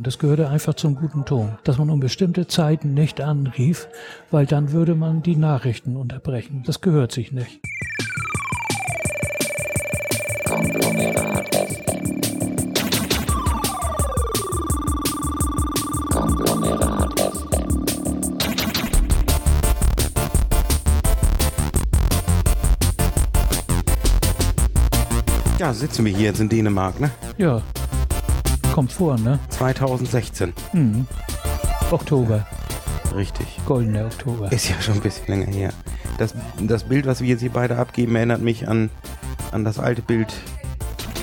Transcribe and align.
Und 0.00 0.06
das 0.06 0.18
gehörte 0.18 0.48
einfach 0.48 0.72
zum 0.72 0.94
guten 0.94 1.26
Ton, 1.26 1.58
dass 1.62 1.76
man 1.76 1.90
um 1.90 2.00
bestimmte 2.00 2.46
Zeiten 2.46 2.94
nicht 2.94 3.20
anrief, 3.20 3.86
weil 4.30 4.46
dann 4.46 4.72
würde 4.72 4.94
man 4.94 5.22
die 5.22 5.36
Nachrichten 5.36 5.94
unterbrechen. 5.94 6.62
Das 6.64 6.80
gehört 6.80 7.12
sich 7.12 7.32
nicht. 7.32 7.60
Konglomerat 10.48 11.54
FM. 11.54 12.20
Konglomerat 16.10 17.20
FM. 17.20 17.84
Ja, 25.58 25.74
sitzen 25.74 26.06
wir 26.06 26.16
hier 26.16 26.28
jetzt 26.28 26.40
in 26.40 26.48
Dänemark, 26.48 26.98
ne? 26.98 27.10
Ja, 27.36 27.60
kommt 28.72 28.92
vor, 28.92 29.18
ne? 29.18 29.38
2016. 29.48 30.52
Mhm. 30.72 31.06
Oktober, 31.90 32.46
Richtig. 33.14 33.46
goldener 33.66 34.06
Oktober. 34.06 34.50
Ist 34.52 34.68
ja 34.68 34.80
schon 34.80 34.94
ein 34.94 35.00
bisschen 35.00 35.26
länger 35.26 35.52
her. 35.52 35.72
Das, 36.18 36.34
das 36.60 36.84
Bild, 36.84 37.06
was 37.06 37.20
wir 37.20 37.28
jetzt 37.28 37.40
hier 37.40 37.50
beide 37.50 37.76
abgeben, 37.76 38.14
erinnert 38.14 38.40
mich 38.40 38.68
an, 38.68 38.90
an 39.52 39.64
das 39.64 39.78
alte 39.78 40.02
Bild. 40.02 40.32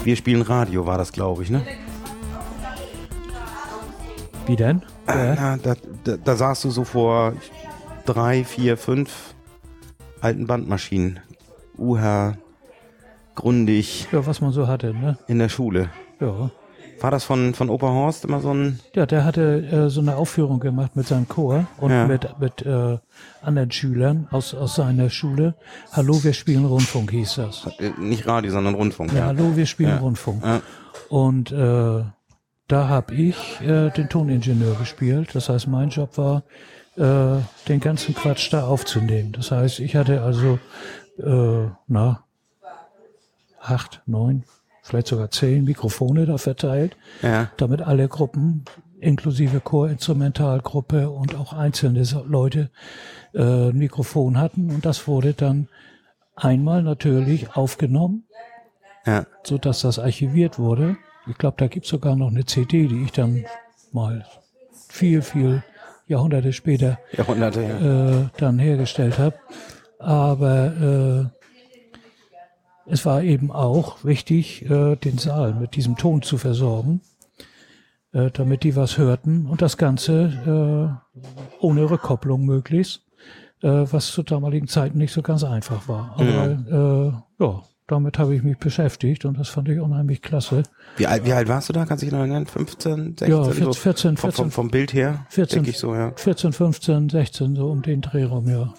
Wir 0.04 0.16
spielen 0.16 0.42
Radio, 0.42 0.86
war 0.86 0.98
das, 0.98 1.12
glaube 1.12 1.44
ich, 1.44 1.50
ne? 1.50 1.64
Wie 4.46 4.56
denn? 4.56 4.82
Ja. 5.08 5.36
Na, 5.36 5.58
da, 5.58 5.76
da, 6.04 6.18
da 6.18 6.36
saßt 6.36 6.66
du 6.66 6.70
so 6.70 6.84
vor 6.84 7.34
drei, 8.06 8.44
vier, 8.44 8.78
fünf 8.78 9.36
alten 10.22 10.48
Bandmaschinen. 10.48 11.20
Uher, 11.78 12.38
Grundig, 13.36 14.08
ja, 14.12 14.26
was 14.26 14.42
man 14.42 14.52
so 14.52 14.68
hatte, 14.68 14.94
ne? 14.94 15.18
in 15.28 15.38
der 15.40 15.50
Schule. 15.50 15.90
Ja. 16.20 16.50
War 17.00 17.12
das 17.12 17.24
von, 17.24 17.54
von 17.54 17.70
Opa 17.70 17.88
Horst 17.88 18.26
immer 18.26 18.40
so 18.42 18.52
ein... 18.54 18.80
Ja, 18.96 19.06
der 19.06 19.24
hatte 19.24 19.42
äh, 19.66 19.90
so 19.90 20.02
eine 20.02 20.16
Aufführung 20.16 20.60
gemacht 20.60 20.96
mit 20.96 21.08
seinem 21.08 21.28
Chor 21.28 21.68
und 21.78 21.92
Ja. 21.92 22.08
mit, 22.08 22.40
mit 22.40 22.66
äh, 22.66 22.98
anderen 23.42 23.72
Schülern 23.72 24.28
aus, 24.32 24.54
aus 24.56 24.76
seiner 24.76 25.10
Schule. 25.10 25.54
Hallo, 25.92 26.24
wir 26.24 26.34
spielen 26.34 26.66
Rundfunk 26.66 27.12
hieß 27.12 27.36
das. 27.36 27.68
äh, 27.80 27.92
Nicht 28.00 28.28
Radio, 28.28 28.52
sondern 28.52 28.74
Rundfunk. 28.76 29.14
Ja, 29.14 29.26
hallo, 29.28 29.56
wir 29.56 29.66
spielen 29.68 29.90
Ja. 29.90 29.98
Rundfunk. 29.98 30.44
Ja. 30.44 30.62
Und 31.10 31.52
äh, 31.52 32.04
da 32.68 32.88
habe 32.90 33.14
ich 33.14 33.62
äh, 33.62 33.90
den 33.92 34.10
Toningenieur 34.10 34.76
gespielt. 34.76 35.30
Das 35.36 35.50
heißt, 35.50 35.68
mein 35.68 35.90
Job 35.90 36.18
war, 36.18 36.44
äh, 36.98 37.40
den 37.70 37.80
ganzen 37.80 38.16
Quatsch 38.16 38.52
da 38.52 38.66
aufzunehmen. 38.66 39.34
Das 39.34 39.52
heißt, 39.52 39.80
ich 39.82 39.96
hatte 39.96 40.24
also, 40.24 40.58
äh, 41.20 41.70
na, 41.88 42.24
acht, 43.62 44.02
neun, 44.06 44.44
vielleicht 44.88 45.08
sogar 45.08 45.30
zehn 45.32 45.64
Mikrofone 45.66 46.26
da 46.26 46.38
verteilt, 46.38 46.96
Ja. 47.22 47.52
damit 47.58 47.82
alle 47.82 48.08
Gruppen, 48.08 48.64
inklusive 49.00 49.60
Chorinstrumentalgruppe 49.60 51.10
und 51.10 51.36
auch 51.36 51.54
einzelne 51.54 52.04
Leute, 52.26 52.70
äh, 53.34 53.70
ein 53.70 53.78
Mikrofon 53.78 54.38
hatten. 54.40 54.72
Und 54.72 54.86
das 54.86 55.08
wurde 55.08 55.34
dann 55.34 55.68
einmal 56.36 56.82
natürlich 56.84 57.56
aufgenommen 57.56 58.24
Ja. 59.06 59.26
so 59.44 59.58
dass 59.58 59.82
das 59.82 60.00
archiviert 60.00 60.58
wurde. 60.60 60.98
Ich 61.30 61.38
glaube, 61.38 61.58
da 61.58 61.68
gibt's 61.68 61.90
sogar 61.90 62.16
noch 62.16 62.30
eine 62.32 62.46
CD, 62.46 62.88
die 62.88 63.04
ich 63.04 63.12
dann 63.12 63.44
mal 63.92 64.26
viel, 64.90 65.22
viel 65.22 65.64
Jahrhunderte 66.08 66.54
später 66.54 66.98
Jahrhunderte, 67.12 67.62
ja. 67.62 68.22
äh, 68.22 68.28
dann 68.38 68.60
hergestellt 68.60 69.20
habe. 69.20 69.36
Aber 70.00 71.30
äh, 71.32 71.37
es 72.90 73.06
war 73.06 73.24
eben 73.24 73.52
auch 73.52 74.04
wichtig, 74.04 74.70
äh, 74.70 74.96
den 74.96 75.18
Saal 75.18 75.54
mit 75.54 75.76
diesem 75.76 75.98
Ton 75.98 76.22
zu 76.22 76.38
versorgen, 76.38 77.02
äh, 78.14 78.32
damit 78.32 78.64
die 78.64 78.76
was 78.76 78.98
hörten 78.98 79.46
und 79.46 79.62
das 79.62 79.78
Ganze 79.78 81.00
äh, 81.14 81.22
ohne 81.60 81.90
Rückkopplung 81.90 82.46
möglichst, 82.46 83.04
was 83.60 84.12
zu 84.12 84.22
damaligen 84.22 84.68
Zeiten 84.68 85.00
nicht 85.00 85.12
so 85.12 85.24
ganz 85.24 85.44
einfach 85.44 85.88
war. 85.88 86.14
Aber 86.20 87.24
äh, 87.40 87.44
ja, 87.44 87.64
damit 87.88 88.20
habe 88.20 88.36
ich 88.36 88.44
mich 88.44 88.58
beschäftigt 88.58 89.26
und 89.26 89.40
das 89.40 89.50
fand 89.50 89.68
ich 89.70 89.80
unheimlich 89.80 90.22
klasse. 90.22 90.62
Wie 90.98 91.08
alt, 91.08 91.26
wie 91.26 91.34
alt 91.34 91.48
warst 91.48 91.70
du 91.70 91.74
da? 91.74 91.86
Kannst 91.86 92.04
du 92.04 92.06
dich 92.06 92.14
noch 92.14 92.20
erinnern? 92.20 92.46
15, 92.46 93.16
16? 93.18 93.30
Ja, 93.30 93.44
so? 93.46 93.74
14, 93.74 94.18
14, 94.18 94.18
Vom, 94.18 94.52
vom, 94.52 94.70
Bild 94.70 94.94
her? 94.94 95.26
14. 95.30 95.56
Denke 95.56 95.70
ich 95.72 95.80
so, 95.80 95.96
ja. 95.96 96.12
14, 96.18 96.54
15, 96.54 97.10
16, 97.10 97.56
so 97.56 97.72
um 97.72 97.82
den 97.82 98.02
Dreh 98.02 98.26
rum, 98.26 98.48
ja. 98.48 98.74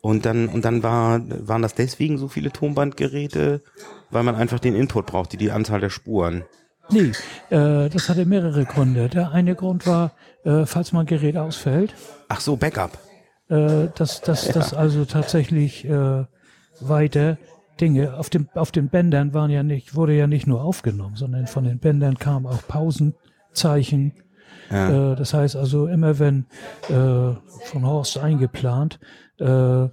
Und 0.00 0.26
dann, 0.26 0.48
und 0.48 0.64
dann 0.64 0.82
war, 0.82 1.20
waren 1.46 1.62
das 1.62 1.74
deswegen 1.74 2.18
so 2.18 2.28
viele 2.28 2.50
Tonbandgeräte, 2.50 3.62
weil 4.10 4.22
man 4.22 4.36
einfach 4.36 4.60
den 4.60 4.74
Input 4.74 5.06
brauchte, 5.06 5.36
die 5.36 5.50
Anzahl 5.50 5.80
der 5.80 5.90
Spuren. 5.90 6.44
Nee, 6.90 7.12
äh, 7.50 7.88
das 7.90 8.08
hatte 8.08 8.24
mehrere 8.24 8.64
Gründe. 8.64 9.08
Der 9.08 9.32
eine 9.32 9.54
Grund 9.54 9.86
war, 9.86 10.12
äh, 10.44 10.64
falls 10.64 10.92
mal 10.92 11.00
ein 11.00 11.06
Gerät 11.06 11.36
ausfällt, 11.36 11.94
Ach 12.28 12.40
so, 12.40 12.56
Backup. 12.56 12.96
äh, 13.48 13.88
dass, 13.94 14.20
dass, 14.22 14.48
dass 14.48 14.72
also 14.72 15.04
tatsächlich 15.04 15.84
äh, 15.84 16.24
weiter 16.80 17.36
Dinge 17.80 18.14
auf 18.16 18.30
dem 18.30 18.48
auf 18.54 18.72
den 18.72 18.88
Bändern 18.88 19.34
waren 19.34 19.50
ja 19.50 19.62
nicht 19.62 19.94
wurde 19.94 20.12
ja 20.14 20.26
nicht 20.26 20.46
nur 20.46 20.62
aufgenommen, 20.62 21.16
sondern 21.16 21.46
von 21.46 21.64
den 21.64 21.78
Bändern 21.78 22.18
kamen 22.18 22.46
auch 22.46 22.66
Pausenzeichen. 22.66 24.14
Ja. 24.70 25.12
Äh, 25.12 25.16
das 25.16 25.34
heißt 25.34 25.56
also 25.56 25.86
immer 25.86 26.18
wenn 26.18 26.46
äh, 26.88 26.92
von 26.92 27.86
Horst 27.86 28.18
eingeplant 28.18 28.98
äh, 29.38 29.88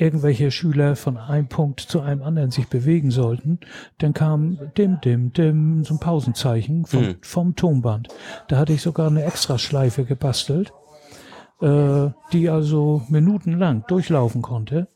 irgendwelche 0.00 0.50
Schüler 0.50 0.96
von 0.96 1.18
einem 1.18 1.48
Punkt 1.48 1.80
zu 1.80 2.00
einem 2.00 2.22
anderen 2.22 2.50
sich 2.50 2.68
bewegen 2.68 3.10
sollten, 3.10 3.60
dann 3.98 4.14
kam 4.14 4.58
dim, 4.78 4.98
dim, 5.04 5.32
dim, 5.34 5.84
so 5.84 5.94
ein 5.94 6.00
Pausenzeichen 6.00 6.86
vom, 6.86 7.02
Hm. 7.02 7.16
vom 7.20 7.54
Tonband. 7.54 8.08
Da 8.48 8.56
hatte 8.56 8.72
ich 8.72 8.80
sogar 8.80 9.08
eine 9.08 9.24
Extraschleife 9.24 10.04
gebastelt, 10.04 10.72
äh, 11.60 12.08
die 12.32 12.48
also 12.48 13.02
minutenlang 13.10 13.84
durchlaufen 13.88 14.40
konnte, 14.40 14.88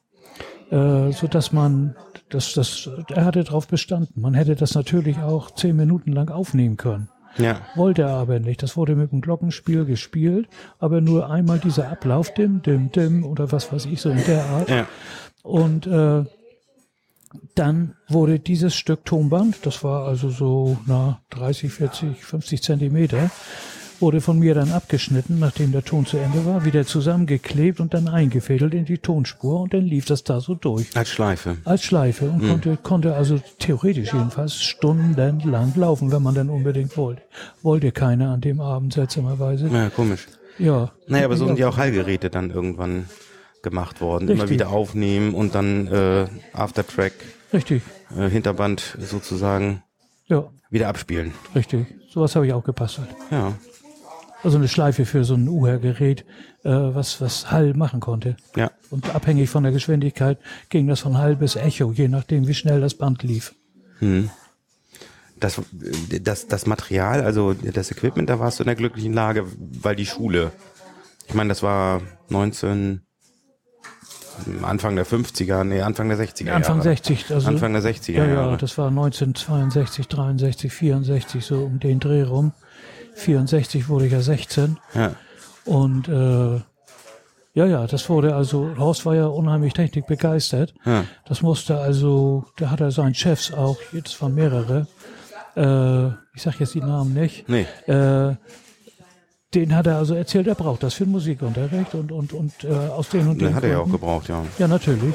äh, 0.71 1.11
so 1.13 1.27
dass 1.27 1.53
man, 1.53 1.95
das, 2.31 2.55
das, 2.55 2.89
er 3.09 3.27
hatte 3.27 3.45
darauf 3.45 3.69
bestanden. 3.69 4.23
Man 4.23 4.33
hätte 4.33 4.57
das 4.57 4.75
natürlich 4.75 5.19
auch 5.19 5.51
zehn 5.51 5.77
Minuten 5.77 6.13
lang 6.13 6.31
aufnehmen 6.31 6.79
können. 6.79 7.11
Ja. 7.39 7.61
Wollte 7.75 8.03
er 8.03 8.11
aber 8.11 8.39
nicht. 8.39 8.63
Das 8.63 8.77
wurde 8.77 8.95
mit 8.95 9.13
dem 9.13 9.21
Glockenspiel 9.21 9.85
gespielt, 9.85 10.49
aber 10.79 11.01
nur 11.01 11.31
einmal 11.31 11.59
dieser 11.59 11.91
Ablauf, 11.91 12.33
dim, 12.35 12.63
dim, 12.63 12.91
dim 12.93 13.25
oder 13.25 13.51
was 13.53 13.73
weiß 13.73 13.87
ich, 13.87 14.01
so 14.01 14.11
in 14.11 14.25
der 14.25 14.45
Art. 14.45 14.71
Ja. 14.71 14.87
Und 15.43 15.87
äh, 15.87 16.25
dann 17.55 17.95
wurde 18.09 18.39
dieses 18.39 18.75
Stück 18.75 19.05
Tonband, 19.05 19.67
das 19.67 19.83
war 19.83 20.07
also 20.07 20.31
so 20.31 20.79
na 20.87 21.21
30, 21.31 21.73
40, 21.73 22.25
50 22.25 22.63
Zentimeter, 22.63 23.31
wurde 24.01 24.21
von 24.21 24.39
mir 24.39 24.55
dann 24.55 24.71
abgeschnitten, 24.73 25.39
nachdem 25.39 25.73
der 25.73 25.85
Ton 25.85 26.07
zu 26.07 26.17
Ende 26.17 26.45
war, 26.47 26.65
wieder 26.65 26.85
zusammengeklebt 26.87 27.81
und 27.81 27.95
dann 27.95 28.09
eingefädelt 28.09 28.75
in 28.75 28.85
die 28.85 28.99
Tonspur 28.99 29.61
und 29.61 29.73
dann 29.75 29.83
lief 29.85 30.05
das 30.07 30.25
da 30.25 30.41
so 30.41 30.55
durch. 30.55 30.97
Als 30.97 31.11
Schleife. 31.11 31.57
Als 31.65 31.83
Schleife 31.83 32.29
und 32.31 32.47
konnte, 32.49 32.77
konnte 32.77 33.15
also 33.15 33.41
theoretisch 33.59 34.13
jedenfalls 34.13 34.63
stundenlang 34.63 35.73
laufen, 35.77 36.13
wenn 36.13 36.23
man 36.23 36.35
dann 36.35 36.51
unbedingt 36.51 36.97
wollte. 36.97 37.23
Wollte 37.63 37.93
keiner 37.93 38.31
an 38.31 38.41
dem 38.41 38.61
Abend 38.61 38.93
seltsamerweise. 38.93 39.69
Ja, 39.69 39.91
komisch. 39.91 40.27
Ja. 40.59 40.93
Naja, 41.09 41.25
aber 41.25 41.37
so 41.37 41.47
sind 41.47 41.59
ja 41.59 41.69
auch 41.69 41.77
Hallgeräte 41.79 42.31
dann 42.31 42.51
irgendwann 42.51 43.07
gemacht 43.63 44.01
worden. 44.01 44.29
Immer 44.29 44.43
Richtig. 44.43 44.61
wieder 44.61 44.69
aufnehmen 44.71 45.35
und 45.35 45.55
dann 45.55 45.87
äh, 45.89 46.27
Aftertrack, 46.53 47.13
Richtig. 47.53 47.83
äh, 48.17 48.29
Hinterband 48.29 48.97
sozusagen 49.01 49.83
Ja, 50.27 50.45
wieder 50.71 50.89
abspielen. 50.89 51.33
richtig. 51.55 51.87
Sowas 52.11 52.37
habe 52.37 52.47
ich 52.47 52.53
auch 52.53 52.63
gebastelt. 52.63 53.09
Ja. 53.31 53.55
Also 54.45 54.59
eine 54.59 54.69
Schleife 54.69 55.07
für 55.07 55.25
so 55.25 55.35
ein 55.35 55.49
UR-Gerät, 55.49 56.25
äh, 56.65 56.71
was, 56.71 57.21
was 57.21 57.51
Hall 57.51 57.73
machen 57.75 58.01
konnte. 58.01 58.37
Ja. 58.55 58.71
Und 58.91 59.15
abhängig 59.15 59.49
von 59.49 59.63
der 59.63 59.73
Geschwindigkeit 59.73 60.39
ging 60.69 60.87
das 60.87 61.01
von 61.01 61.17
Hall 61.19 61.35
bis 61.37 61.57
Echo, 61.57 61.91
je 61.93 62.09
nachdem, 62.09 62.47
wie 62.47 62.55
schnell 62.55 62.81
das 62.83 62.95
Band 62.95 63.23
lief. 63.23 63.55
Das, 65.41 65.61
das, 66.23 66.47
das 66.47 66.67
Material, 66.67 67.23
also 67.23 67.55
das 67.55 67.91
Equipment, 67.91 68.29
da 68.29 68.39
warst 68.39 68.59
du 68.59 68.65
in 68.65 68.67
der 68.67 68.77
glücklichen 68.77 69.15
Lage, 69.15 69.47
weil 69.59 69.97
die 69.97 70.07
Schule, 70.07 70.53
ich 71.27 71.35
meine, 71.35 71.49
das 71.49 71.63
war 71.63 72.03
19, 72.29 73.01
Anfang 74.63 74.97
der 74.97 75.07
50er, 75.07 75.65
nee, 75.65 75.81
Anfang 75.81 76.09
der 76.09 76.19
60er 76.19 76.51
Anfang 76.51 76.79
Jahre. 76.79 76.89
60, 76.91 77.33
also. 77.33 77.49
Anfang 77.49 77.73
der 77.73 77.83
60er 77.83 78.13
Ja, 78.13 78.27
ja, 78.27 78.35
Jahre. 78.35 78.57
das 78.59 78.77
war 78.77 78.89
1962, 78.89 80.09
63, 80.09 80.73
64, 80.73 81.45
so 81.45 81.65
um 81.65 81.79
den 81.81 82.01
Dreh 82.01 82.23
rum. 82.23 82.53
64 83.15 83.89
wurde 83.89 84.07
ich 84.07 84.13
ja 84.13 84.21
16. 84.21 84.79
Ja. 84.95 85.13
Und 85.65 86.09
äh, 86.09 86.61
ja, 87.57 87.67
ja, 87.67 87.87
das 87.87 88.09
wurde 88.09 88.35
also, 88.35 88.77
Horst 88.79 89.07
war 89.07 89.15
ja 89.15 89.27
unheimlich 89.27 89.73
technikbegeistert. 89.75 90.75
Ja. 90.85 91.05
Das 91.27 91.41
musste 91.43 91.79
also, 91.79 92.45
da 92.57 92.71
hat 92.71 92.81
er 92.81 92.91
seinen 92.91 93.15
Chefs 93.15 93.53
auch, 93.53 93.77
jetzt 93.93 94.21
waren 94.21 94.35
mehrere, 94.35 94.87
äh, 95.57 96.07
ich 96.35 96.43
sag 96.43 96.59
jetzt 96.59 96.75
die 96.75 96.81
Namen 96.81 97.15
nicht, 97.15 97.49
Nee. 97.49 97.67
äh, 97.87 98.35
den 99.55 99.77
hat 99.77 99.87
er 99.87 99.99
also 99.99 100.15
erzählt, 100.15 100.49
er 100.49 100.57
braucht 100.57 100.83
das 100.83 100.95
für 100.95 101.05
den 101.05 101.13
Musikunterricht 101.13 101.95
und, 101.95 102.11
und, 102.11 102.33
und 102.33 102.65
äh, 102.65 102.73
aus 102.73 103.09
den 103.11 103.29
und 103.29 103.41
den 103.41 103.49
Den 103.49 103.55
hat 103.55 103.63
er 103.63 103.71
ja 103.71 103.77
auch 103.79 103.83
Gründen. 103.83 104.01
gebraucht, 104.01 104.29
ja. 104.29 104.43
Ja, 104.59 104.67
natürlich. 104.67 105.15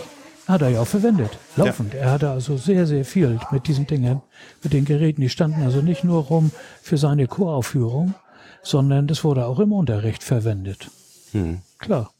Hat 0.49 0.63
er 0.63 0.69
ja 0.69 0.81
auch 0.81 0.87
verwendet. 0.87 1.37
Laufend. 1.57 1.93
Er 1.93 2.09
hatte 2.09 2.31
also 2.31 2.57
sehr, 2.57 2.87
sehr 2.87 3.05
viel 3.05 3.39
mit 3.51 3.67
diesen 3.67 3.85
Dingen, 3.85 4.23
mit 4.63 4.73
den 4.73 4.83
Geräten. 4.83 5.21
Die 5.21 5.29
standen 5.29 5.61
also 5.61 5.83
nicht 5.83 6.03
nur 6.03 6.23
rum 6.23 6.49
für 6.81 6.97
seine 6.97 7.27
Choraufführung, 7.27 8.15
sondern 8.63 9.05
das 9.05 9.23
wurde 9.23 9.45
auch 9.45 9.59
im 9.59 9.71
Unterricht 9.71 10.23
verwendet. 10.23 10.89
Hm. 11.33 11.59
Klar. 11.77 12.11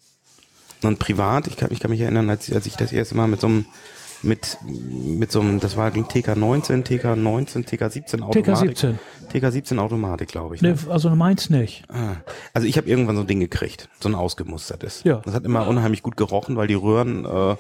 Und 0.84 1.00
privat, 1.00 1.48
ich 1.48 1.58
kann, 1.58 1.72
ich 1.72 1.80
kann 1.80 1.90
mich 1.90 2.02
erinnern, 2.02 2.30
als, 2.30 2.54
als 2.54 2.68
ich 2.68 2.76
das 2.76 2.94
erste 2.94 3.16
Mal 3.16 3.28
mit 3.28 3.42
so 3.42 3.48
einem 3.48 3.66
mit, 4.22 4.58
mit 4.64 5.32
so 5.32 5.40
einem, 5.40 5.60
das 5.60 5.78
war 5.78 5.90
TK19, 5.90 6.86
TK19, 6.86 7.66
TK17 7.66 8.22
Automatik. 8.22 8.76
TK17. 8.76 8.96
TK17 9.34 9.78
Automatik, 9.80 10.28
glaube 10.28 10.56
ich. 10.56 10.62
Ne? 10.62 10.74
Nee, 10.74 10.92
also 10.92 11.10
meins 11.12 11.50
nicht. 11.50 11.84
Ah. 11.90 12.18
Also 12.54 12.68
ich 12.68 12.78
habe 12.78 12.90
irgendwann 12.90 13.16
so 13.16 13.22
ein 13.22 13.28
Ding 13.28 13.40
gekriegt, 13.40 13.90
so 14.00 14.10
ein 14.10 14.16
ausgemustertes. 14.16 15.04
Ja. 15.04 15.22
Das 15.24 15.34
hat 15.34 15.46
immer 15.46 15.68
unheimlich 15.68 16.04
gut 16.04 16.18
gerochen, 16.18 16.58
weil 16.58 16.68
die 16.68 16.74
Röhren 16.74 17.26
äh, 17.26 17.56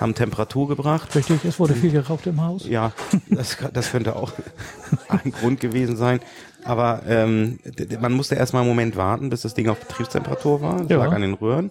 haben 0.00 0.14
Temperatur 0.14 0.68
gebracht. 0.68 1.14
Richtig, 1.14 1.44
es 1.44 1.58
wurde 1.58 1.74
viel 1.74 1.90
geraucht 1.90 2.26
im 2.26 2.40
Haus. 2.42 2.66
Ja, 2.68 2.92
das, 3.30 3.56
das 3.72 3.90
könnte 3.90 4.16
auch 4.16 4.32
ein 5.08 5.32
Grund 5.32 5.60
gewesen 5.60 5.96
sein. 5.96 6.20
Aber 6.64 7.02
ähm, 7.06 7.58
man 8.00 8.12
musste 8.12 8.34
erstmal 8.34 8.62
einen 8.62 8.70
Moment 8.70 8.96
warten, 8.96 9.30
bis 9.30 9.42
das 9.42 9.54
Ding 9.54 9.68
auf 9.68 9.78
Betriebstemperatur 9.80 10.60
war. 10.60 10.80
Das 10.82 10.90
Ja. 10.90 10.98
lag 10.98 11.12
an 11.12 11.22
den 11.22 11.34
Röhren. 11.34 11.70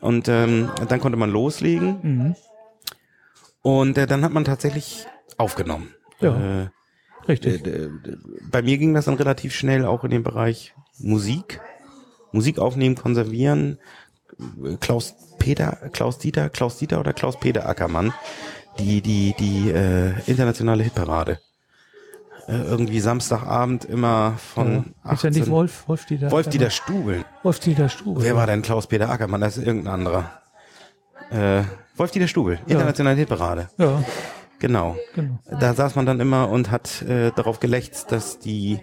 Und 0.00 0.28
ähm, 0.28 0.70
dann 0.88 1.00
konnte 1.00 1.16
man 1.16 1.30
loslegen. 1.30 1.98
Mhm. 2.02 2.36
Und 3.62 3.96
äh, 3.96 4.06
dann 4.06 4.24
hat 4.24 4.32
man 4.32 4.44
tatsächlich 4.44 5.06
aufgenommen. 5.38 5.94
Ja. 6.20 6.62
Äh, 6.64 6.68
Richtig. 7.28 7.66
äh, 7.66 7.88
bei 8.50 8.60
mir 8.62 8.76
ging 8.76 8.92
das 8.92 9.06
dann 9.06 9.14
relativ 9.14 9.54
schnell 9.54 9.86
auch 9.86 10.04
in 10.04 10.10
den 10.10 10.22
Bereich 10.22 10.74
Musik. 10.98 11.60
Musik 12.32 12.58
aufnehmen, 12.58 12.96
konservieren. 12.96 13.78
Klaus 14.80 15.14
Peter, 15.44 15.76
Klaus 15.92 16.18
Dieter, 16.18 16.48
Klaus 16.48 16.78
Dieter 16.78 16.98
oder 17.00 17.12
Klaus 17.12 17.38
Peter 17.38 17.68
Ackermann. 17.68 18.14
Die, 18.78 19.02
die, 19.02 19.34
die 19.38 19.70
äh, 19.70 20.14
internationale 20.26 20.82
Hitparade. 20.82 21.38
Äh, 22.48 22.62
irgendwie 22.62 22.98
Samstagabend 23.00 23.84
immer 23.84 24.34
von 24.54 24.94
ja. 25.04 25.12
Ist 25.12 25.22
ja 25.22 25.30
nicht 25.30 25.42
18 25.42 25.52
Wolf, 25.52 25.84
Wolf 25.86 26.06
Dieter. 26.06 26.30
Wolf 26.30 26.48
Dieter 26.48 26.70
Stubel. 26.70 27.24
Wolf 27.42 27.58
Dieter 27.60 27.88
Stube. 27.88 28.22
Wer 28.22 28.36
war 28.36 28.46
denn 28.46 28.62
Klaus 28.62 28.86
Peter 28.86 29.10
Ackermann? 29.10 29.42
Das 29.42 29.56
ist 29.58 29.66
irgendein 29.66 29.94
anderer. 29.94 30.30
Äh, 31.30 31.62
Wolf 31.96 32.10
Dieter 32.10 32.26
Stubel, 32.28 32.58
internationale 32.66 33.16
Hitparade. 33.16 33.68
Ja, 33.78 34.02
Genau. 34.58 34.96
genau. 35.14 35.38
Da 35.60 35.74
saß 35.74 35.94
man 35.94 36.06
dann 36.06 36.20
immer 36.20 36.48
und 36.48 36.70
hat 36.70 37.02
äh, 37.02 37.32
darauf 37.36 37.60
gelächzt, 37.60 38.10
dass 38.12 38.38
die 38.38 38.80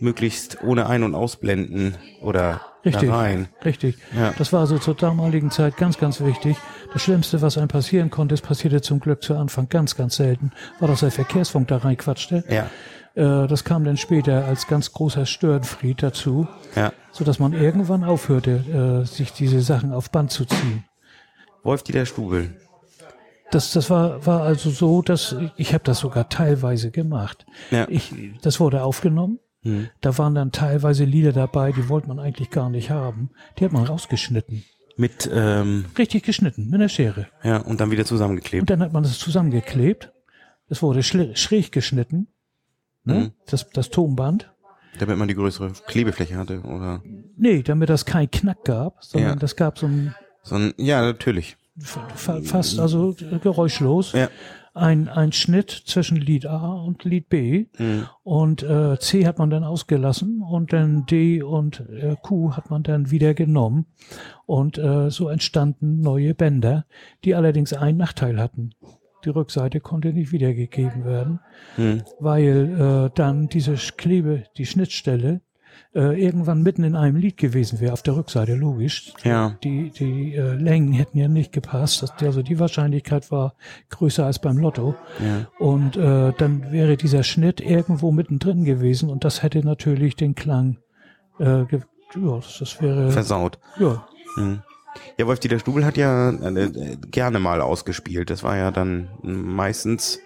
möglichst 0.00 0.62
ohne 0.62 0.86
Ein- 0.86 1.02
und 1.02 1.14
Ausblenden 1.14 1.96
oder 2.20 2.60
Richtig. 2.84 3.10
rein. 3.10 3.48
Richtig. 3.64 3.96
Ja. 4.16 4.34
Das 4.36 4.52
war 4.52 4.60
also 4.60 4.78
zur 4.78 4.94
damaligen 4.94 5.50
Zeit 5.50 5.76
ganz, 5.76 5.98
ganz 5.98 6.20
wichtig. 6.20 6.56
Das 6.92 7.02
Schlimmste, 7.02 7.40
was 7.42 7.56
einem 7.58 7.68
passieren 7.68 8.10
konnte, 8.10 8.34
es 8.34 8.40
passierte 8.40 8.82
zum 8.82 9.00
Glück 9.00 9.22
zu 9.22 9.34
Anfang 9.34 9.68
ganz, 9.68 9.96
ganz 9.96 10.16
selten, 10.16 10.52
war, 10.80 10.88
dass 10.88 11.00
der 11.00 11.10
Verkehrsfunk 11.10 11.68
da 11.68 11.78
reinquatschte. 11.78 12.44
Ja, 12.48 12.70
Äh, 13.14 13.46
das 13.46 13.62
kam 13.64 13.84
dann 13.84 13.96
später 13.96 14.44
als 14.44 14.66
ganz 14.66 14.92
großer 14.92 15.24
Störenfried 15.24 16.02
dazu, 16.02 16.48
ja. 16.74 16.92
so 17.12 17.24
dass 17.24 17.38
man 17.38 17.52
irgendwann 17.52 18.02
aufhörte, 18.04 19.02
äh, 19.02 19.06
sich 19.06 19.32
diese 19.32 19.60
Sachen 19.60 19.92
auf 19.92 20.10
Band 20.10 20.32
zu 20.32 20.44
ziehen. 20.44 20.84
Wolf 21.62 21.82
Dieter 21.84 22.06
Stubel. 22.06 22.56
Das, 23.50 23.72
das 23.72 23.88
war, 23.88 24.26
war 24.26 24.42
also 24.42 24.70
so, 24.70 25.00
dass 25.00 25.36
ich 25.56 25.74
habe 25.74 25.84
das 25.84 26.00
sogar 26.00 26.28
teilweise 26.28 26.90
gemacht. 26.90 27.46
Ja. 27.70 27.86
Ich, 27.88 28.12
das 28.42 28.58
wurde 28.58 28.82
aufgenommen. 28.82 29.38
Hm. 29.64 29.88
Da 30.00 30.16
waren 30.18 30.34
dann 30.34 30.52
teilweise 30.52 31.04
Lieder 31.04 31.32
dabei, 31.32 31.72
die 31.72 31.88
wollte 31.88 32.06
man 32.08 32.18
eigentlich 32.20 32.50
gar 32.50 32.70
nicht 32.70 32.90
haben. 32.90 33.30
Die 33.58 33.64
hat 33.64 33.72
man 33.72 33.84
rausgeschnitten. 33.84 34.64
Mit, 34.96 35.28
ähm, 35.32 35.86
Richtig 35.98 36.22
geschnitten, 36.22 36.66
mit 36.66 36.74
einer 36.76 36.88
Schere. 36.88 37.26
ja, 37.42 37.56
und 37.58 37.80
dann 37.80 37.90
wieder 37.90 38.04
zusammengeklebt. 38.04 38.62
Und 38.62 38.70
dann 38.70 38.80
hat 38.80 38.92
man 38.92 39.02
das 39.02 39.18
zusammengeklebt. 39.18 40.12
Es 40.68 40.82
wurde 40.82 41.02
schräg 41.02 41.72
geschnitten. 41.72 42.28
Ne? 43.04 43.14
Mhm. 43.14 43.32
Das, 43.46 43.68
das 43.70 43.90
Tonband. 43.90 44.50
Damit 44.98 45.18
man 45.18 45.26
die 45.26 45.34
größere 45.34 45.72
Klebefläche 45.88 46.36
hatte, 46.36 46.60
oder? 46.60 47.02
Nee, 47.36 47.62
damit 47.62 47.88
das 47.88 48.04
kein 48.06 48.30
Knack 48.30 48.64
gab, 48.64 49.02
sondern 49.02 49.30
Ja. 49.30 49.36
das 49.36 49.56
gab 49.56 49.78
so 49.78 49.86
ein 49.86 50.14
So 50.42 50.54
ein, 50.54 50.74
ja, 50.76 51.02
natürlich. 51.02 51.56
Fa- 51.78 52.40
fast 52.42 52.78
also 52.78 53.14
geräuschlos 53.42 54.12
Ja. 54.12 54.28
ein, 54.74 55.08
ein 55.08 55.32
Schnitt 55.32 55.70
zwischen 55.70 56.16
Lied 56.16 56.46
A 56.46 56.72
und 56.74 57.04
Lied 57.04 57.28
B. 57.28 57.66
Mhm. 57.78 58.06
Und 58.22 58.62
äh, 58.62 58.98
C 58.98 59.26
hat 59.26 59.38
man 59.38 59.50
dann 59.50 59.64
ausgelassen 59.64 60.42
und 60.42 60.72
dann 60.72 61.06
D 61.06 61.42
und 61.42 61.80
äh, 61.90 62.16
Q 62.20 62.52
hat 62.56 62.70
man 62.70 62.82
dann 62.82 63.10
wieder 63.10 63.34
genommen. 63.34 63.86
Und 64.46 64.78
äh, 64.78 65.10
so 65.10 65.28
entstanden 65.28 66.00
neue 66.00 66.34
Bänder, 66.34 66.86
die 67.24 67.34
allerdings 67.34 67.72
einen 67.72 67.98
Nachteil 67.98 68.40
hatten. 68.40 68.70
Die 69.24 69.30
Rückseite 69.30 69.80
konnte 69.80 70.12
nicht 70.12 70.32
wiedergegeben 70.32 71.04
werden, 71.04 71.40
Hm. 71.76 72.02
weil 72.20 73.06
äh, 73.08 73.10
dann 73.14 73.48
diese 73.48 73.74
Klebe, 73.74 74.44
die 74.58 74.66
Schnittstelle, 74.66 75.40
äh, 75.94 76.20
irgendwann 76.20 76.62
mitten 76.62 76.84
in 76.84 76.96
einem 76.96 77.16
Lied 77.16 77.36
gewesen 77.36 77.80
wäre, 77.80 77.92
auf 77.92 78.02
der 78.02 78.16
Rückseite, 78.16 78.54
logisch. 78.54 79.12
Ja. 79.22 79.56
Die, 79.62 79.90
die 79.90 80.34
äh, 80.34 80.54
Längen 80.54 80.92
hätten 80.92 81.18
ja 81.18 81.28
nicht 81.28 81.52
gepasst. 81.52 82.02
Das, 82.02 82.12
also 82.22 82.42
die 82.42 82.58
Wahrscheinlichkeit 82.58 83.30
war 83.30 83.54
größer 83.90 84.24
als 84.26 84.38
beim 84.38 84.58
Lotto. 84.58 84.94
Ja. 85.20 85.46
Und 85.58 85.96
äh, 85.96 86.32
dann 86.36 86.72
wäre 86.72 86.96
dieser 86.96 87.22
Schnitt 87.22 87.60
irgendwo 87.60 88.10
mittendrin 88.12 88.64
gewesen 88.64 89.10
und 89.10 89.24
das 89.24 89.42
hätte 89.42 89.64
natürlich 89.64 90.16
den 90.16 90.34
Klang, 90.34 90.78
äh, 91.38 91.64
ge 91.64 91.80
ja, 92.14 92.40
das, 92.60 92.80
wäre, 92.80 93.10
Versaut. 93.10 93.58
ja, 93.78 94.06
Hm. 94.36 94.62
Ja, 95.18 95.26
Wolf 95.26 95.40
Dieter 95.40 95.58
Stubel 95.58 95.84
hat 95.84 95.96
ja 95.96 96.30
äh, 96.30 96.64
äh, 96.64 96.96
gerne 97.10 97.40
mal 97.40 97.60
ausgespielt. 97.60 98.30
Das 98.30 98.42
war 98.42 98.56
ja 98.56 98.70
dann 98.70 99.08
meistens 99.22 100.20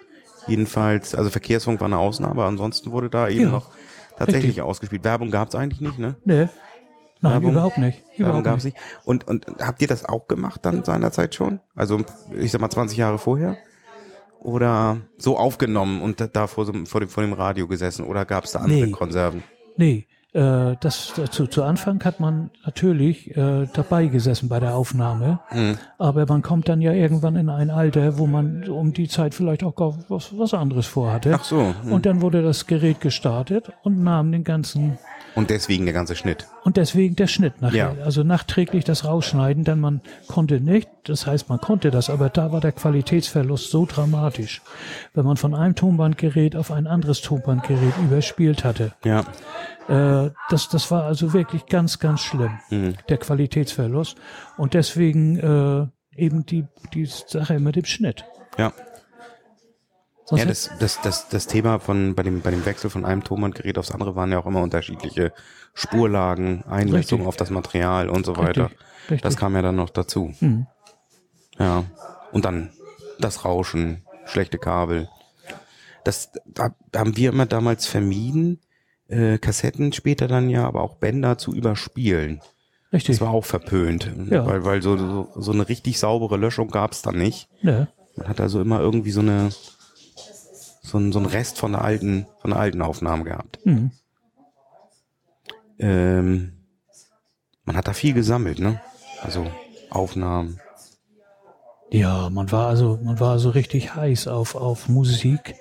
jedenfalls, 0.47 1.15
also 1.15 1.31
Verkehrsfunk 1.31 1.81
war 1.81 1.87
eine 1.87 1.99
Ausnahme, 1.99 2.45
ansonsten 2.45 2.91
wurde 2.91 3.11
da 3.11 3.29
eben 3.29 3.45
Ja, 3.45 3.51
noch 3.51 3.71
tatsächlich 4.19 4.45
richtig. 4.51 4.63
ausgespielt. 4.63 5.05
Werbung 5.05 5.31
gab's 5.31 5.55
eigentlich 5.55 5.81
nicht, 5.81 5.99
ne? 5.99 6.17
ne, 6.25 6.51
nein, 7.21 7.33
Werbung- 7.35 7.53
überhaupt 7.53 7.79
nicht, 7.79 8.03
Werbung 8.17 8.41
überhaupt 8.41 8.45
gab's 8.45 8.65
nicht. 8.65 8.77
nicht. 8.77 9.07
Und, 9.07 9.27
und 9.29 9.47
habt 9.61 9.81
ihr 9.83 9.89
das 9.89 10.05
auch 10.05 10.29
gemacht 10.29 10.61
dann 10.65 10.85
seinerzeit 10.85 11.35
schon? 11.35 11.61
Also 11.75 12.01
ich 12.39 12.51
sag 12.53 12.61
mal 12.61 12.71
20 12.71 12.99
Jahre 12.99 13.19
vorher? 13.19 13.57
Oder 14.41 14.99
so 15.17 15.37
aufgenommen 15.37 16.01
und 16.01 16.21
da- 16.21 16.27
da 16.29 16.47
vor, 16.47 16.65
so, 16.65 16.73
vor, 16.85 17.01
dem, 17.01 17.09
vor 17.09 17.23
dem 17.25 17.33
Radio 17.33 17.67
gesessen? 17.67 18.05
Oder 18.05 18.25
gab's 18.25 18.53
da 18.53 18.61
andere 18.61 18.87
Nee. 18.87 18.91
Konserven? 18.93 19.43
Nee, 19.77 20.07
äh, 20.35 20.77
das, 20.81 21.15
zu, 21.31 21.47
zu 21.47 21.63
Anfang 21.63 22.05
hat 22.05 22.21
man 22.21 22.51
natürlich 22.65 23.35
äh, 23.37 23.67
dabei 23.73 24.07
gesessen 24.07 24.49
bei 24.49 24.61
der 24.61 24.75
Aufnahme, 24.77 25.41
Hm. 25.49 25.79
aber 25.99 26.27
man 26.27 26.43
kommt 26.43 26.69
dann 26.69 26.83
ja 26.83 26.93
irgendwann 26.93 27.37
in 27.37 27.49
ein 27.49 27.71
Alter, 27.71 28.19
wo 28.19 28.27
man 28.27 28.69
um 28.69 28.93
die 28.93 29.09
Zeit 29.09 29.35
vielleicht 29.35 29.65
auch 29.65 29.75
gar 29.75 29.95
was, 30.09 30.37
was 30.37 30.53
anderes 30.53 30.87
vorhatte. 30.87 31.33
Ach 31.35 31.45
so. 31.45 31.75
Hm. 31.83 31.93
Und 31.93 32.05
dann 32.05 32.21
wurde 32.21 32.43
das 32.43 32.67
Gerät 32.67 33.01
gestartet 33.01 33.73
und 33.83 34.03
nahm 34.05 34.31
den 34.31 34.45
ganzen 34.45 34.99
Und 35.35 35.49
deswegen 35.51 35.85
der 35.85 35.95
ganze 35.95 36.15
Schnitt. 36.15 36.47
Und 36.65 36.77
deswegen 36.77 37.17
der 37.17 37.27
Schnitt 37.27 37.63
nachher. 37.63 37.95
Ja. 37.99 38.05
Also 38.05 38.23
nachträglich 38.23 38.85
das 38.85 39.05
rausschneiden, 39.07 39.65
denn 39.65 39.81
man 39.81 40.03
konnte 40.27 40.61
nicht, 40.61 40.89
das 41.05 41.27
heißt 41.27 41.49
man 41.49 41.61
konnte 41.61 41.91
das, 41.91 42.11
aber 42.11 42.29
da 42.29 42.53
war 42.53 42.61
der 42.61 42.73
Qualitätsverlust 42.73 43.71
so 43.71 43.87
dramatisch, 43.87 44.61
wenn 45.15 45.25
man 45.25 45.39
von 45.39 45.55
einem 45.55 45.75
Tonbandgerät 45.75 46.55
auf 46.55 46.71
ein 46.71 46.87
anderes 46.87 47.23
Tonbandgerät 47.23 47.95
überspielt 48.05 48.65
hatte. 48.65 48.93
Ja. 49.05 49.25
Äh, 49.89 50.31
das, 50.51 50.69
das 50.69 50.91
war 50.91 51.05
also 51.05 51.33
wirklich 51.33 51.67
ganz, 51.67 51.99
ganz 51.99 52.21
schlimm, 52.21 52.59
Hm. 52.69 52.95
der 53.09 53.19
Qualitätsverlust. 53.19 54.17
Und 54.57 54.75
deswegen 54.75 55.39
äh, 55.39 55.87
eben 56.17 56.45
die, 56.47 56.67
die 56.95 57.07
Sache 57.07 57.59
mit 57.59 57.77
dem 57.77 57.85
Schnitt. 57.85 58.25
Ja. 58.59 58.73
Sonst 60.27 60.41
Ja, 60.41 60.47
das, 60.47 60.71
das, 60.79 61.01
das, 61.01 61.29
das 61.31 61.47
Thema 61.47 61.79
von 61.79 62.15
bei 62.15 62.23
dem, 62.23 62.43
bei 62.43 62.51
dem 62.51 62.67
Wechsel 62.67 62.91
von 62.91 63.07
einem 63.07 63.25
Tonbandgerät 63.25 63.79
aufs 63.79 63.93
andere 63.93 64.15
waren 64.15 64.31
ja 64.31 64.39
auch 64.39 64.47
immer 64.47 64.61
unterschiedliche 64.61 65.33
Spurlagen, 65.73 66.65
Einmessungen 66.65 67.27
auf 67.27 67.37
das 67.37 67.49
Material 67.49 68.11
und 68.11 68.27
so 68.27 68.37
weiter. 68.37 68.65
Richtig, 68.65 68.81
richtig. 69.05 69.21
Das 69.23 69.37
kam 69.39 69.55
ja 69.55 69.63
dann 69.63 69.77
noch 69.77 69.89
dazu. 69.89 70.35
Hm. 70.41 70.67
Ja. 71.59 71.85
Und 72.31 72.45
dann 72.45 72.71
das 73.19 73.47
Rauschen, 73.47 74.05
schlechte 74.27 74.59
Kabel. 74.59 75.09
Das 76.05 76.31
da 76.45 76.75
haben 76.95 77.17
wir 77.17 77.31
immer 77.31 77.47
damals 77.47 77.87
vermieden, 77.87 78.61
äh, 79.09 79.39
Kassetten 79.39 79.93
später 79.93 80.29
dann 80.29 80.49
ja, 80.51 80.67
aber 80.67 80.83
auch 80.83 80.97
Bänder 80.97 81.39
zu 81.39 81.55
überspielen. 81.55 82.41
Richtig. 82.93 83.17
Das 83.19 83.21
war 83.27 83.33
auch 83.35 83.45
verpönt, 83.45 84.11
Ja. 84.31 84.47
weil, 84.47 84.65
weil 84.65 84.83
so, 84.83 84.97
so, 84.97 85.29
so 85.37 85.53
eine 85.53 85.69
richtig 85.69 85.99
saubere 85.99 86.37
Löschung 86.39 86.69
gab's 86.71 87.03
dann 87.03 87.19
nicht. 87.19 87.49
Ne? 87.63 87.89
Man 88.17 88.29
hat 88.29 88.41
also 88.41 88.61
immer 88.61 88.81
irgendwie 88.81 89.11
so 89.11 89.21
eine 89.21 89.51
so 90.83 90.97
ein, 90.99 91.13
so 91.13 91.19
ein 91.19 91.27
Rest 91.27 91.59
von 91.59 91.73
der 91.73 91.83
alten 91.83 92.27
von 92.41 92.51
der 92.51 92.61
alten 92.61 92.81
Aufnahme 92.81 93.25
gehabt. 93.25 93.59
Hm. 93.65 93.91
Ähm, 95.79 96.53
man 97.65 97.77
hat 97.77 97.87
da 97.89 97.93
viel 97.93 98.15
gesammelt, 98.15 98.59
ne? 98.59 98.81
Also 99.23 99.47
Aufnahmen. 99.91 100.61
Ja, 101.91 102.29
man 102.31 102.53
war 102.53 102.69
also, 102.69 102.99
man 103.03 103.19
war 103.19 103.33
also 103.33 103.51
richtig 103.51 103.95
heiß 103.95 104.29
auf, 104.29 104.55
auf 104.55 104.89
Musik, 104.89 105.55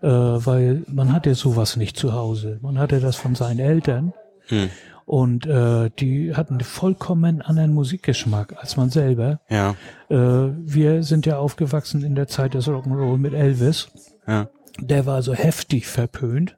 äh, 0.00 0.06
weil 0.06 0.84
man 0.86 1.12
hatte 1.12 1.34
sowas 1.34 1.76
nicht 1.76 1.96
zu 1.96 2.12
Hause. 2.12 2.58
Man 2.62 2.78
hatte 2.78 3.00
das 3.00 3.16
von 3.16 3.34
seinen 3.34 3.58
Eltern 3.58 4.12
Hm. 4.48 4.70
Und 5.04 5.46
äh, 5.46 5.90
die 5.98 6.34
hatten 6.34 6.60
vollkommen 6.60 7.42
anderen 7.42 7.74
Musikgeschmack 7.74 8.54
als 8.58 8.76
man 8.76 8.88
selber. 8.88 9.40
Ja. 9.48 9.74
Äh, 10.08 10.16
wir 10.16 11.02
sind 11.02 11.26
ja 11.26 11.38
aufgewachsen 11.38 12.04
in 12.04 12.14
der 12.14 12.28
Zeit 12.28 12.54
des 12.54 12.68
Rock'n'Roll 12.68 13.18
mit 13.18 13.34
Elvis. 13.34 13.88
Ja. 14.26 14.48
Der 14.78 15.04
war 15.04 15.22
so 15.22 15.34
heftig 15.34 15.86
verpönt. 15.86 16.56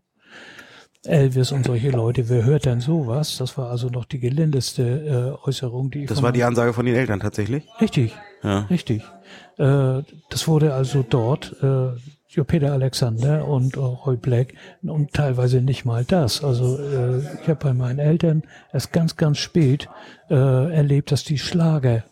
Elvis 1.04 1.52
und 1.52 1.66
solche 1.66 1.90
Leute, 1.90 2.28
wer 2.28 2.45
hört 2.45 2.64
denn 2.64 2.81
sowas? 2.81 3.37
Das 3.38 3.59
war 3.59 3.71
also 3.71 3.88
noch 3.88 4.04
die 4.04 4.21
gelindeste 4.21 5.37
äh, 5.43 5.49
Äußerung, 5.49 5.90
die 5.90 6.02
ich 6.04 6.09
Das 6.09 6.23
war 6.23 6.33
die 6.33 6.45
Ansage 6.45 6.73
von 6.73 6.87
den 6.87 6.95
Eltern 6.95 7.21
tatsächlich. 7.21 7.64
Richtig, 7.81 8.14
Ja. 8.44 8.60
richtig. 8.70 9.02
Äh, 9.56 10.02
das 10.28 10.46
wurde 10.46 10.74
also 10.74 11.04
dort, 11.08 11.56
äh, 11.62 11.92
Peter 12.42 12.72
Alexander 12.72 13.46
und 13.46 13.76
äh, 13.76 13.80
Roy 13.80 14.16
Black 14.16 14.54
und 14.82 15.12
teilweise 15.12 15.60
nicht 15.60 15.84
mal 15.84 16.04
das. 16.04 16.42
Also 16.42 16.78
äh, 16.78 17.18
ich 17.18 17.48
habe 17.48 17.60
bei 17.62 17.72
meinen 17.72 18.00
Eltern 18.00 18.42
erst 18.72 18.92
ganz, 18.92 19.16
ganz 19.16 19.38
spät 19.38 19.88
äh, 20.28 20.34
erlebt, 20.34 21.12
dass 21.12 21.22
die 21.22 21.38
Schlager, 21.38 22.02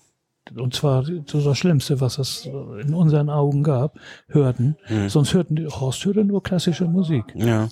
und 0.54 0.74
zwar 0.74 1.04
so 1.26 1.42
das 1.42 1.58
Schlimmste, 1.58 2.00
was 2.00 2.18
es 2.18 2.46
in 2.46 2.94
unseren 2.94 3.30
Augen 3.30 3.64
gab, 3.64 3.98
hörten. 4.28 4.76
Sonst 5.08 5.34
hörten 5.34 5.56
die, 5.56 5.66
Horst 5.66 6.04
hörte 6.04 6.24
nur 6.24 6.42
klassische 6.42 6.84
Musik. 6.84 7.24
Ja. 7.34 7.68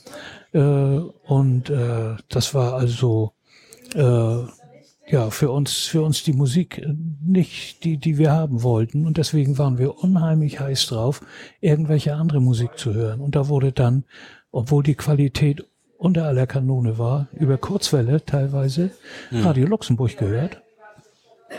Äh, 0.53 0.59
und 0.59 1.71
äh, 1.71 2.17
das 2.29 2.55
war 2.55 2.75
also 2.75 3.33
äh, 3.95 4.45
ja 5.11 5.31
für 5.31 5.51
uns 5.51 5.87
für 5.87 6.03
uns 6.03 6.23
die 6.23 6.33
Musik 6.33 6.79
äh, 6.79 6.95
nicht 7.25 7.85
die 7.85 7.97
die 7.99 8.19
wir 8.19 8.33
haben 8.33 8.63
wollten 8.63 9.07
und 9.07 9.17
deswegen 9.19 9.59
waren 9.59 9.79
wir 9.79 9.99
unheimlich 9.99 10.61
heiß 10.61 10.87
drauf 10.87 11.21
irgendwelche 11.61 12.15
andere 12.15 12.41
Musik 12.41 12.79
zu 12.79 12.95
hören 12.95 13.21
und 13.21 13.35
da 13.35 13.49
wurde 13.49 13.73
dann 13.73 14.05
obwohl 14.53 14.83
die 14.83 14.95
Qualität 14.95 15.65
unter 15.99 16.25
aller 16.25 16.47
Kanone 16.47 16.99
war 16.99 17.29
über 17.33 17.59
Kurzwelle 17.59 18.25
teilweise 18.25 18.91
Radio 19.33 19.67
Luxemburg 19.67 20.17
gehört 20.17 20.63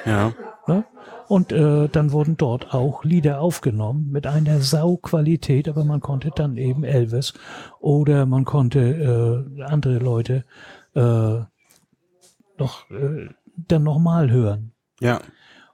Ja. 0.05 0.34
Ne? 0.67 0.86
Und 1.27 1.53
äh, 1.53 1.88
dann 1.88 2.12
wurden 2.12 2.36
dort 2.36 2.74
auch 2.74 3.05
Lieder 3.05 3.39
aufgenommen 3.39 4.10
mit 4.12 4.27
einer 4.27 4.60
Sauqualität, 4.60 5.70
aber 5.70 5.86
man 5.86 6.01
konnte 6.01 6.29
dann 6.36 6.58
eben 6.58 6.84
Elvis 6.84 7.34
oder 7.79 8.25
man 8.25 8.43
konnte 8.43 9.46
äh, 9.58 9.63
andere 9.63 10.00
Leute 10.00 10.43
äh, 10.93 11.39
noch 12.58 12.89
äh, 12.91 13.29
dann 13.55 13.84
nochmal 13.84 14.31
hören. 14.31 14.72
Ja. 15.00 15.20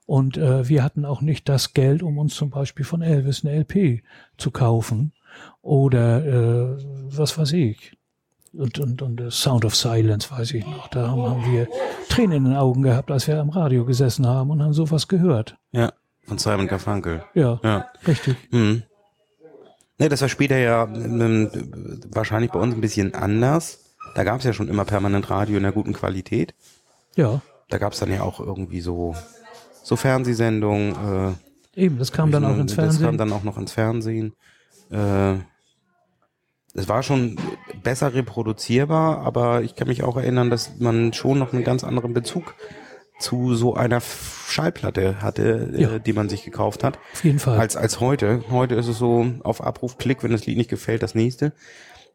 Und 0.05 0.37
äh, 0.37 0.67
wir 0.69 0.83
hatten 0.83 1.05
auch 1.05 1.21
nicht 1.21 1.49
das 1.49 1.73
Geld, 1.73 2.01
um 2.01 2.17
uns 2.17 2.35
zum 2.35 2.49
Beispiel 2.49 2.85
von 2.85 3.01
Elvis 3.01 3.43
eine 3.45 3.55
LP 3.59 4.03
zu 4.37 4.51
kaufen 4.51 5.11
oder 5.61 6.25
äh, 6.25 6.77
was 7.09 7.37
weiß 7.37 7.51
ich. 7.53 7.97
Und, 8.53 8.79
und, 8.79 9.01
und 9.01 9.19
äh, 9.21 9.29
Sound 9.29 9.65
of 9.65 9.75
Silence 9.75 10.31
weiß 10.31 10.53
ich 10.53 10.65
noch. 10.65 10.87
Da 10.87 11.09
haben, 11.09 11.21
haben 11.21 11.51
wir 11.51 11.67
Tränen 12.09 12.37
in 12.37 12.43
den 12.45 12.55
Augen 12.55 12.81
gehabt, 12.81 13.11
als 13.11 13.27
wir 13.27 13.39
am 13.39 13.49
Radio 13.49 13.85
gesessen 13.85 14.25
haben 14.25 14.49
und 14.49 14.63
haben 14.63 14.73
sowas 14.73 15.07
gehört. 15.07 15.57
Ja. 15.71 15.91
Von 16.23 16.37
Simon 16.37 16.67
Garfunkel. 16.67 17.23
Ja, 17.33 17.59
Ja. 17.63 17.87
richtig. 18.07 18.35
Mhm. 18.51 18.83
Ne, 19.99 20.09
das 20.09 20.21
war 20.21 20.29
später 20.29 20.57
ja 20.57 20.83
ähm, 20.83 21.49
wahrscheinlich 22.11 22.51
bei 22.51 22.59
uns 22.59 22.75
ein 22.75 22.81
bisschen 22.81 23.13
anders. 23.15 23.95
Da 24.15 24.23
gab 24.23 24.39
es 24.39 24.45
ja 24.45 24.53
schon 24.53 24.67
immer 24.69 24.85
permanent 24.85 25.29
Radio 25.29 25.57
in 25.57 25.65
einer 25.65 25.73
guten 25.73 25.93
Qualität. 25.93 26.53
Ja, 27.15 27.41
Da 27.69 27.77
gab 27.77 27.93
es 27.93 27.99
dann 27.99 28.11
ja 28.11 28.21
auch 28.21 28.39
irgendwie 28.39 28.81
so, 28.81 29.15
so 29.83 29.95
Fernsehsendungen. 29.95 31.35
Äh, 31.75 31.81
eben. 31.81 31.97
Das 31.99 32.11
kam 32.11 32.31
dann 32.31 32.45
auch 32.45 32.57
ins 32.57 32.75
Das 32.75 32.85
kam 32.85 32.91
Fernsehen. 32.97 33.17
dann 33.17 33.31
auch 33.33 33.43
noch 33.43 33.57
ins 33.57 33.71
Fernsehen. 33.73 34.33
Äh, 34.91 35.35
es 36.73 36.87
war 36.87 37.01
schon 37.03 37.37
besser 37.83 38.13
reproduzierbar, 38.13 39.19
aber 39.19 39.63
ich 39.63 39.75
kann 39.75 39.87
mich 39.87 40.03
auch 40.03 40.15
erinnern, 40.17 40.49
dass 40.49 40.77
man 40.79 41.11
schon 41.13 41.39
noch 41.39 41.51
einen 41.53 41.63
ganz 41.63 41.83
anderen 41.83 42.13
Bezug 42.13 42.55
zu 43.19 43.55
so 43.55 43.73
einer 43.73 43.99
Schallplatte 43.99 45.21
hatte, 45.23 45.73
Ja. 45.75 45.95
äh, 45.95 45.99
die 45.99 46.13
man 46.13 46.29
sich 46.29 46.43
gekauft 46.45 46.83
hat, 46.83 46.99
Auf 47.13 47.23
jeden 47.23 47.39
Fall. 47.39 47.57
als 47.57 47.75
als 47.75 47.99
heute. 47.99 48.43
Heute 48.51 48.75
ist 48.75 48.87
es 48.87 48.99
so 48.99 49.25
auf 49.43 49.61
Abruf, 49.61 49.97
Klick, 49.97 50.23
wenn 50.23 50.31
das 50.31 50.45
Lied 50.45 50.57
nicht 50.57 50.69
gefällt, 50.69 51.01
das 51.01 51.15
nächste. 51.15 51.53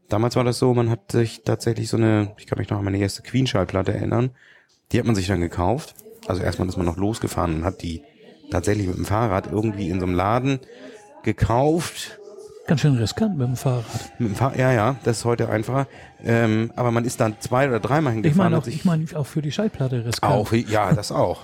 Damals 0.08 0.36
war 0.36 0.44
das 0.44 0.58
so, 0.58 0.72
man 0.74 0.90
hat 0.90 1.10
sich 1.10 1.42
tatsächlich 1.42 1.88
so 1.88 1.96
eine, 1.96 2.32
ich 2.38 2.46
kann 2.46 2.58
mich 2.58 2.70
noch 2.70 2.78
an 2.78 2.84
meine 2.84 2.98
erste 2.98 3.22
Queen-Schallplatte 3.22 3.92
erinnern, 3.92 4.30
die 4.92 4.98
hat 4.98 5.06
man 5.06 5.14
sich 5.14 5.26
dann 5.26 5.40
gekauft. 5.40 5.94
Also 6.26 6.42
erstmal 6.42 6.68
ist 6.68 6.76
man 6.76 6.86
noch 6.86 6.96
losgefahren 6.96 7.56
und 7.56 7.64
hat 7.64 7.82
die 7.82 8.02
tatsächlich 8.50 8.86
mit 8.86 8.96
dem 8.96 9.04
Fahrrad 9.04 9.50
irgendwie 9.50 9.88
in 9.88 9.98
so 9.98 10.06
einem 10.06 10.14
Laden 10.14 10.60
gekauft. 11.22 12.18
Ganz 12.66 12.80
schön 12.80 12.96
riskant 12.96 13.36
mit 13.36 13.48
dem 13.48 13.56
Fahrrad. 13.56 13.84
Mit 14.18 14.30
dem 14.30 14.34
Fahr 14.36 14.56
ja, 14.56 14.72
ja, 14.72 14.96
das 15.02 15.18
ist 15.18 15.24
heute 15.24 15.48
einfacher. 15.48 15.88
Ähm, 16.22 16.72
aber 16.76 16.92
man 16.92 17.04
ist 17.04 17.20
dann 17.20 17.36
zwei 17.40 17.66
oder 17.68 17.80
dreimal 17.80 18.12
Ich 18.12 18.16
hingefahren. 18.16 18.52
meine 18.52 18.56
hat 18.56 18.62
auch, 18.64 18.68
ich 18.68 18.84
meine 18.84 19.06
auch 19.16 19.26
für 19.26 19.42
die 19.42 19.50
Schallplatte 19.50 20.04
riskant. 20.04 20.32
auch, 20.32 20.52
ja, 20.52 20.92
das 20.92 21.10
auch. 21.10 21.40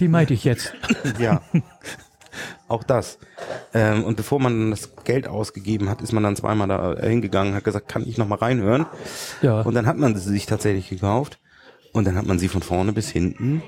Die 0.00 0.08
meinte 0.08 0.34
ich 0.34 0.44
jetzt. 0.44 0.72
Ja. 1.18 1.42
Auch 2.66 2.82
das. 2.82 3.18
Ähm, 3.74 4.04
und 4.04 4.16
bevor 4.16 4.40
man 4.40 4.58
dann 4.58 4.70
das 4.70 4.96
Geld 5.04 5.28
ausgegeben 5.28 5.90
hat, 5.90 6.00
ist 6.00 6.12
man 6.12 6.22
dann 6.22 6.34
zweimal 6.34 6.66
da 6.66 6.96
hingegangen, 6.98 7.54
hat 7.54 7.64
gesagt, 7.64 7.88
kann 7.88 8.06
ich 8.06 8.16
noch 8.16 8.26
mal 8.26 8.36
reinhören? 8.38 8.86
Ja. 9.42 9.60
Und 9.60 9.74
dann 9.74 9.86
hat 9.86 9.98
man 9.98 10.16
sie 10.16 10.30
sich 10.30 10.46
tatsächlich 10.46 10.88
gekauft 10.88 11.38
und 11.92 12.06
dann 12.06 12.16
hat 12.16 12.26
man 12.26 12.38
sie 12.38 12.48
von 12.48 12.62
vorne 12.62 12.92
bis 12.92 13.10
hinten 13.10 13.62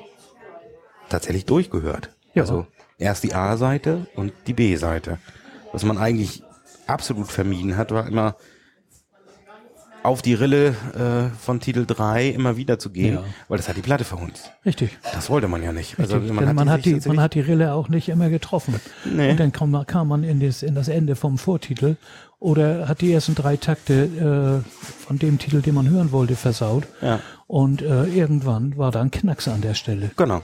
tatsächlich 1.09 1.45
durchgehört. 1.45 2.11
Ja. 2.35 2.43
Also 2.43 2.67
erst 2.99 3.25
die 3.25 3.35
A-Seite 3.35 4.07
und 4.15 4.33
die 4.47 4.55
B-Seite. 4.55 5.19
Was 5.73 5.85
man 5.85 5.99
eigentlich 5.99 6.43
absolut 6.87 7.29
vermieden 7.29 7.77
hat, 7.77 7.91
war 7.91 8.07
immer 8.07 8.37
auf 10.05 10.23
die 10.23 10.35
Rille 10.35 10.69
äh, 10.95 11.35
von 11.41 11.61
Titel 11.61 11.87
3 11.87 12.29
immer 12.29 12.57
wieder 12.57 12.79
zu 12.79 12.91
gehen, 12.91 13.15
Ja. 13.15 13.25
weil 13.49 13.57
das 13.57 13.69
hat 13.69 13.77
die 13.77 13.81
Platte 13.83 14.05
verhunzt. 14.05 14.53
Richtig. 14.65 14.99
Das 15.15 15.31
wollte 15.31 15.49
man 15.49 15.63
ja 15.63 15.73
nicht. 15.73 15.99
Also 15.99 16.19
Richtig. 16.19 16.37
Denn 16.39 16.55
man, 16.55 16.69
hat 16.71 16.85
die, 16.85 17.01
man 17.07 17.21
hat 17.21 17.35
die 17.35 17.41
Rille 17.41 17.73
auch 17.73 17.89
nicht 17.89 18.09
immer 18.11 18.29
getroffen. 18.29 18.75
Nee. 19.05 19.31
Und 19.31 19.41
dann 19.41 19.51
kam, 19.53 19.71
man- 19.71 19.87
kam 19.87 20.09
man 20.09 20.23
in 20.23 20.41
das, 20.41 20.63
in 20.63 20.75
das 20.75 20.89
Ende 20.89 21.17
vom 21.17 21.39
Vortitel 21.39 21.97
oder 22.39 22.87
hat 22.87 23.01
die 23.01 23.13
ersten 23.13 23.35
drei 23.35 23.57
Takte 23.57 24.63
äh, 24.65 25.05
von 25.07 25.19
dem 25.19 25.39
Titel, 25.39 25.63
den 25.63 25.75
man 25.75 25.89
hören 25.89 26.13
wollte, 26.13 26.37
versaut. 26.37 26.85
Ja. 27.01 27.21
Und 27.47 27.81
äh, 27.81 28.05
irgendwann 28.05 28.77
war 28.77 28.91
da 28.93 29.01
ein 29.01 29.11
Knacks 29.11 29.49
an 29.49 29.63
der 29.63 29.73
Stelle. 29.75 30.11
Genau. 30.17 30.43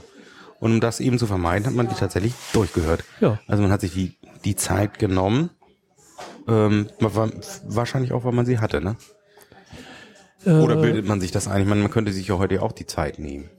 Und 0.59 0.71
um 0.73 0.81
das 0.81 0.99
eben 0.99 1.19
zu 1.19 1.27
vermeiden, 1.27 1.67
hat 1.67 1.73
man 1.73 1.87
die 1.87 1.95
tatsächlich 1.95 2.33
durchgehört. 2.53 3.03
Ja. 3.19 3.39
Also 3.47 3.61
man 3.61 3.71
hat 3.71 3.81
sich 3.81 3.93
die, 3.93 4.15
die 4.43 4.55
Zeit 4.55 4.97
genommen. 4.97 5.51
Ähm, 6.47 6.87
man 6.99 7.31
wahrscheinlich 7.67 8.11
auch, 8.11 8.23
weil 8.23 8.31
man 8.33 8.45
sie 8.47 8.57
hatte, 8.59 8.81
ne? 8.81 8.95
Oder 10.45 10.77
Äh, 10.77 10.81
bildet 10.81 11.05
man 11.07 11.21
sich 11.21 11.31
das 11.31 11.47
ein? 11.47 11.61
Ich 11.61 11.67
meine, 11.67 11.81
man 11.81 11.91
könnte 11.91 12.11
sich 12.13 12.27
ja 12.27 12.37
heute 12.37 12.61
auch 12.61 12.71
die 12.71 12.85
Zeit 12.87 13.19
nehmen. 13.19 13.49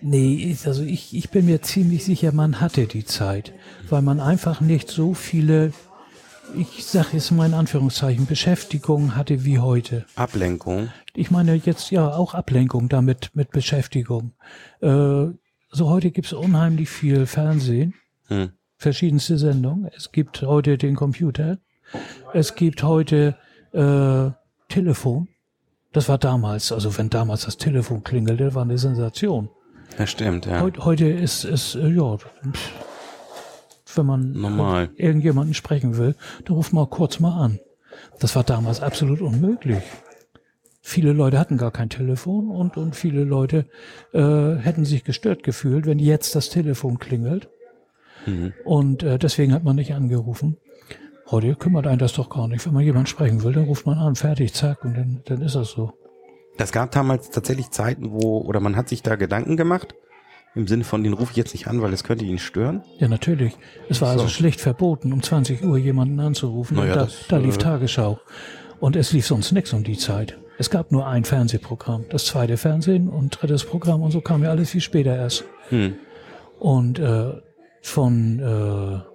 Nee, 0.00 0.34
ich- 0.34 0.66
also 0.66 0.82
ich, 0.82 1.14
ich 1.16 1.30
bin 1.30 1.46
mir 1.46 1.62
ziemlich 1.62 2.04
sicher, 2.04 2.32
man 2.32 2.60
hatte 2.60 2.86
die 2.86 3.04
Zeit, 3.04 3.52
weil 3.88 4.02
man 4.02 4.20
einfach 4.20 4.60
nicht 4.60 4.90
so 4.90 5.14
viele, 5.14 5.72
ich 6.56 6.84
sage 6.84 7.08
jetzt 7.12 7.30
mal 7.32 7.46
in 7.46 7.54
Anführungszeichen, 7.54 8.26
Beschäftigungen 8.26 9.16
hatte 9.16 9.44
wie 9.44 9.58
heute. 9.58 10.04
Ablenkung. 10.14 10.90
Ich 11.14 11.30
meine 11.30 11.54
jetzt 11.54 11.90
ja 11.90 12.14
auch 12.14 12.34
Ablenkung 12.34 12.88
damit 12.88 13.30
mit 13.34 13.50
Beschäftigung. 13.50 14.32
Äh, 14.80 14.88
so 15.70 15.88
heute 15.90 16.10
gibt 16.10 16.26
es 16.28 16.32
unheimlich 16.34 16.88
viel 16.90 17.26
Fernsehen, 17.26 17.94
Hm. 18.28 18.50
verschiedenste 18.76 19.38
Sendungen. 19.38 19.90
Es 19.96 20.12
gibt 20.12 20.42
heute 20.42 20.76
den 20.78 20.96
Computer. 20.96 21.58
Es 22.32 22.54
gibt 22.54 22.82
heute 22.82 23.36
äh, 23.72 24.30
Telefon. 24.68 25.28
Das 25.94 26.08
war 26.08 26.18
damals, 26.18 26.72
also 26.72 26.98
wenn 26.98 27.08
damals 27.08 27.44
das 27.44 27.56
Telefon 27.56 28.02
klingelte, 28.02 28.54
war 28.54 28.62
eine 28.62 28.76
Sensation. 28.78 29.48
Das 29.96 30.10
stimmt, 30.10 30.44
ja. 30.44 30.60
Heute, 30.60 30.84
heute 30.84 31.08
ist 31.08 31.44
es, 31.44 31.76
äh, 31.76 31.88
ja, 31.88 32.18
wenn 33.94 34.06
man 34.06 34.32
Normal. 34.32 34.90
irgendjemanden 34.96 35.54
sprechen 35.54 35.96
will, 35.96 36.16
dann 36.44 36.56
ruft 36.56 36.72
man 36.72 36.90
kurz 36.90 37.20
mal 37.20 37.40
an. 37.40 37.60
Das 38.18 38.34
war 38.34 38.42
damals 38.42 38.80
absolut 38.80 39.20
unmöglich. 39.20 39.84
Viele 40.82 41.12
Leute 41.12 41.38
hatten 41.38 41.58
gar 41.58 41.70
kein 41.70 41.90
Telefon 41.90 42.50
und, 42.50 42.76
und 42.76 42.96
viele 42.96 43.22
Leute 43.22 43.66
äh, 44.12 44.56
hätten 44.56 44.84
sich 44.84 45.04
gestört 45.04 45.44
gefühlt, 45.44 45.86
wenn 45.86 46.00
jetzt 46.00 46.34
das 46.34 46.50
Telefon 46.50 46.98
klingelt. 46.98 47.48
Und 48.64 49.02
äh, 49.02 49.18
deswegen 49.18 49.52
hat 49.52 49.64
man 49.64 49.76
nicht 49.76 49.94
angerufen. 49.94 50.56
Heute 51.30 51.54
kümmert 51.54 51.86
einen 51.86 51.98
das 51.98 52.12
doch 52.12 52.28
gar 52.28 52.48
nicht. 52.48 52.64
Wenn 52.66 52.74
man 52.74 52.84
jemanden 52.84 53.06
sprechen 53.06 53.42
will, 53.42 53.52
dann 53.52 53.64
ruft 53.64 53.86
man 53.86 53.98
an, 53.98 54.14
fertig, 54.14 54.52
zack, 54.52 54.84
und 54.84 54.94
dann, 54.96 55.22
dann 55.24 55.40
ist 55.40 55.54
das 55.54 55.70
so. 55.70 55.92
Das 56.56 56.70
gab 56.70 56.92
damals 56.92 57.30
tatsächlich 57.30 57.70
Zeiten, 57.70 58.12
wo, 58.12 58.38
oder 58.38 58.60
man 58.60 58.76
hat 58.76 58.88
sich 58.88 59.02
da 59.02 59.16
Gedanken 59.16 59.56
gemacht, 59.56 59.94
im 60.54 60.68
Sinne 60.68 60.84
von, 60.84 61.02
den 61.02 61.14
rufe 61.14 61.32
ich 61.32 61.36
jetzt 61.36 61.52
nicht 61.52 61.66
an, 61.66 61.82
weil 61.82 61.92
es 61.92 62.04
könnte 62.04 62.24
ihn 62.24 62.38
stören. 62.38 62.84
Ja, 62.98 63.08
natürlich. 63.08 63.56
Es 63.88 64.00
war 64.00 64.10
also 64.10 64.24
So. 64.24 64.28
schlicht 64.28 64.60
verboten, 64.60 65.12
um 65.12 65.22
20 65.22 65.64
Uhr 65.64 65.78
jemanden 65.78 66.20
anzurufen. 66.20 66.76
Naja, 66.76 66.92
und 66.92 66.98
da, 66.98 67.04
das, 67.06 67.26
da 67.28 67.36
lief 67.38 67.56
äh, 67.56 67.58
Tagesschau. 67.58 68.20
Und 68.78 68.94
es 68.94 69.12
lief 69.12 69.26
sonst 69.26 69.50
nichts 69.52 69.72
um 69.72 69.82
die 69.82 69.96
Zeit. 69.98 70.38
Es 70.58 70.70
gab 70.70 70.92
nur 70.92 71.08
ein 71.08 71.24
Fernsehprogramm. 71.24 72.04
Das 72.10 72.26
zweite 72.26 72.56
Fernsehen 72.56 73.08
und 73.08 73.40
drittes 73.40 73.64
Programm 73.64 74.02
und 74.02 74.12
so 74.12 74.20
kam 74.20 74.44
ja 74.44 74.50
alles 74.50 74.70
viel 74.70 74.80
später 74.80 75.16
erst. 75.16 75.44
Hm. 75.70 75.96
Und 76.60 77.00
äh, 77.00 77.32
von, 77.82 78.38
äh, 78.38 79.13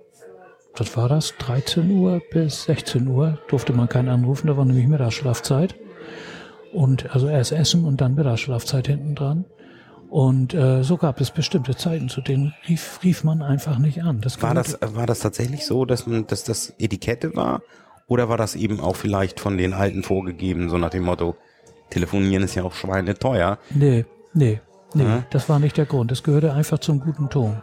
was 0.76 0.96
war 0.96 1.10
das, 1.10 1.36
13 1.38 1.92
Uhr 1.92 2.22
bis 2.32 2.64
16 2.64 3.08
Uhr 3.08 3.40
durfte 3.48 3.74
man 3.74 3.90
keinen 3.90 4.10
anrufen, 4.10 4.48
da 4.48 4.58
war 4.58 4.66
nämlich 4.66 4.88
Mittagsschlafzeit. 4.88 5.76
Und 6.74 7.14
also 7.14 7.28
erst 7.28 7.52
Essen 7.52 7.84
und 7.86 8.00
dann 8.00 8.16
Mittagsschlafzeit 8.16 8.88
hinten 8.88 9.16
dran. 9.16 9.46
Und 10.10 10.54
äh, 10.54 10.84
so 10.84 10.98
gab 10.98 11.22
es 11.22 11.32
bestimmte 11.32 11.76
Zeiten, 11.76 12.10
zu 12.10 12.22
denen 12.22 12.54
rief, 12.68 13.00
rief 13.04 13.24
man 13.24 13.42
einfach 13.42 13.78
nicht 13.78 14.04
an. 14.04 14.22
Das 14.22 14.42
war, 14.42 14.54
das, 14.56 14.78
war 14.82 15.06
das 15.06 15.20
tatsächlich 15.20 15.66
so, 15.66 15.86
dass, 15.86 16.08
man, 16.08 16.26
dass 16.26 16.44
das 16.44 16.74
Etikette 16.80 17.36
war? 17.36 17.62
Oder 18.08 18.28
war 18.28 18.38
das 18.38 18.56
eben 18.56 18.80
auch 18.80 18.96
vielleicht 18.96 19.40
von 19.40 19.58
den 19.58 19.74
Alten 19.74 20.02
vorgegeben, 20.02 20.70
so 20.70 20.78
nach 20.78 20.90
dem 20.90 21.04
Motto, 21.04 21.36
telefonieren 21.92 22.44
ist 22.44 22.56
ja 22.56 22.64
auch 22.64 22.74
schweineteuer? 22.74 23.60
Nee, 23.70 24.06
nee, 24.34 24.62
nee, 24.96 25.04
ja? 25.04 25.24
das 25.30 25.48
war 25.48 25.60
nicht 25.60 25.78
der 25.78 25.86
Grund. 25.86 26.10
Das 26.10 26.24
gehörte 26.24 26.54
einfach 26.54 26.80
zum 26.80 27.00
guten 27.00 27.30
Ton. 27.30 27.62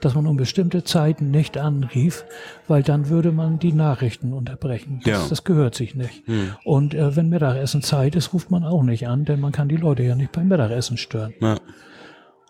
Dass 0.00 0.14
man 0.14 0.26
um 0.26 0.36
bestimmte 0.36 0.84
Zeiten 0.84 1.30
nicht 1.30 1.56
anrief, 1.56 2.24
weil 2.66 2.82
dann 2.82 3.08
würde 3.08 3.32
man 3.32 3.58
die 3.58 3.72
Nachrichten 3.72 4.32
unterbrechen. 4.32 5.00
Das, 5.04 5.12
ja. 5.12 5.26
das 5.28 5.44
gehört 5.44 5.74
sich 5.74 5.94
nicht. 5.94 6.26
Hm. 6.26 6.52
Und 6.64 6.94
äh, 6.94 7.16
wenn 7.16 7.28
Mittagessen 7.28 7.82
Zeit 7.82 8.14
ist, 8.14 8.32
ruft 8.34 8.50
man 8.50 8.64
auch 8.64 8.82
nicht 8.82 9.08
an, 9.08 9.24
denn 9.24 9.40
man 9.40 9.52
kann 9.52 9.68
die 9.68 9.76
Leute 9.76 10.02
ja 10.02 10.14
nicht 10.14 10.32
beim 10.32 10.48
Mittagessen 10.48 10.96
stören. 10.96 11.34
Ja. 11.40 11.56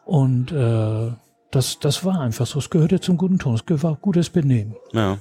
Und 0.04 0.52
äh, 0.52 1.12
das, 1.50 1.78
das 1.78 2.04
war 2.04 2.20
einfach 2.20 2.46
so. 2.46 2.58
Es 2.58 2.70
gehörte 2.70 3.00
zum 3.00 3.16
guten 3.16 3.38
Ton. 3.38 3.54
Es 3.54 3.82
war 3.82 3.96
gutes 3.96 4.30
Benehmen. 4.30 4.74
Ja. 4.92 5.18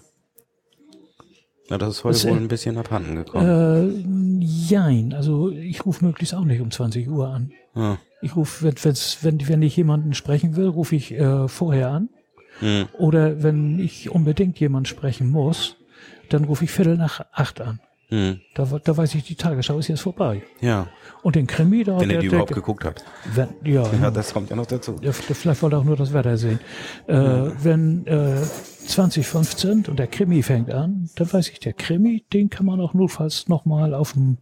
Ja, 1.70 1.78
das 1.78 1.98
ist 1.98 2.04
heute 2.04 2.14
das, 2.14 2.28
wohl 2.28 2.38
ein 2.38 2.48
bisschen 2.48 2.78
abhanden 2.78 3.16
gekommen. 3.16 4.40
Äh, 4.40 4.46
jein, 4.46 5.14
also 5.14 5.50
ich 5.50 5.86
rufe 5.86 6.06
möglichst 6.06 6.34
auch 6.34 6.46
nicht 6.46 6.62
um 6.62 6.72
20 6.72 7.10
Uhr 7.10 7.28
an. 7.28 7.52
Ja. 7.76 7.98
Ich 8.22 8.36
rufe, 8.36 8.66
wenn, 8.66 8.76
wenn, 9.22 9.48
wenn 9.48 9.62
ich 9.62 9.76
jemanden 9.78 10.14
sprechen 10.14 10.56
will, 10.56 10.68
rufe 10.68 10.96
ich 10.96 11.14
äh, 11.14 11.48
vorher 11.48 11.90
an. 11.90 12.10
Mhm. 12.62 12.88
Oder 12.94 13.44
wenn 13.44 13.80
ich 13.80 14.10
unbedingt 14.10 14.60
jemanden 14.60 14.88
sprechen 14.88 15.30
muss, 15.30 15.78
dann 16.30 16.44
rufe 16.44 16.66
ich 16.66 16.72
Viertel 16.72 16.98
nach 16.98 17.26
acht 17.32 17.62
an. 17.62 17.80
Mhm. 18.10 18.40
Da, 18.56 18.66
da 18.82 18.96
weiß 18.96 19.16
ich, 19.16 19.24
die 19.24 19.36
Tagesschau 19.36 19.80
ist 19.80 19.90
jetzt 19.90 20.02
vorbei. 20.02 20.42
Ja. 20.62 20.88
Und 21.24 21.36
den 21.36 21.46
Krimi 21.46 21.84
da. 21.84 22.00
Wenn 22.00 22.10
er 22.10 22.20
die 22.20 22.28
der, 22.28 22.38
überhaupt 22.38 22.54
geguckt 22.54 22.86
hat. 22.86 23.04
Wenn, 23.34 23.50
ja, 23.66 23.84
ja, 24.02 24.12
das 24.12 24.34
kommt 24.34 24.50
ja 24.50 24.56
noch 24.56 24.66
dazu. 24.66 24.96
Ja, 25.02 25.12
vielleicht 25.12 25.62
wollte 25.62 25.76
er 25.76 25.80
auch 25.80 25.84
nur 25.84 25.98
das 25.98 26.14
Wetter 26.14 26.38
sehen. 26.38 26.60
Äh, 27.08 27.18
mhm. 27.18 27.54
Wenn 27.62 28.08
äh, 28.08 28.42
2015 28.88 29.86
und 29.88 30.00
der 30.00 30.08
Krimi 30.08 30.42
fängt 30.42 30.72
an, 30.72 31.10
dann 31.16 31.34
weiß 31.34 31.50
ich, 31.50 31.60
der 31.60 31.74
Krimi, 31.74 32.24
den 32.32 32.50
kann 32.50 32.66
man 32.66 32.80
auch 32.80 32.94
notfalls 32.94 33.50
nochmal 33.50 33.94
auf 33.94 34.14
dem, 34.14 34.38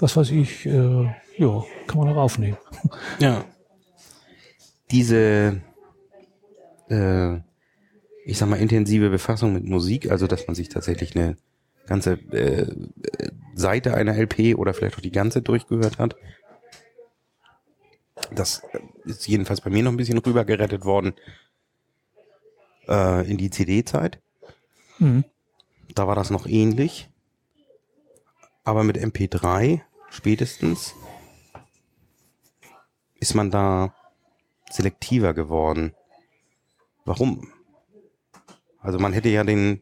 was 0.00 0.16
weiß 0.16 0.30
ich, 0.32 0.66
äh, 0.66 1.06
ja, 1.36 1.64
kann 1.86 1.98
man 1.98 2.08
auch 2.08 2.16
aufnehmen. 2.16 2.56
Ja. 3.18 3.44
Diese, 4.90 5.60
äh, 6.88 7.36
ich 8.24 8.38
sag 8.38 8.48
mal, 8.48 8.56
intensive 8.56 9.10
Befassung 9.10 9.52
mit 9.52 9.64
Musik, 9.64 10.10
also 10.10 10.26
dass 10.26 10.46
man 10.46 10.54
sich 10.54 10.68
tatsächlich 10.68 11.16
eine 11.16 11.36
ganze 11.86 12.12
äh, 12.32 12.72
Seite 13.54 13.94
einer 13.94 14.16
LP 14.16 14.56
oder 14.56 14.74
vielleicht 14.74 14.96
auch 14.96 15.02
die 15.02 15.12
ganze 15.12 15.42
durchgehört 15.42 15.98
hat. 15.98 16.16
Das 18.32 18.62
ist 19.04 19.26
jedenfalls 19.26 19.60
bei 19.60 19.70
mir 19.70 19.82
noch 19.82 19.92
ein 19.92 19.96
bisschen 19.96 20.18
rübergerettet 20.18 20.84
worden 20.84 21.14
äh, 22.88 23.28
in 23.28 23.36
die 23.36 23.50
CD-Zeit. 23.50 24.20
Mhm. 24.98 25.24
Da 25.94 26.06
war 26.06 26.14
das 26.14 26.30
noch 26.30 26.46
ähnlich. 26.46 27.08
Aber 28.64 28.82
mit 28.82 28.96
MP3 28.96 29.82
spätestens 30.10 30.94
ist 33.24 33.34
man 33.34 33.50
da 33.50 33.94
selektiver 34.70 35.32
geworden. 35.32 35.94
Warum? 37.06 37.50
Also 38.80 38.98
man 38.98 39.14
hätte 39.14 39.30
ja 39.30 39.44
den, 39.44 39.80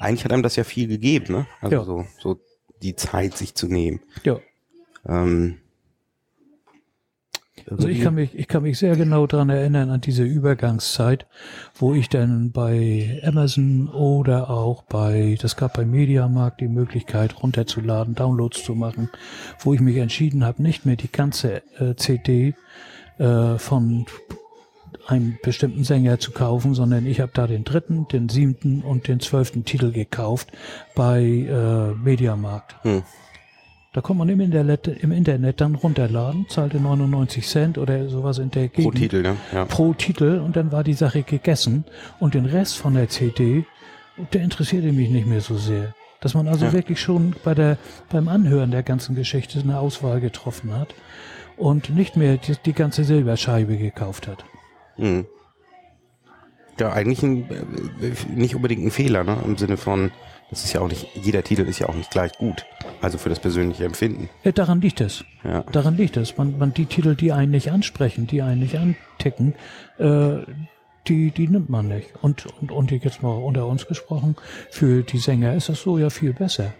eigentlich 0.00 0.24
hat 0.24 0.32
einem 0.32 0.42
das 0.42 0.56
ja 0.56 0.64
viel 0.64 0.88
gegeben, 0.88 1.32
ne? 1.32 1.46
Also 1.60 1.76
ja. 1.76 1.84
so, 1.84 2.06
so 2.18 2.40
die 2.82 2.96
Zeit 2.96 3.36
sich 3.36 3.54
zu 3.54 3.68
nehmen. 3.68 4.00
Ja. 4.24 4.40
Ähm, 5.06 5.60
also 7.70 7.88
ich 7.88 8.02
kann 8.02 8.14
mich, 8.14 8.34
ich 8.34 8.48
kann 8.48 8.62
mich 8.62 8.78
sehr 8.78 8.96
genau 8.96 9.26
dran 9.26 9.48
erinnern 9.50 9.90
an 9.90 10.00
diese 10.00 10.24
Übergangszeit, 10.24 11.26
wo 11.74 11.94
ich 11.94 12.08
dann 12.08 12.52
bei 12.52 13.20
Amazon 13.24 13.88
oder 13.88 14.50
auch 14.50 14.82
bei, 14.82 15.36
das 15.40 15.56
gab 15.56 15.74
bei 15.74 15.84
Mediamarkt 15.84 16.60
die 16.60 16.68
Möglichkeit 16.68 17.42
runterzuladen, 17.42 18.14
Downloads 18.14 18.64
zu 18.64 18.74
machen, 18.74 19.10
wo 19.60 19.74
ich 19.74 19.80
mich 19.80 19.96
entschieden 19.96 20.44
habe, 20.44 20.62
nicht 20.62 20.86
mehr 20.86 20.96
die 20.96 21.10
ganze 21.10 21.62
äh, 21.78 21.94
CD 21.96 22.54
äh, 23.18 23.58
von 23.58 24.06
einen 25.06 25.38
bestimmten 25.42 25.84
Sänger 25.84 26.18
zu 26.18 26.32
kaufen, 26.32 26.74
sondern 26.74 27.06
ich 27.06 27.20
habe 27.20 27.32
da 27.34 27.46
den 27.46 27.64
dritten, 27.64 28.08
den 28.08 28.28
siebten 28.28 28.82
und 28.82 29.08
den 29.08 29.20
zwölften 29.20 29.64
Titel 29.64 29.92
gekauft 29.92 30.48
bei 30.94 31.22
äh, 31.22 31.94
Mediamarkt. 31.94 32.76
Hm. 32.84 33.02
Da 33.94 34.00
kann 34.00 34.16
man 34.16 34.28
im 34.28 34.40
Internet, 34.40 34.88
im 34.88 35.12
Internet 35.12 35.60
dann 35.60 35.76
runterladen, 35.76 36.46
zahlte 36.48 36.80
99 36.80 37.46
Cent 37.46 37.78
oder 37.78 38.08
sowas 38.08 38.38
in 38.38 38.50
der 38.50 38.66
Gegend. 38.66 38.92
Pro 38.92 38.98
Titel, 38.98 39.22
ne? 39.22 39.36
Ja. 39.52 39.64
Pro 39.66 39.94
Titel 39.94 40.42
und 40.44 40.56
dann 40.56 40.72
war 40.72 40.82
die 40.82 40.94
Sache 40.94 41.22
gegessen. 41.22 41.84
Und 42.18 42.34
den 42.34 42.44
Rest 42.44 42.76
von 42.76 42.94
der 42.94 43.08
CD, 43.08 43.64
der 44.32 44.42
interessierte 44.42 44.90
mich 44.90 45.10
nicht 45.10 45.28
mehr 45.28 45.40
so 45.40 45.56
sehr. 45.56 45.94
Dass 46.20 46.34
man 46.34 46.48
also 46.48 46.66
ja. 46.66 46.72
wirklich 46.72 47.00
schon 47.00 47.36
bei 47.44 47.54
der, 47.54 47.78
beim 48.10 48.26
Anhören 48.26 48.72
der 48.72 48.82
ganzen 48.82 49.14
Geschichte 49.14 49.60
eine 49.60 49.78
Auswahl 49.78 50.20
getroffen 50.20 50.76
hat 50.76 50.92
und 51.56 51.90
nicht 51.90 52.16
mehr 52.16 52.36
die, 52.36 52.56
die 52.66 52.72
ganze 52.72 53.04
Silberscheibe 53.04 53.76
gekauft 53.76 54.26
hat. 54.26 54.44
Mhm. 54.96 55.26
Ja, 56.80 56.92
eigentlich 56.92 57.22
ein, 57.22 57.48
äh, 57.48 58.34
nicht 58.34 58.56
unbedingt 58.56 58.84
ein 58.84 58.90
Fehler, 58.90 59.22
ne? 59.22 59.38
Im 59.44 59.56
Sinne 59.56 59.76
von, 59.76 60.10
das 60.50 60.64
ist 60.64 60.72
ja 60.72 60.80
auch 60.80 60.88
nicht, 60.88 61.06
jeder 61.14 61.42
Titel 61.42 61.62
ist 61.62 61.78
ja 61.78 61.88
auch 61.88 61.94
nicht 61.94 62.10
gleich 62.10 62.32
gut. 62.38 62.64
Also 63.00 63.18
für 63.18 63.28
das 63.28 63.40
persönliche 63.40 63.84
Empfinden. 63.84 64.28
Ja, 64.44 64.52
daran 64.52 64.80
liegt 64.80 65.00
es. 65.00 65.24
Ja. 65.42 65.62
Daran 65.62 65.96
liegt 65.96 66.16
es. 66.16 66.36
Man, 66.36 66.58
man, 66.58 66.72
die 66.74 66.86
Titel, 66.86 67.14
die 67.14 67.32
einen 67.32 67.50
nicht 67.50 67.70
ansprechen, 67.70 68.26
die 68.26 68.42
einen 68.42 68.60
nicht 68.60 68.76
anticken, 68.78 69.54
äh, 69.98 70.38
die, 71.08 71.30
die 71.30 71.48
nimmt 71.48 71.68
man 71.68 71.88
nicht. 71.88 72.14
Und, 72.22 72.46
und, 72.60 72.72
und 72.72 72.90
jetzt 72.90 73.22
mal 73.22 73.36
unter 73.36 73.66
uns 73.66 73.86
gesprochen, 73.86 74.36
für 74.70 75.02
die 75.02 75.18
Sänger 75.18 75.54
ist 75.54 75.68
das 75.68 75.82
so 75.82 75.98
ja 75.98 76.10
viel 76.10 76.32
besser. 76.32 76.72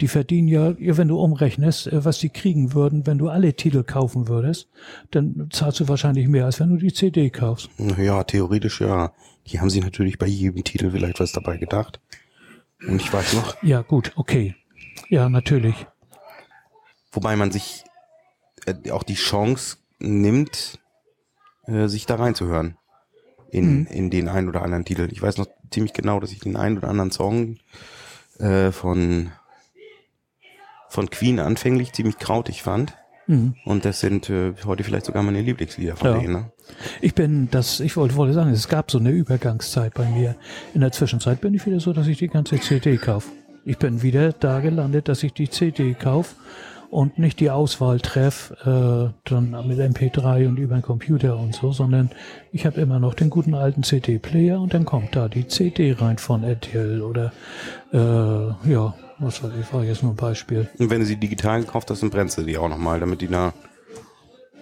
Die 0.00 0.08
verdienen 0.08 0.48
ja, 0.48 0.74
wenn 0.78 1.08
du 1.08 1.18
umrechnest, 1.18 1.86
äh, 1.86 2.04
was 2.04 2.18
die 2.18 2.28
kriegen 2.28 2.74
würden, 2.74 3.06
wenn 3.06 3.18
du 3.18 3.28
alle 3.28 3.54
Titel 3.54 3.82
kaufen 3.82 4.28
würdest, 4.28 4.68
dann 5.10 5.48
zahlst 5.50 5.80
du 5.80 5.88
wahrscheinlich 5.88 6.28
mehr, 6.28 6.44
als 6.44 6.60
wenn 6.60 6.70
du 6.70 6.76
die 6.76 6.92
CD 6.92 7.30
kaufst. 7.30 7.70
Ja, 7.98 8.24
theoretisch 8.24 8.80
ja. 8.80 9.12
Die 9.46 9.60
haben 9.60 9.70
sich 9.70 9.82
natürlich 9.82 10.18
bei 10.18 10.26
jedem 10.26 10.64
Titel 10.64 10.90
vielleicht 10.90 11.20
was 11.20 11.32
dabei 11.32 11.56
gedacht. 11.56 12.00
Und 12.80 13.00
ich 13.00 13.12
weiß 13.12 13.34
noch. 13.34 13.62
Ja, 13.62 13.82
gut, 13.82 14.12
okay. 14.16 14.54
Ja, 15.08 15.28
natürlich. 15.28 15.86
Wobei 17.12 17.36
man 17.36 17.50
sich 17.50 17.84
äh, 18.66 18.90
auch 18.90 19.02
die 19.02 19.14
Chance 19.14 19.78
nimmt, 19.98 20.78
äh, 21.66 21.88
sich 21.88 22.06
da 22.06 22.16
reinzuhören. 22.16 22.76
In, 23.50 23.80
mhm. 23.80 23.86
in 23.86 24.10
den 24.10 24.28
einen 24.28 24.48
oder 24.48 24.62
anderen 24.62 24.84
Titel. 24.84 25.08
Ich 25.12 25.22
weiß 25.22 25.38
noch 25.38 25.46
ziemlich 25.70 25.92
genau, 25.92 26.20
dass 26.20 26.32
ich 26.32 26.40
den 26.40 26.56
einen 26.56 26.78
oder 26.78 26.88
anderen 26.88 27.12
Song 27.12 27.58
äh, 28.38 28.72
von, 28.72 29.30
von 30.88 31.08
Queen 31.10 31.38
anfänglich 31.38 31.92
ziemlich 31.92 32.18
krautig 32.18 32.62
fand. 32.62 32.96
Mhm. 33.26 33.54
Und 33.64 33.84
das 33.84 34.00
sind 34.00 34.30
äh, 34.30 34.52
heute 34.64 34.84
vielleicht 34.84 35.06
sogar 35.06 35.22
meine 35.22 35.40
Lieblingslieder 35.40 35.96
von 35.96 36.10
ja. 36.10 36.18
denen. 36.18 36.32
Ne? 36.32 36.52
Ich 37.00 37.14
bin, 37.14 37.48
das, 37.50 37.80
ich 37.80 37.96
wollte, 37.96 38.16
wollte 38.16 38.34
sagen, 38.34 38.50
es 38.50 38.68
gab 38.68 38.90
so 38.90 38.98
eine 38.98 39.10
Übergangszeit 39.10 39.94
bei 39.94 40.08
mir. 40.08 40.36
In 40.74 40.80
der 40.80 40.92
Zwischenzeit 40.92 41.40
bin 41.40 41.54
ich 41.54 41.66
wieder 41.66 41.80
so, 41.80 41.92
dass 41.92 42.06
ich 42.06 42.18
die 42.18 42.28
ganze 42.28 42.60
CD 42.60 42.96
kaufe. 42.96 43.30
Ich 43.64 43.78
bin 43.78 44.02
wieder 44.02 44.32
da 44.32 44.60
gelandet, 44.60 45.08
dass 45.08 45.22
ich 45.22 45.32
die 45.32 45.50
CD 45.50 45.94
kaufe 45.94 46.36
und 46.90 47.18
nicht 47.18 47.40
die 47.40 47.50
Auswahl 47.50 48.00
treffe, 48.00 49.12
äh, 49.14 49.28
dann 49.28 49.50
mit 49.66 49.78
MP3 49.78 50.48
und 50.48 50.56
über 50.58 50.76
den 50.76 50.82
Computer 50.82 51.36
und 51.36 51.54
so, 51.54 51.72
sondern 51.72 52.10
ich 52.52 52.64
habe 52.64 52.80
immer 52.80 53.00
noch 53.00 53.14
den 53.14 53.28
guten 53.28 53.54
alten 53.54 53.82
CD-Player 53.82 54.60
und 54.60 54.72
dann 54.72 54.84
kommt 54.84 55.16
da 55.16 55.28
die 55.28 55.48
CD 55.48 55.92
rein 55.98 56.18
von 56.18 56.44
RTL 56.44 57.02
oder 57.02 57.32
äh, 57.92 58.70
ja, 58.70 58.94
was 59.18 59.42
weiß 59.42 59.52
ich, 59.60 59.72
war 59.72 59.84
jetzt 59.84 60.02
nur 60.02 60.12
ein 60.12 60.16
Beispiel. 60.16 60.68
Und 60.78 60.90
wenn 60.90 61.00
du 61.00 61.06
sie 61.06 61.16
digital 61.16 61.60
gekauft 61.60 61.90
hast, 61.90 62.02
dann 62.02 62.10
brennst 62.10 62.38
du 62.38 62.42
die 62.42 62.58
auch 62.58 62.68
nochmal, 62.68 63.00
damit 63.00 63.20
die 63.20 63.28
da. 63.28 63.52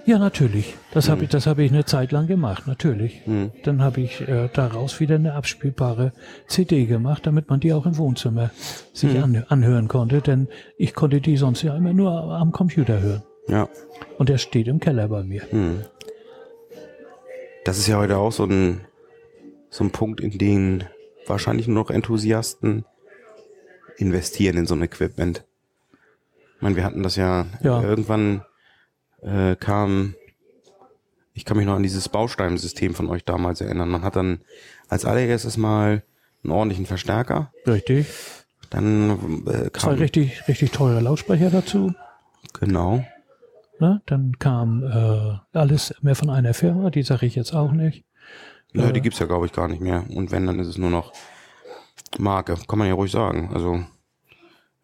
Ja, 0.07 0.19
natürlich. 0.19 0.75
Das 0.93 1.09
mhm. 1.09 1.13
habe 1.13 1.25
ich, 1.25 1.31
das 1.31 1.47
habe 1.47 1.65
ich 1.65 1.73
eine 1.73 1.85
Zeit 1.85 2.13
lang 2.13 2.27
gemacht, 2.27 2.67
natürlich. 2.67 3.23
Mhm. 3.27 3.53
Dann 3.63 3.83
habe 3.83 4.03
ich 4.03 4.21
äh, 4.21 4.49
daraus 4.53 5.01
wieder 5.01 5.15
eine 5.15 5.33
abspielbare 5.33 6.13
CD 6.47 6.85
gemacht, 6.85 7.27
damit 7.27 7.49
man 7.49 7.61
die 7.61 7.73
auch 7.73 7.87
im 7.87 7.97
Wohnzimmer 7.97 8.51
sich 8.93 9.15
mhm. 9.15 9.23
an, 9.23 9.45
anhören 9.49 9.89
konnte, 9.89 10.21
denn 10.21 10.49
ich 10.77 10.95
konnte 10.95 11.21
die 11.21 11.37
sonst 11.37 11.63
ja 11.63 11.75
immer 11.75 11.95
nur 11.95 12.13
am 12.13 12.53
Computer 12.53 13.01
hören. 13.01 13.23
Ja. 13.49 13.69
Und 14.19 14.29
der 14.29 14.39
steht 14.39 14.69
im 14.69 14.79
Keller 14.79 15.09
bei 15.09 15.23
mir. 15.23 15.43
Mhm. 15.51 15.81
Das 17.65 17.79
ist 17.79 17.87
ja 17.87 17.97
heute 17.97 18.19
auch 18.19 18.33
so 18.33 18.45
ein, 18.45 18.83
so 19.71 19.85
ein 19.85 19.91
Punkt, 19.91 20.21
in 20.21 20.37
den 20.37 20.85
wahrscheinlich 21.27 21.67
nur 21.67 21.77
noch 21.83 21.91
Enthusiasten 21.91 22.85
investieren 23.97 24.57
in 24.57 24.67
so 24.67 24.75
ein 24.75 24.83
Equipment. 24.83 25.45
Ich 26.57 26.63
meine, 26.63 26.77
wir 26.77 26.85
hatten 26.85 27.03
das 27.03 27.17
ja, 27.17 27.47
ja. 27.63 27.83
irgendwann 27.83 28.43
äh, 29.23 29.57
kam, 29.57 30.15
ich 31.33 31.45
kann 31.45 31.57
mich 31.57 31.67
noch 31.67 31.75
an 31.77 31.83
dieses 31.83 32.09
Bausteinsystem 32.09 32.95
von 32.95 33.09
euch 33.09 33.25
damals 33.25 33.61
erinnern. 33.61 33.89
Man 33.89 34.03
hat 34.03 34.17
dann 34.17 34.41
als 34.89 35.05
allererstes 35.05 35.57
mal 35.57 36.03
einen 36.43 36.53
ordentlichen 36.53 36.87
Verstärker. 36.87 37.53
Richtig. 37.67 38.07
Dann 38.71 39.45
äh, 39.47 39.71
kam 39.71 39.73
zwei 39.73 39.95
richtig, 39.95 40.47
richtig 40.49 40.71
teure 40.73 41.01
Lautsprecher 41.01 41.51
dazu. 41.51 41.95
Genau. 42.61 43.05
Ne? 43.81 44.01
Dann 44.07 44.39
kam 44.39 44.83
äh, 44.85 45.59
alles 45.59 45.95
mehr 46.03 46.15
von 46.15 46.31
einer 46.31 46.55
Firma, 46.55 46.91
die 46.91 47.03
sage 47.03 47.27
ich 47.27 47.35
jetzt 47.35 47.55
auch 47.55 47.73
nicht. 47.73 48.05
Ja, 48.73 48.89
Äh. 48.89 48.93
die 48.93 49.01
gibt's 49.01 49.19
ja, 49.19 49.27
glaube 49.27 49.47
ich, 49.47 49.53
gar 49.53 49.69
nicht 49.69 49.81
mehr. 49.81 50.05
Und 50.11 50.31
wenn, 50.33 50.47
dann 50.47 50.59
ist 50.59 50.69
es 50.69 50.79
nur 50.79 50.91
noch 50.91 51.13
Marke. 52.19 52.57
Kann 52.69 52.79
man 52.79 52.89
ja 52.89 52.95
ruhig 52.95 53.13
sagen. 53.13 53.51
Also, 53.53 53.85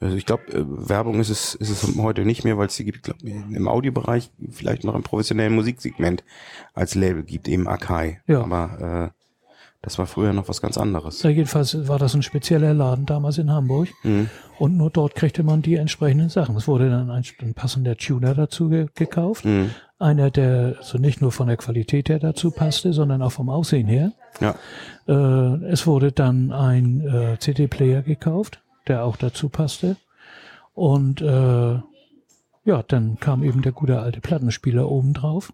also 0.00 0.16
ich 0.16 0.26
glaube, 0.26 0.44
äh, 0.52 0.64
Werbung 0.66 1.20
ist 1.20 1.30
es, 1.30 1.54
ist 1.54 1.70
es 1.70 1.96
heute 1.96 2.24
nicht 2.24 2.44
mehr, 2.44 2.58
weil 2.58 2.66
es 2.66 2.76
die 2.76 2.84
gibt, 2.84 3.02
glaub, 3.02 3.22
im 3.22 3.68
Audiobereich 3.68 4.30
vielleicht 4.50 4.84
noch 4.84 4.94
im 4.94 5.02
professionellen 5.02 5.54
Musiksegment 5.54 6.24
als 6.74 6.94
Label 6.94 7.22
gibt, 7.22 7.48
eben 7.48 7.68
Akai. 7.68 8.20
Ja. 8.26 8.42
Aber 8.42 9.12
äh, 9.12 9.20
das 9.82 9.98
war 9.98 10.06
früher 10.06 10.34
noch 10.34 10.48
was 10.48 10.60
ganz 10.60 10.76
anderes. 10.76 11.22
Ja, 11.22 11.30
jedenfalls 11.30 11.88
war 11.88 11.98
das 11.98 12.14
ein 12.14 12.22
spezieller 12.22 12.74
Laden 12.74 13.06
damals 13.06 13.38
in 13.38 13.50
Hamburg. 13.50 13.88
Mhm. 14.02 14.28
Und 14.58 14.76
nur 14.76 14.90
dort 14.90 15.14
kriegte 15.14 15.42
man 15.42 15.62
die 15.62 15.76
entsprechenden 15.76 16.28
Sachen. 16.28 16.54
Es 16.56 16.68
wurde 16.68 16.90
dann 16.90 17.10
ein, 17.10 17.24
ein 17.40 17.54
passender 17.54 17.96
Tuner 17.96 18.34
dazu 18.34 18.68
ge 18.68 18.88
gekauft. 18.94 19.46
Mhm. 19.46 19.70
Einer, 20.00 20.30
der 20.30 20.76
also 20.78 20.96
nicht 20.96 21.20
nur 21.20 21.30
von 21.30 21.48
der 21.48 21.58
Qualität 21.58 22.08
her 22.08 22.18
dazu 22.18 22.50
passte, 22.50 22.94
sondern 22.94 23.20
auch 23.20 23.32
vom 23.32 23.50
Aussehen 23.50 23.86
her. 23.86 24.12
Ja. 24.40 24.54
Äh, 25.06 25.64
es 25.66 25.86
wurde 25.86 26.10
dann 26.10 26.52
ein 26.52 27.06
äh, 27.06 27.38
CD-Player 27.38 28.00
gekauft, 28.00 28.62
der 28.88 29.04
auch 29.04 29.16
dazu 29.16 29.50
passte. 29.50 29.96
Und 30.72 31.20
äh, 31.20 31.78
ja, 32.64 32.82
dann 32.88 33.20
kam 33.20 33.42
eben 33.42 33.60
der 33.60 33.72
gute 33.72 34.00
alte 34.00 34.22
Plattenspieler 34.22 34.88
obendrauf. 34.90 35.52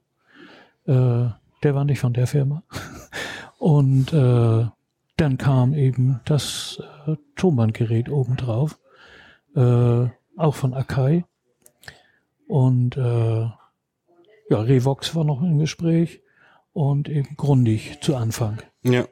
Äh, 0.87 0.93
der 0.93 1.75
war 1.75 1.85
nicht 1.85 1.99
von 1.99 2.13
der 2.13 2.29
Firma. 2.29 2.63
Und 3.59 4.13
äh, 4.13 4.67
dann 5.17 5.39
kam 5.39 5.75
eben 5.75 6.21
das 6.25 6.81
äh, 7.07 7.17
Tonbandgerät 7.35 8.11
obendrauf, 8.11 8.79
äh, 9.57 10.07
auch 10.37 10.55
von 10.55 10.73
Akai. 10.73 11.25
Und 12.47 12.97
äh, 12.97 13.49
ja, 14.51 14.61
Revox 14.61 15.15
war 15.15 15.25
noch 15.25 15.43
im 15.43 15.59
Gespräch 15.59 16.21
und 16.73 17.09
eben 17.09 17.37
Grundig 17.37 17.99
zu 18.03 18.17
Anfang. 18.17 18.59
Ja. 18.83 19.07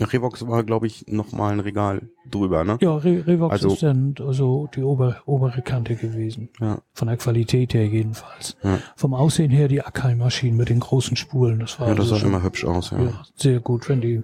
Revox 0.00 0.46
war, 0.46 0.62
glaube 0.62 0.86
ich, 0.86 1.06
noch 1.08 1.32
mal 1.32 1.52
ein 1.52 1.58
Regal 1.58 2.08
drüber, 2.30 2.62
ne? 2.62 2.78
Ja, 2.80 2.96
Re 2.96 3.26
Revox 3.26 3.52
Also- 3.52 3.72
ist 3.72 3.82
dann 3.82 4.14
also 4.20 4.68
die 4.72 4.82
ober 4.84 5.22
obere 5.26 5.60
Kante 5.62 5.96
gewesen. 5.96 6.50
Ja. 6.60 6.82
Von 6.92 7.08
der 7.08 7.16
Qualität 7.16 7.74
her 7.74 7.84
jedenfalls. 7.86 8.56
Ja. 8.62 8.78
Vom 8.94 9.12
Aussehen 9.12 9.50
her 9.50 9.66
die 9.66 9.82
Akai-Maschinen 9.82 10.56
mit 10.56 10.68
den 10.68 10.78
großen 10.78 11.16
Spulen. 11.16 11.58
Das 11.58 11.80
war 11.80 11.88
Ja, 11.88 11.94
das 11.94 12.04
also 12.04 12.14
sah 12.14 12.20
schon, 12.20 12.28
immer 12.30 12.42
hübsch 12.44 12.64
aus, 12.64 12.90
ja. 12.92 13.02
ja, 13.02 13.24
sehr 13.34 13.58
gut, 13.58 13.88
wenn 13.88 14.00
die 14.00 14.22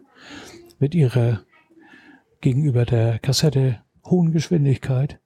mit 0.78 0.94
ihrer 0.94 1.40
gegenüber 2.40 2.84
der 2.84 3.18
Kassette 3.18 3.80
hohen 4.04 4.30
Geschwindigkeit, 4.30 5.18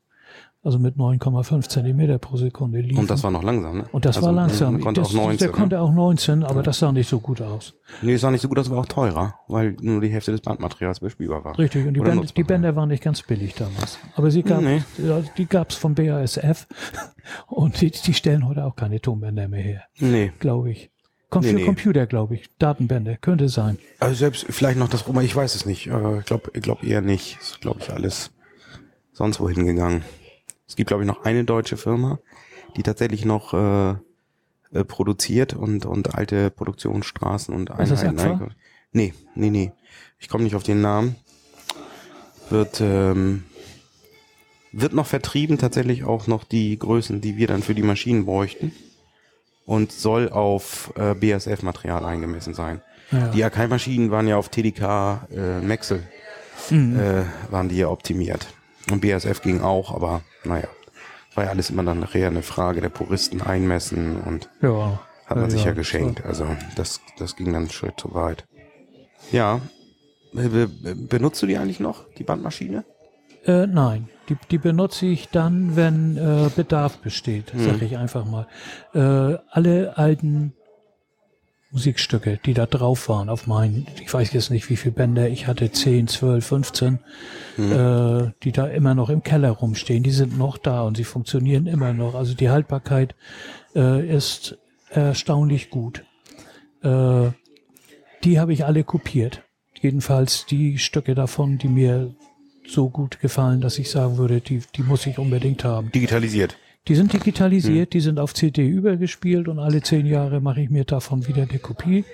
also 0.62 0.78
mit 0.78 0.96
9,5 0.96 1.68
Zentimeter 1.68 2.18
pro 2.18 2.36
Sekunde 2.36 2.80
liefen. 2.80 2.98
Und 3.00 3.10
das 3.10 3.22
war 3.22 3.30
noch 3.30 3.42
langsam, 3.42 3.78
ne? 3.78 3.84
Und 3.92 4.04
das 4.04 4.16
Also, 4.16 4.26
war 4.26 4.34
langsam. 4.34 4.72
Man 4.74 4.80
konnte 4.82 5.00
das, 5.00 5.10
auch 5.10 5.14
19. 5.14 5.38
der 5.38 5.48
konnte 5.50 5.76
ne? 5.76 5.82
auch 5.82 5.92
19, 5.92 6.42
aber 6.44 6.62
das 6.62 6.78
sah 6.80 6.90
nicht 6.92 7.08
so 7.08 7.20
gut 7.20 7.40
aus. 7.40 7.74
Nee, 8.02 8.14
es 8.14 8.20
sah 8.22 8.30
nicht 8.30 8.40
so 8.42 8.48
gut 8.48 8.58
aus, 8.58 8.68
war 8.70 8.78
auch 8.78 8.86
teurer, 8.86 9.34
weil 9.46 9.76
nur 9.80 10.00
die 10.00 10.08
Hälfte 10.08 10.32
des 10.32 10.40
Bandmaterials 10.40 11.00
bespielbar 11.00 11.44
war. 11.44 11.58
Richtig, 11.58 11.86
und 11.86 11.94
die, 11.94 12.00
nutzbar. 12.00 12.24
die 12.36 12.44
Bänder 12.44 12.74
waren 12.76 12.88
nicht 12.88 13.02
ganz 13.02 13.22
billig 13.22 13.54
damals. 13.54 13.98
Aber 14.16 14.30
sie 14.30 14.42
gab, 14.42 14.60
Nee. 14.62 14.82
ja, 14.98 15.20
die 15.36 15.46
gab's 15.46 15.76
von 15.76 15.94
BASF 15.94 16.66
und 17.46 17.80
die, 17.80 17.90
die 17.90 18.14
stellen 18.14 18.46
heute 18.48 18.64
auch 18.64 18.76
keine 18.76 19.00
Tonbänder 19.00 19.48
mehr 19.48 19.62
her, 19.62 19.82
Nee. 19.98 20.32
glaube 20.38 20.70
ich. 20.72 20.90
Kommt 21.30 21.44
Nee, 21.44 21.50
für 21.52 21.56
nee. 21.58 21.64
Computer, 21.66 22.06
glaube 22.06 22.36
ich. 22.36 22.48
Datenbänder, 22.58 23.16
könnte 23.18 23.48
sein. 23.50 23.76
Also 24.00 24.14
selbst 24.14 24.46
vielleicht 24.48 24.78
noch 24.78 24.88
das 24.88 25.06
Roma, 25.06 25.20
ich 25.20 25.36
weiß 25.36 25.54
es 25.54 25.66
nicht. 25.66 25.86
Äh, 25.86 26.20
Ich 26.20 26.24
glaube 26.24 26.50
ich 26.54 26.62
glaub 26.62 26.82
eher 26.82 27.02
nicht. 27.02 27.36
Ist, 27.38 27.60
glaube 27.60 27.80
ich, 27.82 27.90
alles 27.90 28.30
sonst 29.12 29.38
wohin 29.38 29.66
gegangen. 29.66 30.02
Es 30.68 30.76
gibt, 30.76 30.88
glaube 30.88 31.02
ich, 31.02 31.06
noch 31.06 31.24
eine 31.24 31.44
deutsche 31.44 31.76
Firma, 31.76 32.18
die 32.76 32.82
tatsächlich 32.82 33.24
noch 33.24 33.54
äh, 33.54 33.90
äh, 34.72 34.84
produziert 34.84 35.54
und, 35.54 35.86
und 35.86 36.14
alte 36.14 36.50
Produktionsstraßen 36.50 37.54
und 37.54 37.70
Ist 37.70 37.90
das 37.90 38.02
Einheiten. 38.04 38.30
Einkauft. 38.32 38.56
Nee, 38.92 39.14
nee, 39.34 39.50
nee. 39.50 39.72
Ich 40.18 40.28
komme 40.28 40.44
nicht 40.44 40.54
auf 40.54 40.62
den 40.62 40.80
Namen. 40.80 41.16
Wird, 42.50 42.80
ähm, 42.80 43.44
wird 44.72 44.92
noch 44.94 45.06
vertrieben, 45.06 45.58
tatsächlich 45.58 46.04
auch 46.04 46.26
noch 46.26 46.44
die 46.44 46.78
Größen, 46.78 47.20
die 47.20 47.36
wir 47.36 47.46
dann 47.46 47.62
für 47.62 47.74
die 47.74 47.82
Maschinen 47.82 48.24
bräuchten. 48.26 48.72
Und 49.66 49.92
soll 49.92 50.30
auf 50.30 50.92
äh, 50.96 51.14
BSF-Material 51.14 52.02
eingemessen 52.04 52.54
sein. 52.54 52.80
Ja. 53.10 53.28
Die 53.28 53.44
Akai-Maschinen 53.44 54.10
waren 54.10 54.26
ja 54.26 54.36
auf 54.38 54.48
TDK 54.48 55.28
äh, 55.30 55.60
Maxel, 55.60 56.02
Mhm. 56.70 56.98
äh, 56.98 57.22
waren 57.50 57.68
die 57.68 57.76
ja 57.76 57.88
optimiert. 57.88 58.46
Und 58.90 59.00
BSF 59.00 59.42
ging 59.42 59.60
auch, 59.60 59.94
aber 59.94 60.22
naja, 60.44 60.68
war 61.34 61.44
ja 61.44 61.50
alles 61.50 61.70
immer 61.70 61.84
dann 61.84 62.00
nachher 62.00 62.26
eine 62.28 62.42
Frage 62.42 62.80
der 62.80 62.88
Puristen 62.88 63.42
einmessen 63.42 64.20
und 64.22 64.48
ja. 64.62 65.00
hat 65.26 65.36
man 65.36 65.46
ja, 65.46 65.50
sich 65.50 65.64
ja 65.64 65.72
geschenkt. 65.72 66.24
Also 66.24 66.46
das, 66.74 67.00
das 67.18 67.36
ging 67.36 67.46
dann 67.46 67.62
einen 67.62 67.70
Schritt 67.70 68.00
zu 68.00 68.14
weit. 68.14 68.44
Ja. 69.30 69.60
Be 70.32 70.68
be 70.68 70.94
benutzt 70.94 71.42
du 71.42 71.46
die 71.46 71.56
eigentlich 71.56 71.80
noch, 71.80 72.04
die 72.18 72.24
Bandmaschine? 72.24 72.84
Äh, 73.44 73.66
nein, 73.66 74.08
die, 74.28 74.36
die 74.50 74.58
benutze 74.58 75.06
ich 75.06 75.30
dann, 75.30 75.74
wenn 75.74 76.16
äh, 76.16 76.50
Bedarf 76.54 76.98
besteht, 76.98 77.52
Hm. 77.52 77.64
sage 77.64 77.84
ich 77.86 77.96
einfach 77.96 78.26
mal. 78.26 78.46
Äh, 78.94 79.38
alle 79.50 79.96
alten 79.96 80.52
Musikstücke, 81.70 82.40
die 82.44 82.54
da 82.54 82.66
drauf 82.66 83.08
waren 83.08 83.28
auf 83.28 83.46
meinen, 83.46 83.86
ich 84.02 84.12
weiß 84.12 84.32
jetzt 84.32 84.50
nicht, 84.50 84.70
wie 84.70 84.76
viele 84.76 84.94
Bänder, 84.94 85.28
ich 85.28 85.46
hatte 85.46 85.70
10, 85.70 86.08
12, 86.08 86.46
15, 86.46 86.98
Hm. 87.56 87.72
äh, 87.72 88.32
die 88.42 88.52
da 88.52 88.68
immer 88.68 88.94
noch 88.94 89.10
im 89.10 89.22
Keller 89.22 89.50
rumstehen, 89.50 90.02
die 90.02 90.12
sind 90.12 90.38
noch 90.38 90.56
da 90.58 90.82
und 90.82 90.96
sie 90.96 91.04
funktionieren 91.04 91.66
immer 91.66 91.92
noch. 91.92 92.14
Also 92.14 92.34
die 92.34 92.50
Haltbarkeit 92.50 93.14
äh, 93.74 94.06
ist 94.08 94.56
erstaunlich 94.90 95.68
gut. 95.68 96.04
Äh, 96.82 97.30
die 98.24 98.40
habe 98.40 98.52
ich 98.52 98.64
alle 98.64 98.84
kopiert. 98.84 99.42
Jedenfalls 99.80 100.46
die 100.46 100.78
Stücke 100.78 101.14
davon, 101.14 101.58
die 101.58 101.68
mir 101.68 102.14
so 102.66 102.88
gut 102.90 103.20
gefallen, 103.20 103.60
dass 103.60 103.78
ich 103.78 103.90
sagen 103.90 104.18
würde, 104.18 104.40
die, 104.40 104.62
die 104.76 104.82
muss 104.82 105.06
ich 105.06 105.18
unbedingt 105.18 105.64
haben. 105.64 105.90
Digitalisiert. 105.92 106.56
Die 106.86 106.94
sind 106.94 107.12
digitalisiert, 107.12 107.92
die 107.92 108.00
sind 108.00 108.18
auf 108.18 108.32
CD 108.32 108.66
übergespielt 108.66 109.48
und 109.48 109.58
alle 109.58 109.82
zehn 109.82 110.06
Jahre 110.06 110.40
mache 110.40 110.62
ich 110.62 110.70
mir 110.70 110.84
davon 110.84 111.26
wieder 111.26 111.42
eine 111.42 111.58
Kopie. 111.58 112.04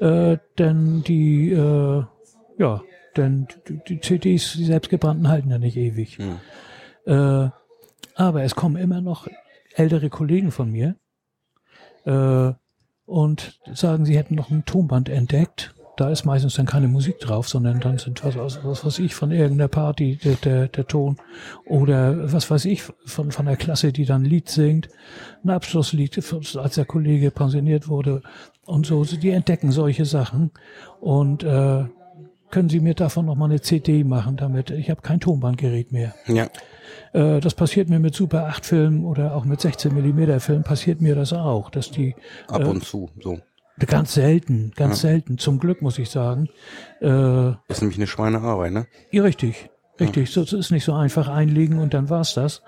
Äh, 0.00 0.36
denn 0.58 1.02
die, 1.04 1.52
äh, 1.52 2.04
ja, 2.58 2.82
denn 3.16 3.46
die, 3.88 4.00
CDs, 4.00 4.54
die 4.58 4.64
selbstgebrannten 4.64 5.28
halten 5.28 5.50
ja 5.50 5.58
nicht 5.58 5.76
ewig. 5.76 6.18
Äh, 7.06 7.48
aber 8.14 8.42
es 8.42 8.54
kommen 8.54 8.76
immer 8.76 9.00
noch 9.00 9.26
ältere 9.74 10.10
Kollegen 10.10 10.50
von 10.50 10.70
mir 10.70 10.96
äh, 12.04 12.52
und 13.06 13.58
sagen, 13.72 14.04
sie 14.04 14.18
hätten 14.18 14.34
noch 14.34 14.50
ein 14.50 14.64
Tonband 14.66 15.08
entdeckt. 15.08 15.74
Da 16.00 16.08
ist 16.08 16.24
meistens 16.24 16.54
dann 16.54 16.64
keine 16.64 16.88
Musik 16.88 17.20
drauf, 17.20 17.46
sondern 17.46 17.78
dann 17.78 17.98
sind 17.98 18.24
was, 18.24 18.34
was, 18.34 18.64
was 18.64 18.86
weiß 18.86 19.00
ich, 19.00 19.14
von 19.14 19.32
irgendeiner 19.32 19.68
Party 19.68 20.16
der, 20.16 20.36
der, 20.36 20.68
der 20.68 20.86
Ton 20.86 21.18
oder 21.66 22.32
was 22.32 22.50
weiß 22.50 22.64
ich, 22.64 22.84
von, 23.04 23.30
von 23.30 23.44
der 23.44 23.56
Klasse, 23.56 23.92
die 23.92 24.06
dann 24.06 24.22
ein 24.22 24.24
Lied 24.24 24.48
singt, 24.48 24.88
ein 25.44 25.50
Abschlusslied, 25.50 26.18
als 26.56 26.74
der 26.76 26.86
Kollege 26.86 27.30
pensioniert 27.30 27.88
wurde 27.88 28.22
und 28.64 28.86
so. 28.86 29.04
Die 29.04 29.28
entdecken 29.28 29.72
solche 29.72 30.06
Sachen 30.06 30.52
und 31.00 31.42
äh, 31.42 31.84
können 32.50 32.70
Sie 32.70 32.80
mir 32.80 32.94
davon 32.94 33.26
noch 33.26 33.36
mal 33.36 33.44
eine 33.44 33.60
CD 33.60 34.02
machen, 34.02 34.38
damit 34.38 34.70
ich 34.70 34.88
habe 34.88 35.02
kein 35.02 35.20
Tonbandgerät 35.20 35.92
mehr. 35.92 36.14
Ja. 36.28 36.48
Äh, 37.12 37.40
das 37.40 37.54
passiert 37.54 37.90
mir 37.90 37.98
mit 37.98 38.14
Super 38.14 38.46
8 38.46 38.64
Filmen 38.64 39.04
oder 39.04 39.34
auch 39.34 39.44
mit 39.44 39.60
16 39.60 39.92
Millimeter 39.92 40.40
Filmen 40.40 40.64
passiert 40.64 41.02
mir 41.02 41.14
das 41.14 41.34
auch, 41.34 41.68
dass 41.68 41.90
die 41.90 42.14
Ab 42.48 42.66
und 42.66 42.84
zu. 42.84 43.10
So. 43.20 43.38
Ganz 43.86 44.14
selten, 44.14 44.72
ganz 44.76 45.00
selten, 45.00 45.38
zum 45.38 45.58
Glück 45.58 45.82
muss 45.82 45.98
ich 45.98 46.10
sagen. 46.10 46.48
Äh, 47.00 47.50
Ist 47.68 47.80
nämlich 47.80 47.98
eine 47.98 48.06
Schweinearbeit, 48.06 48.72
ne? 48.72 48.86
ja, 49.10 49.22
richtig, 49.22 49.70
richtig. 49.98 50.30
So, 50.30 50.42
es 50.42 50.52
ist 50.52 50.70
nicht 50.70 50.84
so 50.84 50.92
einfach 50.94 51.28
einlegen 51.28 51.78
und 51.78 51.94
dann 51.94 52.08
war's 52.10 52.34
das. 52.34 52.62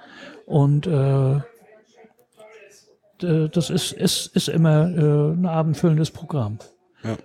Und 0.46 0.87
äh, 0.87 1.40
das 3.18 3.70
ist, 3.70 3.92
ist, 3.92 4.35
ist 4.35 4.48
immer 4.48 4.88
äh, 4.90 5.33
ein 5.33 5.46
abendfüllendes 5.46 6.11
Programm. 6.11 6.59
Ja. 7.05 7.16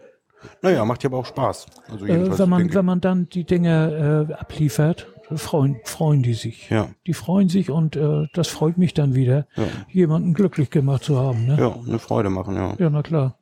Naja, 0.61 0.85
macht 0.85 1.03
ja 1.03 1.09
aber 1.09 1.17
auch 1.17 1.25
Spaß. 1.25 1.65
Also 1.91 2.05
Äh, 2.05 2.37
wenn 2.37 2.49
man 2.49 2.73
wenn 2.73 2.85
man 2.85 3.01
dann 3.01 3.27
die 3.29 3.43
Dinge 3.43 4.27
äh, 4.29 4.33
abliefert, 4.33 5.07
freuen 5.35 5.77
freuen 5.83 6.21
die 6.23 6.35
sich. 6.35 6.69
Ja. 6.69 6.89
Die 7.05 7.13
freuen 7.13 7.49
sich 7.49 7.69
und 7.71 7.95
äh, 7.95 8.27
das 8.33 8.47
freut 8.47 8.77
mich 8.77 8.93
dann 8.93 9.15
wieder, 9.15 9.47
jemanden 9.89 10.33
glücklich 10.33 10.69
gemacht 10.69 11.03
zu 11.03 11.19
haben. 11.19 11.45
Ne? 11.47 11.57
Ja, 11.59 11.75
eine 11.85 11.99
Freude 11.99 12.29
machen, 12.29 12.55
ja. 12.55 12.75
Ja, 12.77 12.89
na 12.89 13.01
klar. 13.01 13.36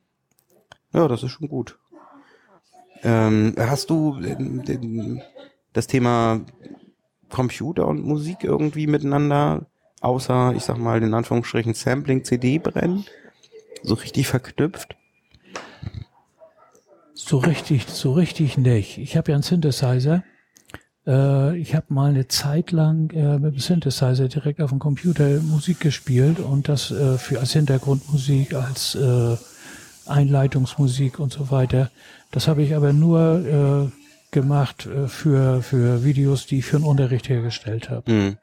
Ja, 0.92 1.08
das 1.08 1.22
ist 1.22 1.32
schon 1.32 1.48
gut. 1.48 1.78
Ähm, 3.02 3.54
hast 3.58 3.90
du 3.90 4.18
ähm, 4.22 4.64
den, 4.64 5.22
das 5.72 5.86
Thema 5.86 6.40
Computer 7.30 7.86
und 7.86 8.04
Musik 8.04 8.42
irgendwie 8.42 8.86
miteinander, 8.86 9.66
außer, 10.00 10.54
ich 10.56 10.64
sag 10.64 10.78
mal, 10.78 11.02
in 11.02 11.14
Anführungsstrichen 11.14 11.74
Sampling, 11.74 12.24
CD 12.24 12.58
brennen, 12.58 13.04
so 13.82 13.94
richtig 13.94 14.28
verknüpft? 14.28 14.96
So 17.14 17.38
richtig, 17.38 17.86
so 17.88 18.12
richtig 18.12 18.56
nicht. 18.56 18.98
Ich 18.98 19.16
habe 19.16 19.32
ja 19.32 19.36
einen 19.36 19.42
Synthesizer, 19.42 20.22
Äh, 21.06 21.56
ich 21.58 21.74
habe 21.74 21.86
mal 21.94 22.10
eine 22.10 22.26
Zeit 22.26 22.72
lang 22.72 23.10
äh, 23.10 23.38
mit 23.38 23.54
dem 23.54 23.60
Synthesizer 23.60 24.28
direkt 24.28 24.60
auf 24.60 24.70
dem 24.70 24.80
Computer 24.80 25.40
Musik 25.40 25.80
gespielt 25.80 26.40
und 26.40 26.68
das 26.68 26.90
äh, 26.90 27.16
für 27.16 27.38
als 27.38 27.52
Hintergrundmusik, 27.52 28.54
als 28.54 28.96
äh, 28.96 29.36
Einleitungsmusik 30.08 31.18
und 31.18 31.32
so 31.32 31.50
weiter. 31.50 31.90
Das 32.30 32.48
habe 32.48 32.62
ich 32.62 32.74
aber 32.74 32.92
nur 32.92 33.90
äh, 33.90 34.32
gemacht 34.32 34.86
äh, 34.86 35.08
für, 35.08 35.62
für 35.62 36.04
Videos, 36.04 36.46
die 36.46 36.58
ich 36.58 36.66
für 36.66 36.78
den 36.78 36.84
Unterricht 36.84 37.28
hergestellt 37.28 37.90
habe. 37.90 38.10
Mhm. 38.10 38.36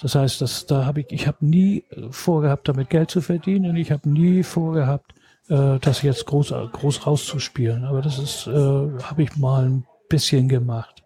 Das 0.00 0.14
heißt, 0.14 0.40
dass 0.40 0.66
da 0.66 0.84
habe 0.86 1.00
ich, 1.00 1.06
ich 1.10 1.26
habe 1.26 1.44
nie 1.46 1.84
äh, 1.90 2.08
vorgehabt, 2.10 2.68
damit 2.68 2.90
Geld 2.90 3.10
zu 3.10 3.20
verdienen 3.20 3.70
und 3.70 3.76
ich 3.76 3.92
habe 3.92 4.08
nie 4.08 4.42
vorgehabt, 4.42 5.14
äh, 5.48 5.78
das 5.80 6.02
jetzt 6.02 6.26
groß, 6.26 6.54
groß 6.72 7.06
rauszuspielen. 7.06 7.84
Aber 7.84 8.02
das 8.02 8.18
ist, 8.18 8.46
äh, 8.46 8.50
habe 8.52 9.22
ich 9.22 9.36
mal 9.36 9.66
ein 9.66 9.86
bisschen 10.08 10.48
gemacht. 10.48 11.02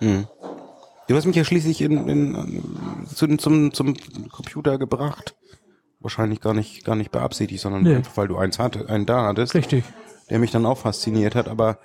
Mhm. 0.00 0.26
Du 1.08 1.16
hast 1.16 1.26
mich 1.26 1.36
ja 1.36 1.44
schließlich 1.44 1.80
in, 1.80 2.08
in, 2.08 2.62
zu, 3.12 3.26
zum, 3.36 3.72
zum 3.72 3.96
Computer 4.30 4.78
gebracht. 4.78 5.34
Wahrscheinlich 6.00 6.40
gar 6.40 6.54
nicht, 6.54 6.84
gar 6.84 6.96
nicht 6.96 7.10
beabsichtigt, 7.10 7.60
sondern 7.60 7.82
Nee. 7.82 7.96
einfach, 7.96 8.16
weil 8.16 8.28
du 8.28 8.38
eins 8.38 8.58
hatte, 8.58 8.88
einen 8.88 9.06
da 9.06 9.26
hattest, 9.26 9.54
Richtig. 9.54 9.84
der 10.30 10.38
mich 10.38 10.50
dann 10.50 10.64
auch 10.66 10.78
fasziniert 10.78 11.34
hat. 11.34 11.46
Aber 11.48 11.78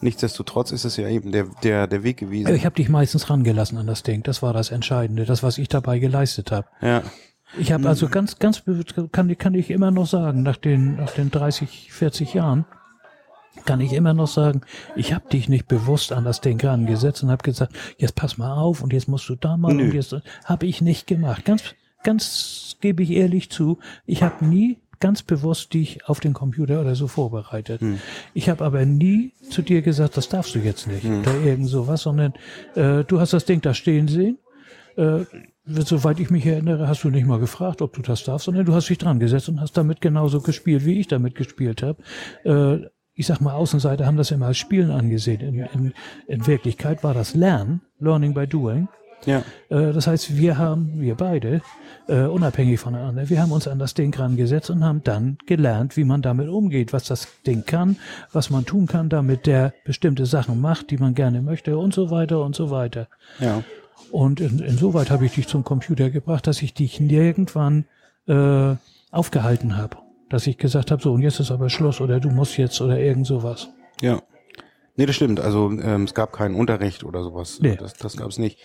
nichtsdestotrotz 0.00 0.70
ist 0.72 0.84
es 0.84 0.96
ja 0.96 1.08
eben 1.08 1.32
der, 1.32 1.46
der, 1.62 1.86
der 1.86 2.02
Weg 2.02 2.16
gewesen. 2.18 2.54
Ich 2.54 2.64
habe 2.64 2.76
dich 2.76 2.88
meistens 2.88 3.28
rangelassen 3.28 3.76
an 3.78 3.86
das 3.86 4.02
Ding. 4.02 4.22
Das 4.22 4.42
war 4.42 4.52
das 4.52 4.70
Entscheidende, 4.70 5.24
das, 5.26 5.42
was 5.42 5.58
ich 5.58 5.68
dabei 5.68 5.98
geleistet 5.98 6.50
habe. 6.52 6.66
ja. 6.80 7.02
Ich 7.58 7.72
habe 7.72 7.88
also 7.88 8.08
ganz, 8.08 8.38
ganz, 8.38 8.62
kann, 9.10 9.38
kann 9.38 9.54
ich 9.54 9.70
immer 9.70 9.90
noch 9.90 10.06
sagen, 10.06 10.42
nach 10.42 10.58
den, 10.58 10.96
nach 10.96 11.12
den 11.12 11.30
30, 11.30 11.90
40 11.90 12.34
Jahren, 12.34 12.66
kann 13.64 13.80
ich 13.80 13.94
immer 13.94 14.12
noch 14.12 14.26
sagen, 14.28 14.60
ich 14.96 15.14
habe 15.14 15.30
dich 15.30 15.48
nicht 15.48 15.66
bewusst 15.66 16.12
an 16.12 16.24
das 16.24 16.42
Ding 16.42 16.60
rangesetzt 16.60 17.22
und 17.22 17.30
habe 17.30 17.42
gesagt, 17.42 17.72
jetzt 17.96 18.14
pass 18.16 18.36
mal 18.36 18.52
auf 18.54 18.82
und 18.82 18.92
jetzt 18.92 19.08
musst 19.08 19.26
du 19.30 19.34
da 19.34 19.56
mal 19.56 19.72
Nö. 19.72 19.84
und 19.84 19.94
jetzt 19.94 20.14
habe 20.44 20.66
ich 20.66 20.82
nicht 20.82 21.06
gemacht. 21.06 21.46
Ganz, 21.46 21.62
ganz 22.02 22.76
gebe 22.80 23.02
ich 23.02 23.10
ehrlich 23.10 23.50
zu, 23.50 23.78
ich 24.06 24.22
habe 24.22 24.44
nie 24.44 24.78
ganz 25.00 25.22
bewusst 25.22 25.74
dich 25.74 26.08
auf 26.08 26.18
den 26.18 26.32
Computer 26.32 26.80
oder 26.80 26.96
so 26.96 27.06
vorbereitet. 27.06 27.80
Ich 28.34 28.48
habe 28.48 28.64
aber 28.64 28.84
nie 28.84 29.32
zu 29.48 29.62
dir 29.62 29.82
gesagt, 29.82 30.16
das 30.16 30.28
darfst 30.28 30.54
du 30.56 30.58
jetzt 30.58 30.88
nicht 30.88 31.04
oder 31.04 31.40
irgend 31.40 31.68
sowas, 31.68 32.02
sondern 32.02 32.34
äh, 32.74 33.04
du 33.04 33.20
hast 33.20 33.32
das 33.32 33.44
Ding 33.44 33.60
da 33.60 33.74
stehen 33.74 34.08
sehen 34.08 34.38
äh, 34.98 35.24
soweit 35.64 36.18
ich 36.18 36.30
mich 36.30 36.44
erinnere, 36.44 36.88
hast 36.88 37.04
du 37.04 37.10
nicht 37.10 37.26
mal 37.26 37.38
gefragt, 37.38 37.82
ob 37.82 37.92
du 37.92 38.02
das 38.02 38.24
darfst, 38.24 38.46
sondern 38.46 38.66
du 38.66 38.74
hast 38.74 38.88
dich 38.88 38.98
dran 38.98 39.20
gesetzt 39.20 39.48
und 39.48 39.60
hast 39.60 39.76
damit 39.76 40.00
genauso 40.00 40.40
gespielt, 40.40 40.84
wie 40.84 40.98
ich 40.98 41.06
damit 41.06 41.34
gespielt 41.34 41.82
habe. 41.82 42.02
Äh, 42.44 42.88
ich 43.14 43.26
sag 43.26 43.40
mal, 43.40 43.54
Außenseiter 43.54 44.06
haben 44.06 44.16
das 44.16 44.30
immer 44.30 44.46
als 44.46 44.58
Spielen 44.58 44.90
angesehen. 44.90 45.40
In, 45.40 45.54
in, 45.54 45.94
in 46.26 46.46
Wirklichkeit 46.46 47.02
war 47.02 47.14
das 47.14 47.34
Lernen, 47.34 47.80
Learning 47.98 48.34
by 48.34 48.46
Doing. 48.46 48.88
Ja. 49.26 49.38
Äh, 49.68 49.92
das 49.92 50.06
heißt, 50.06 50.36
wir 50.36 50.58
haben, 50.58 51.00
wir 51.00 51.14
beide, 51.14 51.60
äh, 52.06 52.22
unabhängig 52.22 52.80
voneinander, 52.80 53.28
wir 53.28 53.42
haben 53.42 53.52
uns 53.52 53.68
an 53.68 53.78
das 53.78 53.94
Ding 53.94 54.14
rangesetzt 54.14 54.70
und 54.70 54.84
haben 54.84 55.02
dann 55.04 55.38
gelernt, 55.46 55.96
wie 55.96 56.04
man 56.04 56.22
damit 56.22 56.48
umgeht, 56.48 56.92
was 56.92 57.04
das 57.04 57.28
Ding 57.46 57.64
kann, 57.66 57.96
was 58.32 58.50
man 58.50 58.64
tun 58.64 58.86
kann, 58.86 59.08
damit 59.08 59.46
der 59.46 59.74
bestimmte 59.84 60.26
Sachen 60.26 60.60
macht, 60.60 60.90
die 60.90 60.98
man 60.98 61.14
gerne 61.14 61.42
möchte 61.42 61.76
und 61.78 61.94
so 61.94 62.10
weiter 62.10 62.42
und 62.42 62.54
so 62.54 62.70
weiter. 62.70 63.08
Ja. 63.40 63.62
Und 64.10 64.40
in, 64.40 64.60
insoweit 64.60 65.10
habe 65.10 65.26
ich 65.26 65.34
dich 65.34 65.48
zum 65.48 65.64
Computer 65.64 66.10
gebracht, 66.10 66.46
dass 66.46 66.62
ich 66.62 66.72
dich 66.72 67.00
nirgendwann 67.00 67.84
äh, 68.26 68.74
aufgehalten 69.10 69.76
habe. 69.76 69.96
Dass 70.30 70.46
ich 70.46 70.58
gesagt 70.58 70.90
habe, 70.90 71.02
so 71.02 71.12
und 71.12 71.22
jetzt 71.22 71.40
ist 71.40 71.50
aber 71.50 71.70
Schluss 71.70 72.00
oder 72.00 72.20
du 72.20 72.30
musst 72.30 72.56
jetzt 72.58 72.80
oder 72.80 72.98
irgend 72.98 73.26
sowas. 73.26 73.68
Ja. 74.00 74.22
Nee, 74.96 75.06
das 75.06 75.16
stimmt. 75.16 75.40
Also 75.40 75.70
ähm, 75.70 76.04
es 76.04 76.14
gab 76.14 76.32
keinen 76.32 76.54
Unterricht 76.54 77.04
oder 77.04 77.22
sowas. 77.22 77.60
Nee. 77.60 77.76
Das, 77.76 77.94
das 77.94 78.16
gab 78.16 78.28
es 78.28 78.38
nicht. 78.38 78.58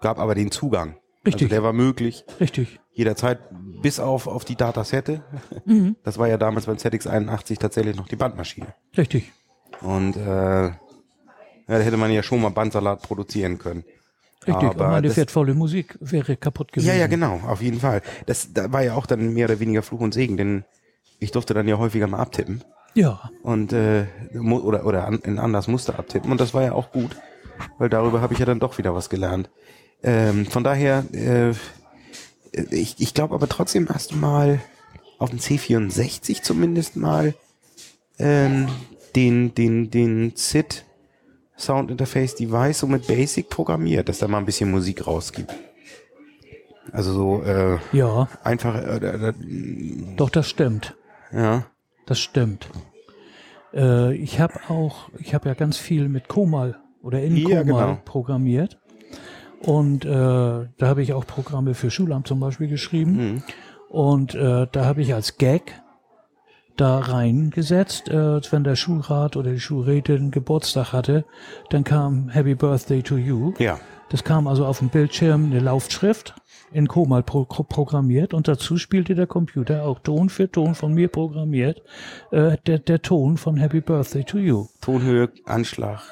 Gab 0.00 0.18
aber 0.18 0.34
den 0.34 0.50
Zugang. 0.50 0.96
Richtig. 1.24 1.44
Also 1.46 1.54
der 1.54 1.62
war 1.62 1.72
möglich. 1.72 2.24
Richtig. 2.40 2.78
Jederzeit 2.92 3.38
bis 3.82 3.98
auf, 4.00 4.26
auf 4.26 4.44
die 4.44 4.56
Datasette. 4.56 5.22
Mhm. 5.64 5.96
Das 6.04 6.18
war 6.18 6.28
ja 6.28 6.36
damals 6.38 6.66
beim 6.66 6.76
ZX81 6.76 7.58
tatsächlich 7.58 7.96
noch 7.96 8.08
die 8.08 8.16
Bandmaschine. 8.16 8.68
Richtig. 8.96 9.32
Und 9.80 10.16
äh, 10.16 10.64
ja, 10.68 10.74
da 11.66 11.78
hätte 11.78 11.96
man 11.96 12.10
ja 12.12 12.22
schon 12.22 12.40
mal 12.40 12.50
Bandsalat 12.50 13.02
produzieren 13.02 13.58
können. 13.58 13.84
Richtig. 14.46 14.68
Aber 14.70 14.88
meine 14.88 15.08
das- 15.08 15.16
wertvolle 15.16 15.54
Musik 15.54 15.96
wäre 16.00 16.36
kaputt 16.36 16.72
gewesen. 16.72 16.88
Ja, 16.88 16.94
ja, 16.94 17.06
genau, 17.08 17.40
auf 17.46 17.60
jeden 17.60 17.80
Fall. 17.80 18.02
Das 18.26 18.52
da 18.52 18.72
war 18.72 18.82
ja 18.82 18.94
auch 18.94 19.06
dann 19.06 19.34
mehr 19.34 19.46
oder 19.46 19.58
weniger 19.58 19.82
Fluch 19.82 20.00
und 20.00 20.14
Segen, 20.14 20.36
denn 20.36 20.64
ich 21.18 21.32
durfte 21.32 21.52
dann 21.54 21.66
ja 21.66 21.78
häufiger 21.78 22.06
mal 22.06 22.18
abtippen 22.20 22.62
Ja. 22.94 23.30
und 23.42 23.72
äh, 23.72 24.06
oder 24.38 24.86
oder 24.86 25.06
an, 25.06 25.18
in 25.24 25.38
anders 25.40 25.66
Muster 25.66 25.98
abtippen 25.98 26.30
und 26.30 26.40
das 26.40 26.54
war 26.54 26.62
ja 26.62 26.72
auch 26.72 26.92
gut, 26.92 27.16
weil 27.78 27.88
darüber 27.88 28.20
habe 28.20 28.34
ich 28.34 28.38
ja 28.38 28.46
dann 28.46 28.60
doch 28.60 28.78
wieder 28.78 28.94
was 28.94 29.10
gelernt. 29.10 29.50
Ähm, 30.02 30.46
von 30.46 30.62
daher, 30.64 31.04
äh, 31.12 31.52
ich, 32.70 32.96
ich 32.98 33.14
glaube 33.14 33.34
aber 33.34 33.48
trotzdem 33.48 33.88
hast 33.88 34.12
du 34.12 34.16
mal 34.16 34.60
auf 35.18 35.30
dem 35.30 35.38
C64 35.38 36.42
zumindest 36.42 36.96
mal 36.96 37.34
ähm, 38.18 38.68
den 39.14 39.54
den 39.54 39.90
den 39.90 40.32
SID 40.36 40.84
Sound 41.58 41.90
Interface 41.90 42.34
Device 42.34 42.80
so 42.80 42.86
mit 42.86 43.06
Basic 43.06 43.48
programmiert, 43.48 44.08
dass 44.08 44.18
da 44.18 44.28
mal 44.28 44.38
ein 44.38 44.44
bisschen 44.46 44.70
Musik 44.70 45.06
rausgibt. 45.06 45.52
Also 46.92 47.12
so 47.12 47.42
äh, 47.42 47.78
Ja. 47.92 48.28
einfach 48.44 48.74
äh, 48.76 49.28
äh, 49.28 49.32
Doch, 50.16 50.30
das 50.30 50.48
stimmt. 50.48 50.94
ja 51.32 51.64
Das 52.06 52.18
stimmt. 52.20 52.68
Äh, 53.74 54.14
ich 54.16 54.38
habe 54.38 54.54
auch, 54.68 55.08
ich 55.18 55.34
habe 55.34 55.48
ja 55.48 55.54
ganz 55.54 55.76
viel 55.78 56.08
mit 56.08 56.28
Komal 56.28 56.78
oder 57.02 57.22
in 57.22 57.36
Ja, 57.36 57.62
Komal 57.64 57.64
genau. 57.64 57.98
programmiert. 58.04 58.78
Und 59.60 60.04
äh, 60.04 60.08
da 60.08 60.68
habe 60.82 61.02
ich 61.02 61.12
auch 61.12 61.26
Programme 61.26 61.74
für 61.74 61.90
Schulamt 61.90 62.26
zum 62.26 62.40
Beispiel 62.40 62.68
geschrieben. 62.68 63.12
Mhm. 63.16 63.42
Und 63.88 64.34
äh, 64.34 64.66
da 64.70 64.84
habe 64.84 65.02
ich 65.02 65.14
als 65.14 65.38
Gag 65.38 65.80
da 66.76 66.98
reingesetzt, 66.98 68.08
äh, 68.08 68.40
wenn 68.50 68.64
der 68.64 68.76
Schulrat 68.76 69.36
oder 69.36 69.50
die 69.50 69.60
Schulrätin 69.60 70.30
Geburtstag 70.30 70.92
hatte, 70.92 71.24
dann 71.70 71.84
kam 71.84 72.28
Happy 72.28 72.54
Birthday 72.54 73.02
to 73.02 73.16
You. 73.16 73.54
ja 73.58 73.78
Das 74.10 74.24
kam 74.24 74.46
also 74.46 74.66
auf 74.66 74.78
dem 74.78 74.90
Bildschirm 74.90 75.46
eine 75.46 75.60
Laufschrift 75.60 76.34
in 76.72 76.88
Komal 76.88 77.22
pro 77.22 77.44
programmiert 77.44 78.34
und 78.34 78.48
dazu 78.48 78.76
spielte 78.76 79.14
der 79.14 79.26
Computer 79.26 79.84
auch 79.84 80.00
Ton 80.00 80.28
für 80.28 80.50
Ton 80.50 80.74
von 80.74 80.92
mir 80.92 81.08
programmiert, 81.08 81.82
äh, 82.30 82.56
der, 82.66 82.78
der 82.78 83.00
Ton 83.02 83.36
von 83.36 83.56
Happy 83.56 83.80
Birthday 83.80 84.24
to 84.24 84.38
You. 84.38 84.66
Tonhöhe, 84.80 85.30
Anschlag, 85.44 86.02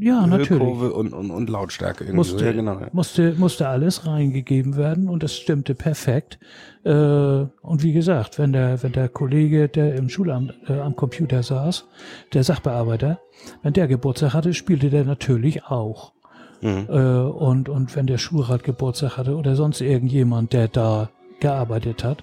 ja, 0.00 0.26
natürlich. 0.26 0.50
Höhekurve 0.50 0.92
und, 0.92 1.12
und, 1.12 1.30
und 1.30 1.50
Lautstärke 1.50 2.04
irgendwie 2.04 2.24
so. 2.24 2.34
Musste, 2.34 2.46
Ja, 2.46 2.52
genau. 2.52 2.80
Ja. 2.80 2.88
musste, 2.92 3.34
musste 3.36 3.68
alles 3.68 4.06
reingegeben 4.06 4.76
werden 4.76 5.08
und 5.08 5.22
es 5.22 5.36
stimmte 5.36 5.74
perfekt. 5.74 6.38
Äh, 6.84 6.90
und 6.90 7.82
wie 7.82 7.92
gesagt, 7.92 8.38
wenn 8.38 8.52
der, 8.52 8.82
wenn 8.82 8.92
der 8.92 9.08
Kollege, 9.08 9.68
der 9.68 9.94
im 9.94 10.08
Schulamt 10.08 10.54
äh, 10.68 10.78
am 10.80 10.96
Computer 10.96 11.42
saß, 11.42 11.86
der 12.32 12.44
Sachbearbeiter, 12.44 13.20
wenn 13.62 13.72
der 13.72 13.88
Geburtstag 13.88 14.34
hatte, 14.34 14.54
spielte 14.54 14.90
der 14.90 15.04
natürlich 15.04 15.64
auch. 15.64 16.12
Mhm. 16.60 16.86
Äh, 16.88 16.98
und, 16.98 17.68
und 17.68 17.94
wenn 17.94 18.06
der 18.06 18.18
Schulrat 18.18 18.64
Geburtstag 18.64 19.16
hatte 19.16 19.36
oder 19.36 19.56
sonst 19.56 19.80
irgendjemand, 19.80 20.52
der 20.52 20.68
da 20.68 21.10
gearbeitet 21.40 22.04
hat. 22.04 22.22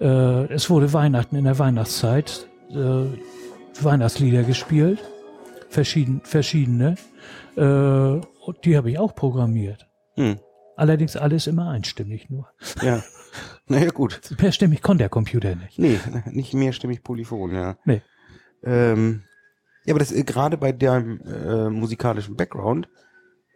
Äh, 0.00 0.52
es 0.52 0.70
wurde 0.70 0.92
Weihnachten 0.92 1.36
in 1.36 1.44
der 1.44 1.58
Weihnachtszeit, 1.58 2.46
Weihnachtslieder 3.82 4.44
gespielt, 4.44 5.00
verschieden, 5.70 6.20
verschiedene. 6.24 6.96
Äh, 7.56 8.20
die 8.64 8.76
habe 8.76 8.90
ich 8.90 8.98
auch 8.98 9.14
programmiert. 9.14 9.88
Hm. 10.16 10.38
Allerdings 10.76 11.16
alles 11.16 11.46
immer 11.46 11.70
einstimmig 11.70 12.28
nur. 12.30 12.48
Ja. 12.82 13.02
Naja, 13.66 13.90
gut. 13.90 14.20
Mehrstimmig 14.42 14.82
konnte 14.82 15.02
der 15.02 15.08
Computer 15.08 15.54
nicht. 15.54 15.78
Nee, 15.78 16.00
nicht 16.32 16.52
mehrstimmig 16.52 17.04
polyphon, 17.04 17.54
ja. 17.54 17.76
Nee. 17.84 18.02
Ähm, 18.64 19.22
ja, 19.84 19.92
aber 19.92 20.00
das 20.00 20.10
äh, 20.10 20.24
gerade 20.24 20.56
bei 20.56 20.72
deinem 20.72 21.20
äh, 21.20 21.70
musikalischen 21.70 22.34
Background 22.34 22.88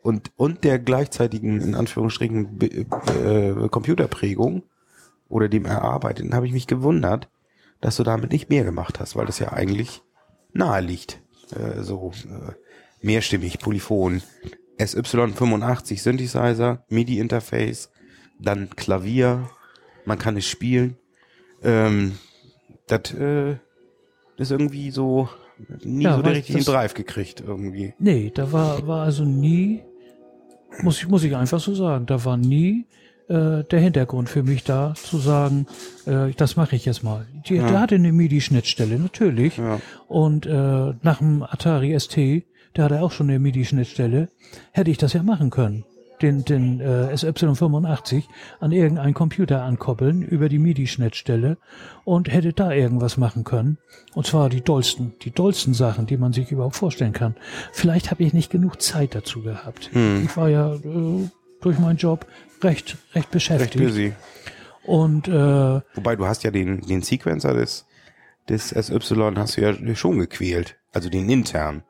und 0.03 0.31
und 0.37 0.63
der 0.63 0.79
gleichzeitigen 0.79 1.61
in 1.61 1.75
Anführungsstrichen 1.75 2.61
äh, 2.61 3.69
Computerprägung 3.69 4.63
oder 5.29 5.49
dem 5.49 5.65
Erarbeiten 5.65 6.33
habe 6.33 6.47
ich 6.47 6.53
mich 6.53 6.69
gewundert, 6.69 7.29
dass 7.81 7.97
du 7.97 8.05
damit 8.05 8.31
nicht 8.31 8.51
mehr 8.51 8.63
gemacht 8.63 9.01
hast, 9.01 9.17
weil 9.17 9.27
das 9.27 9.41
ja 9.41 9.53
eigentlich 9.53 10.03
nahe 10.53 10.81
liegt. 10.81 11.24
Äh, 11.53 11.83
so 11.83 12.13
äh, 12.25 12.53
mehrstimmig, 13.03 13.59
polyphon, 13.59 14.23
SY85 14.79 16.01
Synthesizer, 16.01 16.85
MIDI 16.89 17.19
Interface, 17.19 17.91
dann 18.41 18.71
Klavier, 18.71 19.51
man 20.05 20.19
kann 20.19 20.37
es 20.37 20.47
spielen. 20.47 20.97
Ähm, 21.63 22.19
das 22.87 23.13
äh, 23.15 23.57
ist 24.37 24.51
irgendwie 24.51 24.91
so 24.91 25.29
nie 25.83 26.05
Ja, 26.05 26.17
so 26.17 26.23
den 26.23 26.33
richtigen 26.33 26.65
Drive 26.65 26.95
gekriegt 26.95 27.43
irgendwie. 27.47 27.95
Nee, 27.99 28.33
da 28.35 28.51
war, 28.53 28.87
war 28.87 29.05
also 29.05 29.25
nie, 29.25 29.83
muss 30.83 30.99
ich, 30.99 31.09
muss 31.09 31.25
ich 31.25 31.35
einfach 31.37 31.61
so 31.61 31.75
sagen, 31.75 32.07
da 32.07 32.25
war 32.25 32.37
nie 32.37 32.87
äh, 33.29 33.65
der 33.65 33.81
Hintergrund 33.81 34.29
für 34.29 34.43
mich 34.43 34.65
da, 34.65 34.95
zu 34.95 35.19
sagen, 35.19 35.67
äh, 36.07 36.33
das 36.37 36.57
mache 36.57 36.77
ich 36.77 36.85
jetzt 36.85 37.03
mal. 37.03 37.27
Die, 37.49 37.55
Der 37.55 37.81
hatte 37.81 37.95
eine 37.95 38.13
MIDI-Schnittstelle, 38.13 38.99
natürlich. 38.99 39.57
Ja. 39.57 39.81
Und 40.09 40.47
äh, 40.47 40.95
nach 41.03 41.19
dem 41.19 41.43
Atari 41.43 41.99
ST 41.99 42.45
der 42.77 42.85
hatte 42.85 43.03
auch 43.03 43.13
schon 43.13 43.29
eine 43.29 43.39
MIDI-Schnittstelle, 43.39 44.29
hätte 44.73 44.91
ich 44.91 44.99
das 44.99 45.13
ja 45.13 45.23
machen 45.23 45.51
können. 45.51 45.85
Den, 46.23 46.45
den 46.45 46.81
äh, 46.81 47.13
SY85 47.13 48.23
an 48.61 48.71
irgendeinen 48.73 49.15
Computer 49.15 49.63
ankoppeln 49.63 50.23
über 50.23 50.49
die 50.49 50.59
MIDI-Schnittstelle 50.59 51.59
und 52.05 52.33
hätte 52.33 52.53
da 52.53 52.71
irgendwas 52.73 53.17
machen 53.17 53.43
können. 53.45 53.79
Und 54.15 54.27
zwar 54.27 54.49
die 54.49 54.61
dollsten, 54.61 55.15
die 55.23 55.33
dollsten 55.33 55.75
Sachen, 55.75 56.07
die 56.07 56.17
man 56.17 56.33
sich 56.33 56.53
überhaupt 56.53 56.77
vorstellen 56.77 57.13
kann. 57.13 57.35
Vielleicht 57.73 58.11
habe 58.11 58.23
ich 58.23 58.33
nicht 58.33 58.51
genug 58.51 58.81
Zeit 58.81 59.15
dazu 59.15 59.43
gehabt. 59.43 59.91
Hm. 59.93 60.23
Ich 60.25 60.37
war 60.37 60.49
ja 60.49 60.75
äh, 60.75 61.29
durch 61.65 61.79
meinen 61.79 61.97
Job 61.97 62.27
recht, 62.63 62.97
recht 62.97 63.15
Recht 63.15 63.31
beschäftigt. 63.31 63.85
busy. 63.85 64.13
Und 64.85 65.29
äh, 65.29 65.81
Wobei 65.95 66.17
du 66.17 66.27
hast 66.27 66.45
ja 66.45 66.51
den, 66.51 66.81
den 66.83 67.03
Sequencer 67.03 67.55
des, 67.55 67.87
des 68.49 68.69
SY 68.71 68.99
hast 69.37 69.57
du 69.57 69.61
ja 69.63 69.95
schon 69.97 70.19
gequält. 70.19 70.77
Also 70.93 71.09
den 71.09 71.29
intern. 71.29 71.83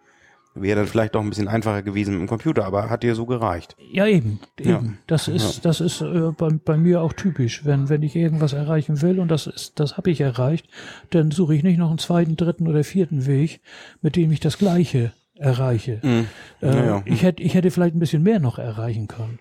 Wäre 0.57 0.79
dann 0.79 0.87
vielleicht 0.87 1.17
doch 1.17 1.21
ein 1.21 1.29
bisschen 1.31 1.49
einfacher 1.49 1.83
gewesen 1.83 2.15
im 2.15 2.29
Computer, 2.29 2.65
aber 2.65 2.89
hat 2.89 3.03
dir 3.03 3.17
so 3.17 3.27
gereicht. 3.27 3.75
Ja, 3.91 4.07
eben. 4.07 4.39
eben. 4.61 4.71
Ja. 4.71 4.83
Das 5.09 5.27
ist, 5.27 5.65
das 5.65 5.81
ist 5.81 6.01
äh, 6.01 6.31
bei, 6.31 6.49
bei 6.65 6.77
mir 6.77 7.03
auch 7.03 7.13
typisch. 7.13 7.65
Wenn, 7.65 7.89
wenn 7.89 8.05
ich 8.05 8.15
irgendwas 8.15 8.53
erreichen 8.53 9.03
will 9.03 9.19
und 9.19 9.27
das 9.33 9.49
ist, 9.49 9.81
das 9.81 9.97
habe 9.97 10.13
ich 10.13 10.21
erreicht, 10.21 10.69
dann 11.11 11.33
suche 11.33 11.57
ich 11.57 11.65
nicht 11.65 11.79
noch 11.79 11.89
einen 11.89 11.99
zweiten, 11.99 12.37
dritten 12.37 12.69
oder 12.69 12.85
vierten 12.85 13.27
Weg, 13.27 13.61
mit 14.01 14.15
dem 14.15 14.31
ich 14.31 14.39
das 14.39 14.57
Gleiche 14.57 15.13
erreiche. 15.35 15.99
Mhm. 16.05 16.27
Äh, 16.63 16.67
Ja, 16.69 16.85
ja. 16.85 17.03
Ich 17.05 17.25
hätte, 17.25 17.43
ich 17.43 17.55
hätte 17.55 17.73
vielleicht 17.73 17.97
ein 17.97 17.99
bisschen 18.01 18.23
mehr 18.23 18.39
noch 18.39 18.61
erreichen 18.61 19.09
können. 19.09 19.41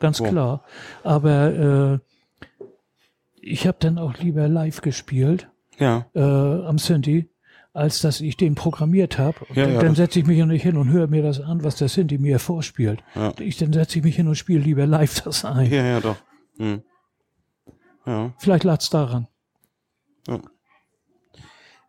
Ganz 0.00 0.18
So. 0.18 0.24
klar. 0.24 0.64
Aber 1.04 2.00
äh, 2.60 2.64
ich 3.40 3.66
habe 3.66 3.76
dann 3.80 3.98
auch 3.98 4.14
lieber 4.18 4.48
live 4.48 4.80
gespielt 4.80 5.48
Ja. 5.78 6.06
äh, 6.14 6.20
am 6.20 6.78
Synthi, 6.78 7.30
als 7.72 8.00
dass 8.00 8.20
ich 8.20 8.36
den 8.36 8.54
programmiert 8.56 9.18
habe. 9.18 9.46
Ja, 9.54 9.68
ja, 9.68 9.80
dann 9.80 9.94
setze 9.94 10.18
ich 10.18 10.26
mich 10.26 10.38
ja 10.38 10.46
nicht 10.46 10.62
hin 10.62 10.76
und 10.76 10.90
höre 10.90 11.06
mir 11.06 11.22
das 11.22 11.40
an, 11.40 11.62
was 11.62 11.76
der 11.76 11.88
Synthi 11.88 12.18
mir 12.18 12.38
vorspielt. 12.40 13.02
Ja. 13.14 13.32
Ich, 13.38 13.56
dann 13.58 13.72
setze 13.72 13.98
ich 13.98 14.04
mich 14.04 14.16
hin 14.16 14.26
und 14.26 14.34
spiele 14.34 14.60
lieber 14.60 14.86
live 14.86 15.20
das 15.22 15.44
ein. 15.44 15.70
Ja, 15.70 15.84
ja, 15.84 16.00
doch. 16.00 16.16
Mhm. 16.58 16.82
Ja. 18.06 18.32
Vielleicht 18.38 18.64
lag's 18.64 18.90
daran. 18.90 19.28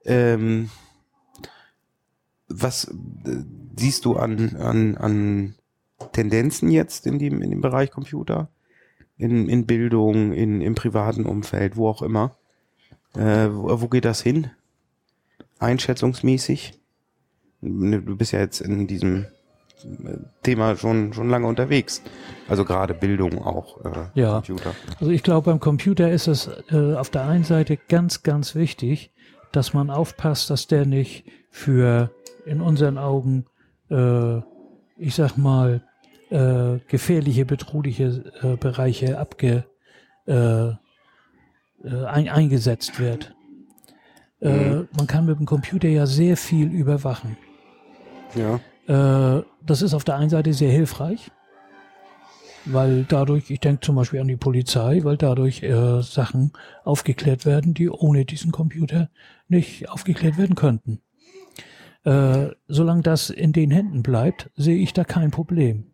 Ähm, 0.06 0.70
was 2.48 2.86
äh, 2.86 3.44
siehst 3.78 4.06
du 4.06 4.16
an, 4.16 4.56
an, 4.58 4.98
an 4.98 5.56
Tendenzen 6.12 6.72
jetzt 6.72 7.06
in 7.08 7.20
dem, 7.20 7.42
in 7.42 7.52
dem 7.52 7.62
Bereich 7.62 7.92
Computer? 7.92 8.50
In, 9.18 9.48
in 9.50 9.66
Bildung, 9.66 10.34
in, 10.34 10.62
im 10.62 10.76
privaten 10.76 11.26
Umfeld, 11.26 11.78
wo 11.78 11.88
auch 11.88 12.02
immer. 12.02 12.36
Äh, 13.16 13.50
wo, 13.52 13.82
wo 13.82 13.88
geht 13.88 14.06
das 14.06 14.22
hin? 14.22 14.50
Einschätzungsmäßig? 15.60 16.74
Du 17.62 18.16
bist 18.18 18.32
ja 18.32 18.40
jetzt 18.40 18.62
in 18.62 18.88
diesem 18.88 19.26
äh, 19.84 20.18
Thema 20.44 20.76
schon, 20.76 21.14
schon 21.14 21.30
lange 21.30 21.46
unterwegs. 21.46 22.02
Also 22.50 22.66
gerade 22.66 22.94
Bildung 22.94 23.44
auch, 23.44 23.84
äh, 23.86 24.20
Ja. 24.20 24.34
Computer. 24.36 24.74
Also 25.00 25.12
ich 25.12 25.22
glaube, 25.22 25.52
beim 25.52 25.60
Computer 25.60 26.10
ist 26.12 26.28
es 26.28 26.50
äh, 26.72 26.96
auf 26.96 27.10
der 27.10 27.26
einen 27.26 27.44
Seite 27.44 27.78
ganz, 27.78 28.24
ganz 28.24 28.56
wichtig, 28.56 29.12
dass 29.52 29.74
man 29.74 29.90
aufpasst, 29.90 30.50
dass 30.50 30.68
der 30.68 30.86
nicht 30.86 31.26
für 31.52 32.10
in 32.46 32.62
unseren 32.62 32.98
Augen, 32.98 33.46
äh, 33.90 34.38
ich 34.98 35.16
sag 35.16 35.38
mal, 35.38 35.84
äh, 36.32 36.80
gefährliche, 36.88 37.46
bedrohliche 37.46 38.32
äh, 38.42 38.56
Bereiche 38.56 39.20
abge, 39.20 39.66
äh, 40.26 40.70
äh, 40.70 42.06
ein, 42.06 42.30
eingesetzt 42.30 43.00
wird. 43.00 43.36
Äh, 44.40 44.86
man 44.98 45.08
kann 45.08 45.26
mit 45.26 45.38
dem 45.38 45.46
Computer 45.46 45.88
ja 45.88 46.06
sehr 46.06 46.38
viel 46.38 46.72
überwachen. 46.72 47.38
Ja. 48.36 48.60
Äh, 48.88 49.44
das 49.66 49.82
ist 49.82 49.94
auf 49.94 50.04
der 50.04 50.16
einen 50.16 50.30
Seite 50.30 50.54
sehr 50.54 50.72
hilfreich, 50.72 51.30
weil 52.66 53.04
dadurch, 53.04 53.52
ich 53.52 53.60
denke 53.60 53.82
zum 53.82 53.96
Beispiel 53.96 54.22
an 54.22 54.28
die 54.28 54.38
Polizei, 54.38 55.02
weil 55.04 55.18
dadurch 55.18 55.64
Sachen 56.02 56.54
aufgeklärt 56.84 57.46
werden, 57.46 57.74
die 57.74 57.90
ohne 57.90 58.26
diesen 58.26 58.52
Computer 58.52 59.10
nicht 59.48 59.90
aufgeklärt 59.90 60.38
werden 60.38 60.56
könnten. 60.56 61.02
Äh, 62.04 62.50
solange 62.68 63.04
das 63.04 63.30
in 63.30 63.52
den 63.52 63.70
Händen 63.70 64.02
bleibt, 64.02 64.50
sehe 64.56 64.78
ich 64.78 64.94
da 64.94 65.04
kein 65.04 65.30
Problem. 65.30 65.91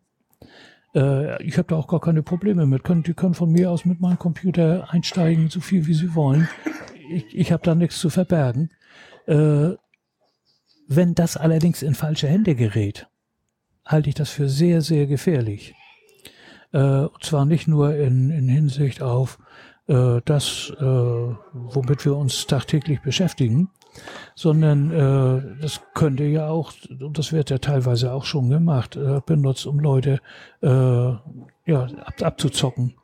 Äh, 0.94 1.42
ich 1.42 1.58
habe 1.58 1.68
da 1.68 1.76
auch 1.76 1.86
gar 1.86 2.00
keine 2.00 2.22
Probleme 2.22 2.66
mit. 2.66 2.84
Können, 2.84 3.02
die 3.02 3.14
können 3.14 3.34
von 3.34 3.50
mir 3.50 3.70
aus 3.70 3.84
mit 3.84 4.00
meinem 4.00 4.18
Computer 4.18 4.88
einsteigen, 4.90 5.48
so 5.48 5.60
viel 5.60 5.86
wie 5.86 5.94
sie 5.94 6.14
wollen. 6.14 6.48
Ich, 7.10 7.36
ich 7.36 7.52
habe 7.52 7.62
da 7.62 7.74
nichts 7.74 7.98
zu 7.98 8.10
verbergen. 8.10 8.70
Äh, 9.26 9.70
wenn 10.88 11.14
das 11.14 11.36
allerdings 11.36 11.82
in 11.82 11.94
falsche 11.94 12.28
Hände 12.28 12.54
gerät, 12.54 13.08
halte 13.84 14.08
ich 14.08 14.14
das 14.14 14.30
für 14.30 14.48
sehr, 14.48 14.80
sehr 14.80 15.06
gefährlich. 15.06 15.74
Äh, 16.72 16.78
und 16.78 17.22
zwar 17.22 17.44
nicht 17.44 17.68
nur 17.68 17.94
in, 17.94 18.30
in 18.30 18.48
Hinsicht 18.48 19.02
auf 19.02 19.38
äh, 19.86 20.20
das, 20.24 20.72
äh, 20.78 20.82
womit 20.82 22.04
wir 22.04 22.16
uns 22.16 22.46
tagtäglich 22.46 23.00
beschäftigen, 23.00 23.70
sondern 24.34 24.90
äh, 24.90 25.60
das 25.60 25.80
könnte 25.94 26.24
ja 26.24 26.48
auch, 26.48 26.72
und 27.00 27.18
das 27.18 27.32
wird 27.32 27.50
ja 27.50 27.58
teilweise 27.58 28.12
auch 28.12 28.24
schon 28.24 28.50
gemacht, 28.50 28.96
äh, 28.96 29.20
benutzt, 29.24 29.66
um 29.66 29.78
Leute 29.80 30.20
äh, 30.62 30.68
ja, 30.68 31.82
ab, 32.04 32.22
abzuzocken. 32.22 32.94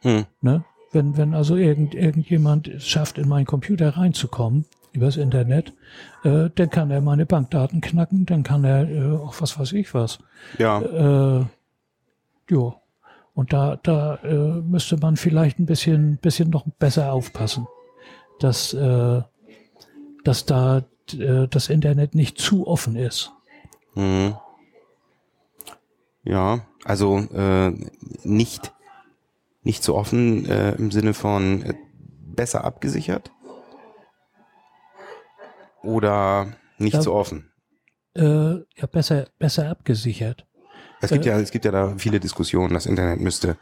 Hm. 0.00 0.26
Ne? 0.40 0.64
Wenn, 0.92 1.16
wenn 1.16 1.34
also 1.34 1.56
irgend, 1.56 1.94
irgendjemand 1.94 2.68
es 2.68 2.88
schafft, 2.88 3.18
in 3.18 3.28
meinen 3.28 3.46
Computer 3.46 3.96
reinzukommen, 3.96 4.64
übers 4.92 5.16
Internet, 5.16 5.72
äh, 6.24 6.50
dann 6.54 6.70
kann 6.70 6.90
er 6.90 7.00
meine 7.00 7.26
Bankdaten 7.26 7.80
knacken, 7.80 8.26
dann 8.26 8.42
kann 8.42 8.64
er 8.64 8.88
äh, 8.88 9.16
auch 9.16 9.34
was 9.40 9.58
weiß 9.58 9.72
ich 9.72 9.94
was. 9.94 10.18
Ja. 10.58 10.80
Äh, 10.80 11.44
ja. 12.50 12.74
Und 13.34 13.52
da, 13.52 13.78
da 13.82 14.16
äh, 14.24 14.60
müsste 14.62 14.96
man 14.96 15.16
vielleicht 15.16 15.60
ein 15.60 15.66
bisschen, 15.66 16.16
bisschen 16.16 16.50
noch 16.50 16.66
besser 16.78 17.12
aufpassen, 17.12 17.68
dass, 18.40 18.74
äh, 18.74 19.22
dass 20.28 20.44
da 20.44 20.84
äh, 21.14 21.48
das 21.48 21.68
Internet 21.70 22.14
nicht 22.14 22.38
zu 22.38 22.66
offen 22.66 22.96
ist. 22.96 23.32
Mhm. 23.94 24.36
Ja, 26.22 26.66
also 26.84 27.18
äh, 27.18 27.70
nicht 28.22 28.72
nicht 29.62 29.82
so 29.82 29.96
offen 29.96 30.46
äh, 30.46 30.72
im 30.76 30.90
Sinne 30.90 31.14
von 31.14 31.62
äh, 31.62 31.74
besser 32.36 32.64
abgesichert 32.64 33.30
oder 35.82 36.52
nicht 36.78 36.94
Ja. 36.94 37.02
so 37.02 37.14
offen. 37.14 37.50
Äh, 38.14 38.22
ja, 38.22 38.86
besser, 38.90 39.26
besser 39.38 39.68
abgesichert. 39.70 40.46
Es 41.00 41.10
gibt 41.10 41.24
Äh. 41.26 41.30
ja 41.30 41.38
es 41.40 41.50
gibt 41.50 41.64
ja 41.64 41.70
da 41.70 41.94
viele 41.98 42.20
Diskussionen. 42.20 42.74
Das 42.74 42.86
Internet 42.86 43.20
müsste 43.20 43.56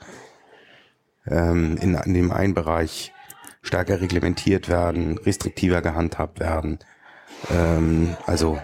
ähm, 1.27 1.77
in, 1.79 1.95
in 1.95 2.15
dem 2.15 2.33
einen 2.33 2.55
Bereich 2.55 3.13
stärker 3.67 4.01
reglementiert 4.01 4.69
werden, 4.69 5.19
restriktiver 5.19 5.83
gehandhabt 5.83 6.41
werden. 6.41 6.79
Ähm, 7.51 8.17
also 8.27 8.59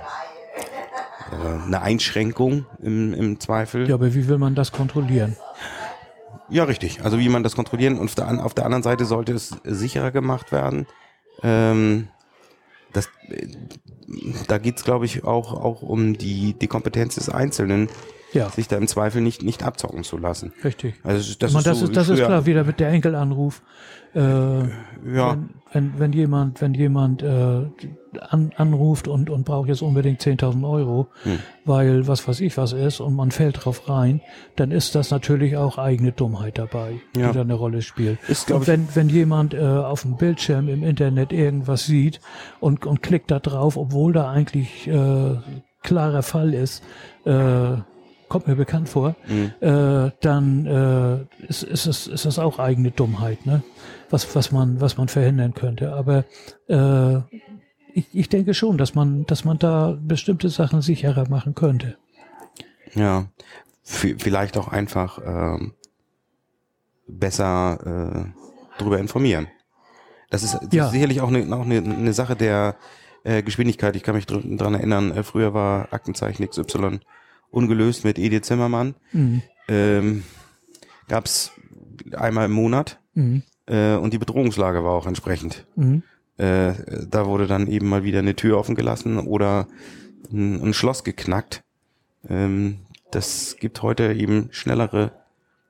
äh, 1.31 1.67
eine 1.67 1.83
Einschränkung 1.83 2.67
im, 2.81 3.13
im 3.13 3.41
Zweifel. 3.41 3.89
Ja, 3.89 3.95
aber 3.95 4.15
wie 4.15 4.29
will 4.29 4.39
man 4.39 4.55
das 4.55 4.73
kontrollieren? 4.73 5.37
Ja, 6.49 6.65
richtig. 6.65 7.03
Also 7.03 7.19
wie 7.19 7.29
man 7.29 7.43
das 7.43 7.57
kontrollieren 7.57 7.99
und 7.99 8.07
auf 8.07 8.15
der, 8.15 8.45
auf 8.45 8.55
der 8.55 8.65
anderen 8.65 8.83
Seite 8.83 9.05
sollte 9.05 9.33
es 9.33 9.57
sicherer 9.65 10.11
gemacht 10.11 10.53
werden. 10.53 10.87
Ähm, 11.43 12.09
das, 12.93 13.09
äh, 13.29 13.49
da 14.49 14.59
geht's, 14.59 14.85
glaube 14.85 15.07
ich, 15.07 15.25
auch, 15.25 15.53
auch 15.53 15.83
um 15.83 16.17
die, 16.17 16.55
die 16.55 16.69
Kompetenz 16.69 17.15
des 17.15 17.29
Einzelnen, 17.29 17.89
Ja, 18.33 18.49
sich 18.51 18.69
da 18.69 18.77
im 18.77 18.87
Zweifel 18.89 19.21
nicht, 19.21 19.43
nicht 19.43 19.63
abzocken 19.63 20.05
zu 20.05 20.17
lassen. 20.17 20.53
richtig. 20.65 20.95
Also 21.05 21.35
das, 21.39 21.53
Man, 21.53 21.61
ist, 21.61 21.67
das 21.67 21.79
so 21.81 21.85
ist, 21.87 21.97
das 21.97 22.09
ist 22.09 22.19
klar, 22.25 22.47
wieder 22.47 22.65
mit 22.65 22.81
der 22.81 22.89
Enkelanruf. 22.89 23.63
Äh, 24.15 24.21
Ja, 24.21 24.67
wenn, 25.05 25.49
wenn, 25.73 25.99
wenn 25.99 26.13
jemand, 26.13 26.61
wenn 26.61 26.75
jemand 26.75 27.23
äh, 27.23 27.63
an, 28.21 28.53
anruft 28.57 29.09
und, 29.09 29.31
und 29.31 29.45
braucht 29.45 29.69
jetzt 29.69 29.81
unbedingt 29.83 30.21
10.000 30.23 30.69
Euro, 30.71 31.09
Hm. 31.25 31.39
weil 31.65 32.07
was 32.07 32.27
weiß 32.29 32.41
ich 32.41 32.57
was 32.59 32.73
ist 32.75 33.01
und 33.01 33.15
man 33.17 33.31
fällt 33.31 33.65
drauf 33.65 33.89
rein, 33.89 34.21
dann 34.57 34.71
ist 34.71 34.95
das 34.95 35.11
natürlich 35.11 35.57
auch 35.57 35.79
eigene 35.79 36.13
Dummheit 36.13 36.59
dabei, 36.59 37.01
Ja. 37.17 37.29
die 37.29 37.35
da 37.35 37.41
eine 37.41 37.55
Rolle 37.55 37.81
spielt. 37.83 38.19
Ist, 38.29 38.51
und 38.51 38.67
wenn, 38.67 38.87
wenn 38.95 39.09
jemand 39.09 39.55
äh, 39.55 39.61
auf 39.61 40.03
dem 40.03 40.17
Bildschirm 40.17 40.69
im 40.69 40.83
Internet 40.83 41.33
irgendwas 41.33 41.87
sieht 41.87 42.21
und, 42.61 42.85
und 42.87 43.03
klickt 43.03 43.31
da 43.31 43.39
drauf, 43.41 43.77
obwohl 43.79 44.13
da 44.13 44.31
eigentlich 44.31 44.87
äh, 44.89 45.37
klarer 45.83 46.23
Fall 46.23 46.53
ist, 46.55 46.83
äh, 47.25 47.77
kommt 48.33 48.47
mir 48.49 48.57
bekannt 48.57 48.89
vor, 48.89 49.15
Mhm. 49.29 49.53
äh, 49.61 50.11
dann 50.21 50.67
äh, 50.67 51.47
ist, 51.47 51.63
ist, 51.63 51.87
es, 51.87 52.07
ist 52.07 52.25
das 52.25 52.39
auch 52.39 52.59
eigene 52.59 52.91
Dummheit, 52.91 53.45
ne? 53.47 53.63
Was, 54.11 54.35
was 54.35 54.51
man, 54.53 54.81
was 54.81 54.97
man 54.97 55.09
verhindern 55.09 55.53
könnte. 55.55 55.93
Aber 55.93 56.25
äh, 56.69 57.17
ich, 57.95 58.07
ich 58.13 58.29
denke 58.29 58.55
schon, 58.55 58.79
dass 58.79 58.95
man, 58.95 59.25
dass 59.27 59.45
man 59.45 59.59
da 59.59 59.97
bestimmte 60.01 60.49
Sachen 60.49 60.81
sicherer 60.83 61.29
machen 61.29 61.55
könnte. 61.55 61.97
ja. 62.95 63.27
V 63.85 64.09
vielleicht 64.19 64.57
auch 64.59 64.69
einfach 64.69 65.19
ähm, 65.27 65.75
besser 67.09 67.79
äh, 67.85 68.25
darüber 68.79 68.99
informieren. 68.99 69.49
Das 70.31 70.43
ist, 70.45 70.55
das 70.55 70.73
Ja. 70.73 70.87
ist 70.87 70.93
sicherlich 70.93 71.21
auch 71.21 71.29
eine, 71.29 71.55
auch 71.55 71.65
eine, 71.65 71.79
eine 71.79 72.13
Sache 72.13 72.35
der, 72.37 72.77
Äh, 73.25 73.45
Geschwindigkeit, 73.45 73.95
ich 73.95 74.03
kann 74.03 74.17
mich 74.17 74.27
dr 74.27 74.43
dran 74.57 74.75
erinnern, 74.75 75.13
äh, 75.13 75.23
früher 75.23 75.55
war 75.55 75.87
Aktenzeichen 75.93 76.45
XY 76.49 76.99
ungelöst 77.53 78.05
mit 78.05 78.19
Edith 78.19 78.43
Zimmermann. 78.43 78.95
Mhm. 79.13 79.43
Ähm, 79.69 80.25
gab's 81.09 81.53
einmal 82.13 82.47
im 82.47 82.53
Monat 82.53 82.99
Mhm. 83.15 83.43
äh, 83.67 83.95
und 83.95 84.13
die 84.13 84.19
Bedrohungslage 84.19 84.83
war 84.83 84.93
auch 84.93 85.07
entsprechend. 85.07 85.67
Mhm. 85.77 86.03
Äh, 86.39 86.73
da 87.09 87.27
wurde 87.27 87.47
dann 87.47 87.67
eben 87.69 87.89
mal 87.89 88.05
wieder 88.05 88.21
eine 88.21 88.35
Tür 88.35 88.59
offen 88.59 88.75
gelassen 88.75 89.19
oder 89.19 89.69
ein, 90.33 90.63
ein 90.63 90.73
Schloss 90.75 91.05
geknackt. 91.05 91.63
Ähm, 92.29 92.79
das 93.11 93.57
gibt 93.61 93.83
heute 93.83 94.15
eben 94.15 94.49
schnellere 94.51 95.13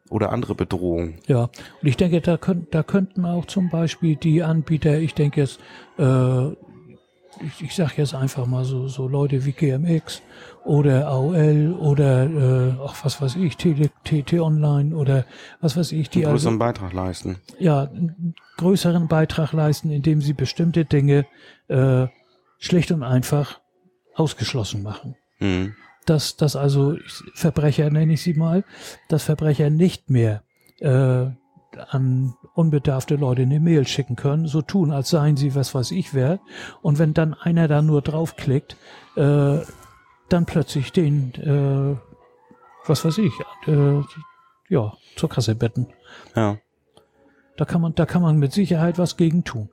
oder 0.09 0.31
andere 0.31 0.55
Bedrohungen. 0.55 1.19
Ja, 1.27 1.45
und 1.45 1.89
ich 1.89 1.97
denke, 1.97 2.21
da, 2.21 2.37
könnt, 2.37 2.73
da 2.75 2.83
könnten 2.85 3.25
auch 3.25 3.47
zum 3.47 3.71
Beispiel 3.71 4.15
die 4.15 4.43
Anbieter, 4.45 4.99
ich 5.01 5.15
denke 5.15 5.41
jetzt, 5.41 5.59
äh, 5.99 6.51
ich, 7.47 7.63
ich 7.63 7.75
sage 7.75 7.95
jetzt 7.97 8.15
einfach 8.15 8.47
mal 8.47 8.65
so, 8.65 8.89
so 8.89 9.09
Leute 9.09 9.45
wie 9.45 9.53
GMX 9.53 10.23
oder 10.65 11.09
AOL 11.09 11.75
oder 11.79 12.25
äh, 12.25 12.81
auch 12.81 12.95
was 13.05 13.21
weiß 13.21 13.37
ich, 13.37 13.57
TT, 13.57 14.35
Online 14.35 14.95
oder 14.95 15.25
was 15.61 15.77
weiß 15.77 15.93
ich, 15.93 16.11
die 16.11 16.21
einen 16.21 16.33
also 16.33 16.49
größeren 16.49 16.59
Beitrag 16.59 16.93
leisten. 16.93 17.37
ja, 17.59 17.83
einen 17.83 18.35
größeren 18.59 19.09
Beitrag 19.09 19.53
leisten, 19.53 19.91
indem 19.91 20.21
sie 20.21 20.33
bestimmte 20.33 20.85
Dinge 20.85 21.27
äh, 21.69 22.07
schlicht 22.59 22.93
und 22.93 23.03
einfach 23.03 23.61
ausgeschlossen 24.15 24.83
machen. 24.83 25.17
Mhm. 25.41 25.75
Dass, 26.07 26.37
dass 26.37 26.57
also 26.57 26.97
Verbrecher, 27.35 27.91
nenne 27.91 28.15
ich 28.15 28.23
sie 28.23 28.35
mal, 28.35 28.65
dass 29.09 29.25
Verbrecher 29.25 29.71
nicht 29.71 30.11
mehr 30.11 30.43
äh, 30.81 31.27
an 31.79 32.35
unbedarfte 32.55 33.17
Leute 33.17 33.43
eine 33.43 33.61
Mail 33.61 33.87
schicken 33.87 34.17
können, 34.17 34.47
so 34.47 34.63
tun, 34.63 34.93
als 34.93 35.11
seien 35.11 35.37
sie 35.37 35.55
was 35.55 35.75
weiß 35.75 35.91
ich 35.93 36.15
wer. 36.15 36.41
Und 36.83 36.99
wenn 36.99 37.15
dann 37.15 37.35
einer 37.35 37.69
da 37.69 37.83
nur 37.83 38.03
draufklickt, 38.03 38.77
äh, 39.17 39.59
dann 40.29 40.47
plötzlich 40.47 40.93
den, 40.93 41.35
äh, 41.35 41.97
was 42.87 43.05
weiß 43.05 43.19
ich, 43.19 43.33
äh, 43.67 44.03
ja, 44.69 44.93
zur 45.17 45.29
Kasse 45.29 45.55
betten. 45.55 45.89
Ja. 46.35 46.59
Da 47.57 47.65
kann 47.65 47.81
man, 47.81 47.95
da 47.95 48.07
kann 48.07 48.23
man 48.23 48.39
mit 48.39 48.53
Sicherheit 48.53 48.99
was 48.99 49.17
gegen 49.17 49.45
tun. 49.45 49.69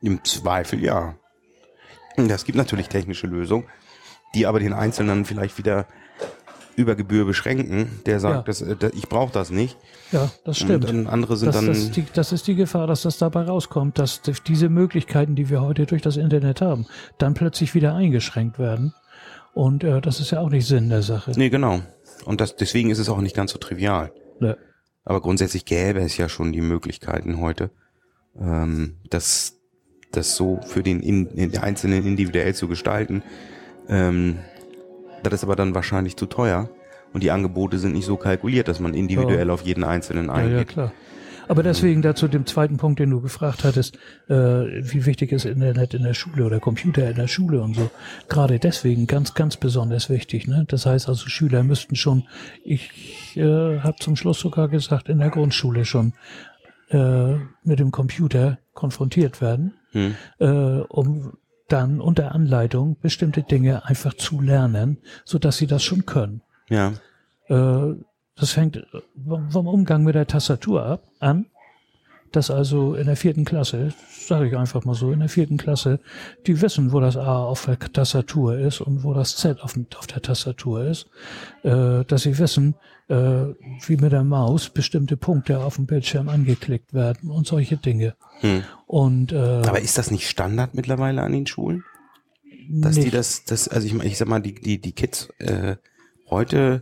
Im 0.00 0.22
Zweifel 0.24 0.82
ja. 0.82 1.14
Das 2.16 2.44
gibt 2.44 2.58
natürlich 2.58 2.88
technische 2.88 3.26
Lösungen, 3.26 3.66
die 4.34 4.46
aber 4.46 4.60
den 4.60 4.72
Einzelnen 4.72 5.24
vielleicht 5.24 5.58
wieder 5.58 5.86
über 6.76 6.94
Gebühr 6.94 7.24
beschränken, 7.24 7.88
der 8.06 8.20
sagt, 8.20 8.34
Ja. 8.34 8.42
das, 8.42 8.62
äh, 8.62 8.90
ich 8.94 9.08
brauche 9.08 9.32
das 9.32 9.50
nicht. 9.50 9.76
Ja, 10.12 10.30
das 10.44 10.58
stimmt. 10.58 10.88
Und 10.90 11.06
andere 11.06 11.36
sind 11.36 11.48
Das, 11.48 11.56
dann 11.56 11.66
das, 11.66 11.78
ist 11.78 11.96
die, 11.96 12.04
das 12.12 12.32
ist 12.32 12.46
die 12.46 12.54
Gefahr, 12.54 12.86
dass 12.86 13.02
das 13.02 13.18
dabei 13.18 13.42
rauskommt, 13.42 13.98
dass 13.98 14.22
diese 14.46 14.68
Möglichkeiten, 14.68 15.34
die 15.36 15.50
wir 15.50 15.60
heute 15.60 15.86
durch 15.86 16.02
das 16.02 16.16
Internet 16.16 16.60
haben, 16.60 16.86
dann 17.18 17.34
plötzlich 17.34 17.74
wieder 17.74 17.94
eingeschränkt 17.94 18.58
werden. 18.58 18.94
Und 19.54 19.84
äh, 19.84 20.00
das 20.00 20.20
ist 20.20 20.32
ja 20.32 20.40
auch 20.40 20.50
nicht 20.50 20.66
Sinn 20.66 20.88
der 20.88 21.02
Sache. 21.02 21.32
Nee, 21.36 21.48
genau. 21.50 21.80
Und 22.24 22.40
das, 22.40 22.56
deswegen 22.56 22.90
ist 22.90 22.98
es 22.98 23.08
auch 23.08 23.20
nicht 23.20 23.36
ganz 23.36 23.52
so 23.52 23.58
trivial. 23.58 24.12
Ne. 24.40 24.56
Aber 25.04 25.20
grundsätzlich 25.20 25.64
gäbe 25.64 26.00
es 26.00 26.16
ja 26.16 26.28
schon 26.28 26.52
die 26.52 26.60
Möglichkeiten 26.60 27.38
heute, 27.38 27.70
ähm, 28.40 28.96
das, 29.10 29.58
das 30.12 30.34
so 30.34 30.60
für 30.66 30.82
den, 30.82 31.00
in, 31.00 31.34
den 31.36 31.56
Einzelnen 31.58 32.04
individuell 32.06 32.54
zu 32.54 32.68
gestalten. 32.68 33.22
Ähm, 33.88 34.38
das 35.30 35.40
ist 35.40 35.44
aber 35.44 35.56
dann 35.56 35.74
wahrscheinlich 35.74 36.16
zu 36.16 36.26
teuer. 36.26 36.68
Und 37.12 37.22
die 37.22 37.30
Angebote 37.30 37.78
sind 37.78 37.92
nicht 37.92 38.06
so 38.06 38.16
kalkuliert, 38.16 38.66
dass 38.66 38.80
man 38.80 38.92
individuell 38.94 39.48
auf 39.50 39.62
jeden 39.62 39.84
Einzelnen 39.84 40.26
Ja, 40.26 40.38
ja, 40.38 40.44
eingeht. 40.44 40.68
klar. 40.68 40.92
Aber 41.46 41.62
deswegen 41.62 42.00
dazu 42.00 42.26
dem 42.26 42.46
zweiten 42.46 42.78
Punkt, 42.78 42.98
den 43.00 43.10
du 43.10 43.20
gefragt 43.20 43.64
hattest, 43.64 43.98
äh, 44.28 44.32
wie 44.34 45.04
wichtig 45.04 45.30
ist 45.30 45.44
Internet 45.44 45.92
in 45.92 46.02
der 46.02 46.14
Schule 46.14 46.44
oder 46.46 46.58
Computer 46.58 47.08
in 47.08 47.16
der 47.16 47.28
Schule 47.28 47.60
und 47.60 47.76
so. 47.76 47.90
Gerade 48.30 48.58
deswegen 48.58 49.06
ganz, 49.06 49.34
ganz 49.34 49.58
besonders 49.58 50.08
wichtig. 50.08 50.48
Ne? 50.48 50.64
Das 50.66 50.86
heißt 50.86 51.06
also, 51.08 51.28
Schüler 51.28 51.62
müssten 51.62 51.96
schon, 51.96 52.24
ich 52.64 53.36
äh, 53.36 53.78
habe 53.80 53.96
zum 54.00 54.16
Schluss 54.16 54.40
sogar 54.40 54.68
gesagt, 54.68 55.08
in 55.10 55.18
der 55.18 55.28
Grundschule 55.30 55.84
schon 55.84 56.14
äh, 56.88 57.34
mit 57.62 57.78
dem 57.78 57.90
Computer 57.90 58.58
konfrontiert 58.72 59.40
werden, 59.40 59.74
Hm. 59.92 60.14
äh, 60.40 60.46
um 60.46 61.34
dann 61.74 62.00
unter 62.00 62.32
Anleitung 62.32 62.96
bestimmte 63.00 63.42
Dinge 63.42 63.84
einfach 63.84 64.14
zu 64.14 64.40
lernen, 64.40 64.98
so 65.24 65.40
dass 65.40 65.56
sie 65.56 65.66
das 65.66 65.82
schon 65.82 66.06
können. 66.06 66.40
Ja. 66.68 66.92
Äh, 67.48 67.96
das 68.36 68.52
fängt 68.52 68.86
vom 69.26 69.50
vom 69.50 69.66
Umgang 69.66 70.04
mit 70.04 70.14
der 70.14 70.26
Tastatur 70.26 70.86
ab, 70.86 71.02
an, 71.18 71.46
dass 72.36 72.50
also 72.50 72.94
in 72.94 73.06
der 73.06 73.16
vierten 73.16 73.44
Klasse, 73.44 73.92
sage 74.08 74.48
ich 74.48 74.56
einfach 74.56 74.84
mal 74.84 74.94
so, 74.94 75.12
in 75.12 75.20
der 75.20 75.28
vierten 75.28 75.56
Klasse, 75.56 76.00
die 76.46 76.60
wissen, 76.60 76.92
wo 76.92 77.00
das 77.00 77.16
A 77.16 77.44
auf 77.44 77.66
der 77.66 77.78
Tastatur 77.78 78.58
ist 78.58 78.80
und 78.80 79.04
wo 79.04 79.14
das 79.14 79.36
Z 79.36 79.60
auf, 79.60 79.78
auf 79.96 80.06
der 80.06 80.22
Tastatur 80.22 80.84
ist, 80.84 81.06
äh, 81.62 82.04
dass 82.04 82.22
sie 82.22 82.38
wissen, 82.38 82.74
äh, 83.08 83.14
wie 83.14 83.96
mit 83.96 84.12
der 84.12 84.24
Maus 84.24 84.70
bestimmte 84.70 85.16
Punkte 85.16 85.60
auf 85.60 85.76
dem 85.76 85.86
Bildschirm 85.86 86.28
angeklickt 86.28 86.94
werden 86.94 87.30
und 87.30 87.46
solche 87.46 87.76
Dinge. 87.76 88.14
Hm. 88.40 88.64
Und 88.86 89.32
äh, 89.32 89.36
Aber 89.36 89.80
ist 89.80 89.98
das 89.98 90.10
nicht 90.10 90.28
Standard 90.28 90.74
mittlerweile 90.74 91.22
an 91.22 91.32
den 91.32 91.46
Schulen? 91.46 91.84
Dass 92.68 92.96
nicht, 92.96 93.06
die 93.06 93.10
das, 93.10 93.44
das, 93.44 93.68
also 93.68 93.86
ich, 93.86 93.94
ich 94.02 94.18
sag 94.18 94.28
mal, 94.28 94.40
die, 94.40 94.54
die, 94.54 94.80
die 94.80 94.92
Kids 94.92 95.28
äh, 95.38 95.76
heute 96.30 96.80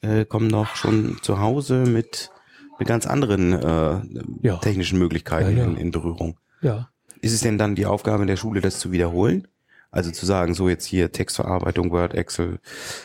äh, 0.00 0.24
kommen 0.24 0.48
noch 0.48 0.76
schon 0.76 1.18
zu 1.22 1.40
Hause 1.40 1.84
mit, 1.86 2.30
mit 2.78 2.88
ganz 2.88 3.06
anderen 3.06 3.52
äh, 3.52 4.00
Ja. 4.42 4.56
technischen 4.58 4.98
Möglichkeiten 4.98 5.56
Ja, 5.56 5.64
ja. 5.64 5.70
In, 5.70 5.76
in 5.76 5.90
Berührung. 5.90 6.38
ja, 6.60 6.88
Ist 7.20 7.32
es 7.32 7.40
denn 7.40 7.58
dann 7.58 7.74
die 7.74 7.86
Aufgabe 7.86 8.26
der 8.26 8.36
Schule, 8.36 8.60
das 8.60 8.78
zu 8.78 8.90
wiederholen? 8.92 9.46
Also 9.90 10.10
zu 10.10 10.26
sagen, 10.26 10.54
so 10.54 10.68
jetzt 10.68 10.84
hier 10.86 11.12
Textverarbeitung, 11.12 11.92
Word, 11.92 12.14
Excel, 12.14 12.58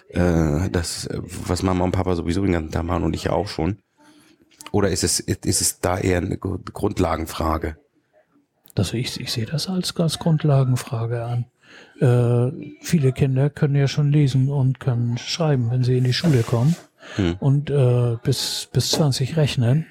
äh, 0.10 0.70
das, 0.72 1.06
äh, 1.06 1.20
was 1.46 1.62
Mama 1.62 1.84
und 1.84 1.92
Papa 1.92 2.16
sowieso 2.16 2.42
den 2.42 2.54
ganzen 2.54 2.72
Tag 2.72 2.84
machen 2.84 3.04
und 3.04 3.14
ich 3.16 3.26
ja 3.26 3.32
auch 3.34 3.48
schon. 3.48 3.78
Oder 4.72 4.90
ist 4.90 5.04
es, 5.04 5.20
ist 5.20 5.62
es 5.62 5.80
da 5.82 5.98
eher 6.00 6.18
eine 6.18 6.38
Gru- 6.38 6.58
Grundlagenfrage? 6.74 7.78
Also 8.76 8.96
ich, 8.98 9.20
ich 9.20 9.32
sehe 9.32 9.46
das 9.46 9.68
als, 9.70 9.96
als 9.98 10.18
Grundlagenfrage 10.20 11.24
an. 11.24 11.46
Äh, 12.00 12.52
viele 12.82 13.12
Kinder 13.12 13.50
können 13.50 13.76
ja 13.76 13.88
schon 13.88 14.12
lesen 14.12 14.50
und 14.50 14.80
können 14.80 15.18
schreiben, 15.18 15.70
wenn 15.70 15.84
sie 15.84 15.98
in 15.98 16.06
die 16.06 16.14
Schule 16.14 16.42
kommen. 16.44 16.76
Hm. 17.16 17.36
Und 17.40 17.70
äh, 17.70 18.18
bis, 18.24 18.70
bis 18.72 18.92
20 18.92 19.38
rechnen, 19.38 19.86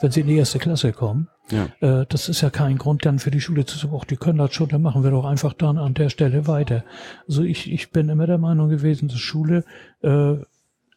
wenn 0.00 0.10
sie 0.10 0.20
in 0.20 0.26
die 0.28 0.36
erste 0.36 0.58
Klasse 0.58 0.92
kommen. 0.92 1.28
Ja. 1.50 1.68
Äh, 1.80 2.06
das 2.08 2.28
ist 2.28 2.40
ja 2.40 2.50
kein 2.50 2.78
Grund 2.78 3.04
dann 3.04 3.18
für 3.18 3.30
die 3.30 3.40
Schule 3.40 3.64
zu 3.66 3.76
sagen, 3.76 3.94
ach, 3.98 4.04
die 4.04 4.16
können 4.16 4.38
das 4.38 4.54
schon, 4.54 4.68
dann 4.68 4.82
machen 4.82 5.02
wir 5.02 5.10
doch 5.10 5.24
einfach 5.24 5.52
dann 5.52 5.78
an 5.78 5.94
der 5.94 6.08
Stelle 6.08 6.46
weiter. 6.46 6.84
Also 7.28 7.42
ich, 7.42 7.70
ich 7.72 7.90
bin 7.90 8.08
immer 8.08 8.26
der 8.26 8.38
Meinung 8.38 8.68
gewesen, 8.68 9.08
dass 9.08 9.18
Schule 9.18 9.64
äh, 10.02 10.36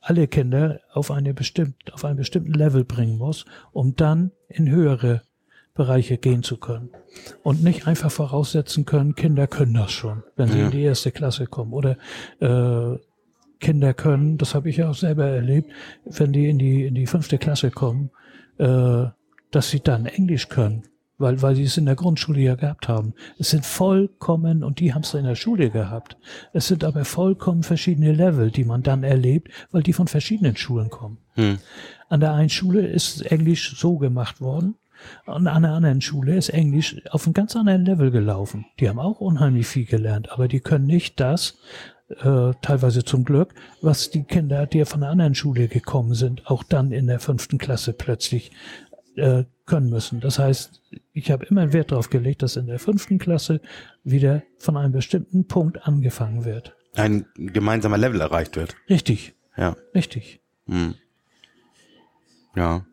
alle 0.01 0.27
Kinder 0.27 0.79
auf 0.93 1.11
eine 1.11 1.33
bestimmt, 1.33 1.75
auf 1.93 2.05
einen 2.05 2.17
bestimmten 2.17 2.53
Level 2.53 2.83
bringen 2.83 3.17
muss, 3.17 3.45
um 3.71 3.95
dann 3.95 4.31
in 4.47 4.69
höhere 4.69 5.21
Bereiche 5.73 6.17
gehen 6.17 6.43
zu 6.43 6.57
können. 6.57 6.89
Und 7.41 7.63
nicht 7.63 7.87
einfach 7.87 8.11
voraussetzen 8.11 8.85
können, 8.85 9.15
Kinder 9.15 9.47
können 9.47 9.73
das 9.73 9.91
schon, 9.91 10.21
wenn 10.35 10.49
sie 10.49 10.59
Ja. 10.59 10.65
in 10.65 10.71
die 10.71 10.83
erste 10.83 11.11
Klasse 11.11 11.47
kommen. 11.47 11.73
Oder 11.73 11.97
äh, 12.39 12.99
Kinder 13.63 13.93
können, 13.93 14.37
das 14.37 14.53
habe 14.53 14.69
ich 14.69 14.77
ja 14.77 14.89
auch 14.89 14.95
selber 14.95 15.25
erlebt, 15.25 15.71
wenn 16.05 16.33
die 16.33 16.49
in 16.49 16.59
die, 16.59 16.85
in 16.85 16.95
die 16.95 17.07
fünfte 17.07 17.37
Klasse 17.37 17.71
kommen, 17.71 18.11
äh, 18.57 19.05
dass 19.51 19.69
sie 19.69 19.79
dann 19.79 20.05
Englisch 20.05 20.49
können, 20.49 20.83
weil, 21.17 21.41
weil 21.41 21.55
sie 21.55 21.63
es 21.63 21.77
in 21.77 21.85
der 21.85 21.95
Grundschule 21.95 22.41
ja 22.41 22.55
gehabt 22.55 22.89
haben. 22.89 23.13
Es 23.39 23.51
sind 23.51 23.65
vollkommen, 23.65 24.63
und 24.63 24.79
die 24.79 24.93
haben 24.93 25.03
es 25.03 25.13
in 25.13 25.23
der 25.23 25.35
Schule 25.35 25.69
gehabt, 25.69 26.17
es 26.51 26.67
sind 26.67 26.83
aber 26.83 27.05
vollkommen 27.05 27.63
verschiedene 27.63 28.11
Level, 28.11 28.51
die 28.51 28.65
man 28.65 28.83
dann 28.83 29.03
erlebt, 29.03 29.49
weil 29.71 29.81
die 29.81 29.93
von 29.93 30.07
verschiedenen 30.07 30.57
Schulen 30.57 30.89
kommen. 30.89 31.19
Hm. 31.35 31.59
An 32.09 32.19
der 32.19 32.33
einen 32.33 32.49
Schule 32.49 32.85
ist 32.85 33.21
Englisch 33.31 33.79
so 33.79 33.97
gemacht 33.97 34.41
worden, 34.41 34.75
und 35.25 35.47
an 35.47 35.63
der 35.63 35.71
anderen 35.73 36.01
Schule 36.01 36.35
ist 36.35 36.49
Englisch 36.49 36.95
auf 37.11 37.25
einem 37.25 37.33
ganz 37.33 37.55
anderen 37.55 37.85
Level 37.85 38.11
gelaufen. 38.11 38.65
Die 38.79 38.89
haben 38.89 38.99
auch 38.99 39.19
unheimlich 39.19 39.67
viel 39.67 39.85
gelernt, 39.85 40.31
aber 40.31 40.47
die 40.47 40.59
können 40.59 40.85
nicht 40.85 41.19
das, 41.19 41.57
äh, 42.23 42.53
teilweise 42.61 43.03
zum 43.03 43.23
Glück, 43.25 43.53
was 43.81 44.09
die 44.09 44.23
Kinder, 44.23 44.65
die 44.65 44.83
von 44.85 45.01
der 45.01 45.09
anderen 45.09 45.35
Schule 45.35 45.67
gekommen 45.67 46.13
sind, 46.13 46.47
auch 46.47 46.63
dann 46.63 46.91
in 46.91 47.07
der 47.07 47.19
fünften 47.19 47.57
Klasse 47.57 47.93
plötzlich 47.93 48.51
äh, 49.15 49.43
können 49.65 49.89
müssen. 49.89 50.19
Das 50.19 50.39
heißt, 50.39 50.81
ich 51.13 51.31
habe 51.31 51.45
immer 51.45 51.71
Wert 51.73 51.91
darauf 51.91 52.09
gelegt, 52.09 52.41
dass 52.41 52.55
in 52.55 52.67
der 52.67 52.79
fünften 52.79 53.17
Klasse 53.19 53.61
wieder 54.03 54.43
von 54.57 54.75
einem 54.77 54.91
bestimmten 54.91 55.47
Punkt 55.47 55.85
angefangen 55.87 56.45
wird. 56.45 56.75
Ein 56.95 57.25
gemeinsamer 57.35 57.97
Level 57.97 58.21
erreicht 58.21 58.55
wird. 58.55 58.75
Richtig, 58.89 59.33
Ja. 59.57 59.75
richtig. 59.95 60.41
Hm. 60.67 60.95
Ja. 62.55 62.85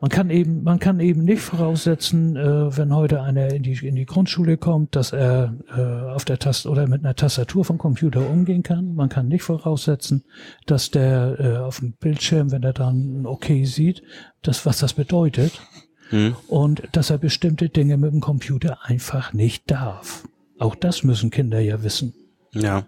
Man 0.00 0.08
kann 0.08 0.30
eben, 0.30 0.62
man 0.62 0.78
kann 0.78 0.98
eben 0.98 1.24
nicht 1.24 1.42
voraussetzen, 1.42 2.34
äh, 2.34 2.76
wenn 2.76 2.94
heute 2.94 3.20
einer 3.22 3.52
in 3.52 3.62
die, 3.62 3.86
in 3.86 3.96
die 3.96 4.06
Grundschule 4.06 4.56
kommt, 4.56 4.96
dass 4.96 5.12
er 5.12 5.54
äh, 5.76 6.10
auf 6.12 6.24
der 6.24 6.38
Taste 6.38 6.70
oder 6.70 6.86
mit 6.86 7.04
einer 7.04 7.14
Tastatur 7.14 7.66
vom 7.66 7.76
Computer 7.76 8.28
umgehen 8.28 8.62
kann. 8.62 8.94
Man 8.94 9.10
kann 9.10 9.28
nicht 9.28 9.42
voraussetzen, 9.42 10.24
dass 10.64 10.90
der 10.90 11.36
äh, 11.38 11.56
auf 11.58 11.80
dem 11.80 11.92
Bildschirm, 11.92 12.50
wenn 12.50 12.62
er 12.62 12.72
dann 12.72 13.20
ein 13.20 13.26
Okay 13.26 13.66
sieht, 13.66 14.02
das, 14.40 14.64
was 14.64 14.78
das 14.78 14.94
bedeutet. 14.94 15.60
Hm. 16.08 16.34
Und 16.48 16.82
dass 16.92 17.10
er 17.10 17.18
bestimmte 17.18 17.68
Dinge 17.68 17.98
mit 17.98 18.12
dem 18.12 18.20
Computer 18.20 18.78
einfach 18.82 19.34
nicht 19.34 19.70
darf. 19.70 20.24
Auch 20.58 20.74
das 20.74 21.04
müssen 21.04 21.30
Kinder 21.30 21.60
ja 21.60 21.82
wissen. 21.82 22.14
Ja. 22.52 22.84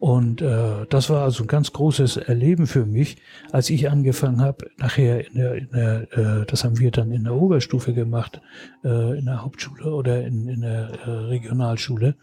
Und 0.00 0.40
äh, 0.40 0.86
das 0.88 1.10
war 1.10 1.24
also 1.24 1.44
ein 1.44 1.46
ganz 1.46 1.74
großes 1.74 2.16
Erleben 2.16 2.66
für 2.66 2.86
mich, 2.86 3.18
als 3.52 3.68
ich 3.68 3.90
angefangen 3.90 4.40
habe, 4.40 4.70
nachher 4.78 5.26
in 5.26 5.34
der, 5.34 5.54
in 5.56 5.68
der 5.72 6.12
äh, 6.16 6.46
das 6.46 6.64
haben 6.64 6.78
wir 6.78 6.90
dann 6.90 7.12
in 7.12 7.24
der 7.24 7.34
Oberstufe 7.34 7.92
gemacht, 7.92 8.40
äh, 8.82 9.18
in 9.18 9.26
der 9.26 9.42
Hauptschule 9.42 9.92
oder 9.92 10.24
in, 10.24 10.48
in 10.48 10.62
der 10.62 10.88
äh, 11.04 11.10
Regionalschule, 11.10 12.14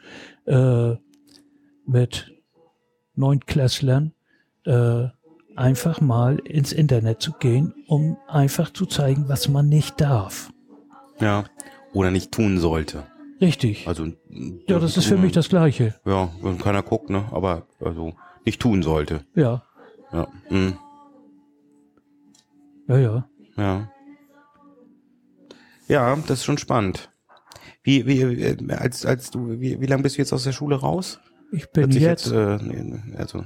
äh, 0.46 0.96
mit 1.86 2.34
Neuntklässlern 3.14 4.12
äh, 4.66 5.10
einfach 5.56 6.02
mal 6.02 6.40
ins 6.40 6.74
Internet 6.74 7.22
zu 7.22 7.34
gehen, 7.34 7.76
um 7.88 8.18
einfach 8.28 8.74
zu 8.74 8.88
zeigen, 8.88 9.30
was 9.30 9.50
man 9.50 9.70
nicht 9.70 10.02
darf. 10.02 10.52
Ja. 11.20 11.46
Oder 11.94 12.10
nicht 12.10 12.32
tun 12.32 12.58
sollte. 12.58 13.04
Richtig. 13.40 13.88
Also 13.88 14.06
ja, 14.68 14.80
das 14.80 14.98
ist 14.98 15.06
für 15.06 15.18
mich 15.18 15.32
das 15.32 15.50
Gleiche. 15.50 15.96
Ja, 16.06 16.32
wenn 16.42 16.58
keiner 16.58 16.82
guckt, 16.82 17.10
ne? 17.10 17.26
Aber 17.32 17.68
also 17.80 18.14
nicht 18.46 18.60
tun 18.60 18.82
sollte. 18.82 19.26
Ja. 19.36 19.64
Ja. 20.12 20.28
Mhm. 20.50 20.78
Ja, 22.88 22.98
ja. 22.98 23.30
Ja. 23.58 23.90
Ja, 25.88 26.16
das 26.16 26.40
ist 26.40 26.46
schon 26.46 26.58
spannend. 26.58 27.10
Wie, 27.84 28.06
wie, 28.06 28.22
äh, 28.22 28.74
als, 28.74 29.06
als 29.06 29.32
du, 29.32 29.60
wie, 29.60 29.80
wie 29.80 29.86
lange 29.86 30.04
bist 30.04 30.18
du 30.18 30.22
jetzt 30.22 30.34
aus 30.34 30.44
der 30.44 30.52
Schule 30.52 30.76
raus? 30.76 31.20
Ich 31.52 31.72
bin 31.72 31.92
sich 31.92 32.02
jetzt, 32.02 32.32
äh, 32.32 32.60
also 33.16 33.46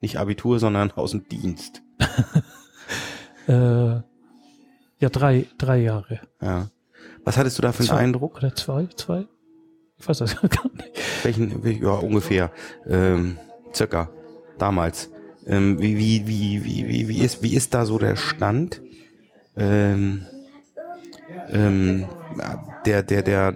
nicht 0.00 0.18
Abitur, 0.18 0.58
sondern 0.58 0.90
aus 0.92 1.12
dem 1.12 1.26
Dienst. 1.28 1.82
äh, 3.48 4.00
ja 5.00 5.08
drei, 5.10 5.46
drei 5.56 5.78
Jahre. 5.78 6.20
Ja. 6.42 6.68
Was 7.28 7.36
hattest 7.36 7.58
du 7.58 7.62
da 7.62 7.72
für 7.72 7.80
einen 7.80 7.88
Zwei. 7.88 7.96
Eindruck? 7.98 8.36
Oder 8.38 8.54
zwei, 8.54 8.88
zwei? 8.96 9.26
Ich 9.98 10.08
weiß 10.08 10.16
das 10.16 10.34
gar 10.40 10.70
nicht. 10.72 11.24
Welchen, 11.24 11.62
wel- 11.62 11.82
ja, 11.82 11.90
ungefähr, 11.90 12.50
ähm, 12.88 13.36
circa, 13.74 14.08
damals. 14.56 15.10
Ähm, 15.46 15.78
wie, 15.78 15.98
wie, 15.98 16.26
wie, 16.26 16.64
wie, 16.64 16.88
wie, 16.88 17.08
wie 17.08 17.18
ist, 17.18 17.42
wie 17.42 17.54
ist 17.54 17.74
da 17.74 17.84
so 17.84 17.98
der 17.98 18.16
Stand? 18.16 18.80
Ähm, 19.58 20.24
ähm, 21.50 22.06
der, 22.86 23.02
der, 23.02 23.22
der, 23.22 23.54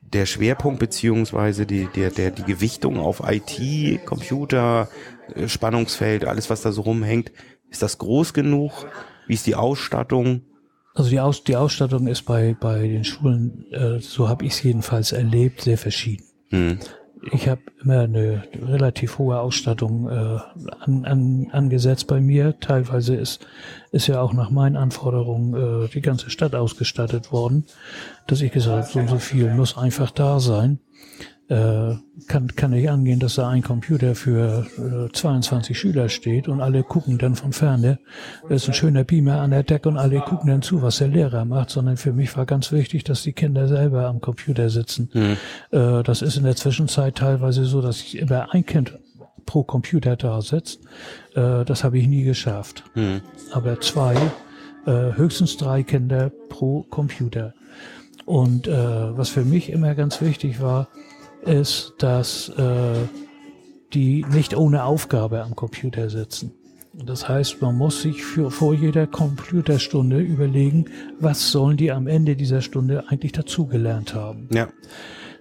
der 0.00 0.24
Schwerpunkt 0.24 0.80
beziehungsweise 0.80 1.66
die, 1.66 1.88
der, 1.94 2.10
der, 2.10 2.30
die 2.30 2.44
Gewichtung 2.44 2.98
auf 3.00 3.22
IT, 3.26 4.06
Computer, 4.06 4.88
äh, 5.34 5.46
Spannungsfeld, 5.46 6.24
alles 6.24 6.48
was 6.48 6.62
da 6.62 6.72
so 6.72 6.80
rumhängt, 6.80 7.32
ist 7.68 7.82
das 7.82 7.98
groß 7.98 8.32
genug? 8.32 8.72
Wie 9.26 9.34
ist 9.34 9.46
die 9.46 9.56
Ausstattung? 9.56 10.40
Also 10.94 11.10
die, 11.10 11.18
Aus, 11.20 11.42
die 11.42 11.56
Ausstattung 11.56 12.06
ist 12.06 12.22
bei, 12.22 12.56
bei 12.58 12.86
den 12.86 13.04
Schulen, 13.04 13.66
äh, 13.72 13.98
so 14.00 14.28
habe 14.28 14.44
ich 14.44 14.52
es 14.52 14.62
jedenfalls 14.62 15.10
erlebt, 15.10 15.62
sehr 15.62 15.76
verschieden. 15.76 16.24
Hm. 16.50 16.78
Ich 17.32 17.48
habe 17.48 17.62
immer 17.82 18.00
eine 18.00 18.44
relativ 18.62 19.18
hohe 19.18 19.40
Ausstattung 19.40 20.08
äh, 20.08 20.38
an, 20.80 21.04
an, 21.04 21.48
angesetzt 21.52 22.06
bei 22.06 22.20
mir. 22.20 22.60
Teilweise 22.60 23.16
ist, 23.16 23.46
ist 23.92 24.06
ja 24.06 24.20
auch 24.20 24.34
nach 24.34 24.50
meinen 24.50 24.76
Anforderungen 24.76 25.84
äh, 25.84 25.88
die 25.88 26.02
ganze 26.02 26.30
Stadt 26.30 26.54
ausgestattet 26.54 27.32
worden, 27.32 27.64
dass 28.26 28.40
ich 28.40 28.52
gesagt 28.52 28.84
habe, 28.84 28.92
so 28.92 28.98
und 29.00 29.08
so 29.08 29.18
viel 29.18 29.52
muss 29.54 29.76
einfach 29.76 30.10
da 30.10 30.38
sein. 30.38 30.78
Äh, 31.48 31.96
kann, 32.26 32.48
kann 32.56 32.70
nicht 32.70 32.88
angehen, 32.88 33.20
dass 33.20 33.34
da 33.34 33.50
ein 33.50 33.62
Computer 33.62 34.14
für 34.14 34.66
äh, 34.78 35.12
22 35.12 35.78
Schüler 35.78 36.08
steht 36.08 36.48
und 36.48 36.62
alle 36.62 36.82
gucken 36.82 37.18
dann 37.18 37.34
von 37.34 37.52
ferne. 37.52 37.98
Da 38.48 38.54
ist 38.54 38.66
ein 38.66 38.72
schöner 38.72 39.04
Beamer 39.04 39.40
an 39.42 39.50
der 39.50 39.62
Decke 39.62 39.90
und 39.90 39.98
alle 39.98 40.20
gucken 40.20 40.48
dann 40.48 40.62
zu, 40.62 40.80
was 40.80 40.98
der 40.98 41.08
Lehrer 41.08 41.44
macht, 41.44 41.68
sondern 41.68 41.98
für 41.98 42.14
mich 42.14 42.34
war 42.38 42.46
ganz 42.46 42.72
wichtig, 42.72 43.04
dass 43.04 43.24
die 43.24 43.34
Kinder 43.34 43.68
selber 43.68 44.06
am 44.06 44.22
Computer 44.22 44.70
sitzen. 44.70 45.10
Äh, 45.70 46.02
das 46.02 46.22
ist 46.22 46.38
in 46.38 46.44
der 46.44 46.56
Zwischenzeit 46.56 47.16
teilweise 47.16 47.66
so, 47.66 47.82
dass 47.82 48.00
ich 48.00 48.16
immer 48.16 48.54
ein 48.54 48.64
Kind 48.64 48.98
pro 49.44 49.64
Computer 49.64 50.16
da 50.16 50.40
sitzt. 50.40 50.80
Äh, 51.34 51.66
das 51.66 51.84
habe 51.84 51.98
ich 51.98 52.06
nie 52.06 52.24
geschafft. 52.24 52.84
Aber 53.52 53.80
zwei, 53.82 54.14
äh, 54.86 55.14
höchstens 55.16 55.58
drei 55.58 55.82
Kinder 55.82 56.30
pro 56.48 56.84
Computer. 56.84 57.52
Und 58.24 58.66
äh, 58.66 58.72
was 58.72 59.28
für 59.28 59.44
mich 59.44 59.70
immer 59.70 59.94
ganz 59.94 60.22
wichtig 60.22 60.62
war, 60.62 60.88
ist, 61.46 61.94
dass 61.98 62.48
äh, 62.50 62.94
die 63.92 64.24
nicht 64.32 64.56
ohne 64.56 64.84
Aufgabe 64.84 65.42
am 65.42 65.54
Computer 65.54 66.10
sitzen. 66.10 66.52
Das 67.04 67.28
heißt, 67.28 67.60
man 67.60 67.76
muss 67.76 68.02
sich 68.02 68.24
für, 68.24 68.50
vor 68.50 68.72
jeder 68.74 69.06
Computerstunde 69.06 70.20
überlegen, 70.20 70.84
was 71.18 71.50
sollen 71.50 71.76
die 71.76 71.90
am 71.90 72.06
Ende 72.06 72.36
dieser 72.36 72.60
Stunde 72.60 73.04
eigentlich 73.08 73.32
dazugelernt 73.32 74.14
haben. 74.14 74.48
Ja. 74.52 74.68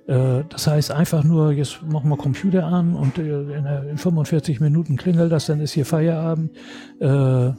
Äh, 0.08 0.46
das 0.50 0.66
heißt 0.68 0.92
einfach 0.92 1.24
nur, 1.24 1.52
jetzt 1.52 1.84
machen 1.84 2.10
wir 2.10 2.18
Computer 2.18 2.66
an 2.66 2.96
und 2.96 3.18
äh, 3.20 3.42
in, 3.56 3.64
der- 3.64 3.88
in 3.90 3.98
45 3.98 4.60
Minuten 4.62 4.98
klingelt 4.98 5.32
das, 5.32 5.46
dann 5.46 5.60
ist 5.60 5.74
hier 5.74 5.86
Feierabend. 5.86 6.52
Äh, 7.00 7.52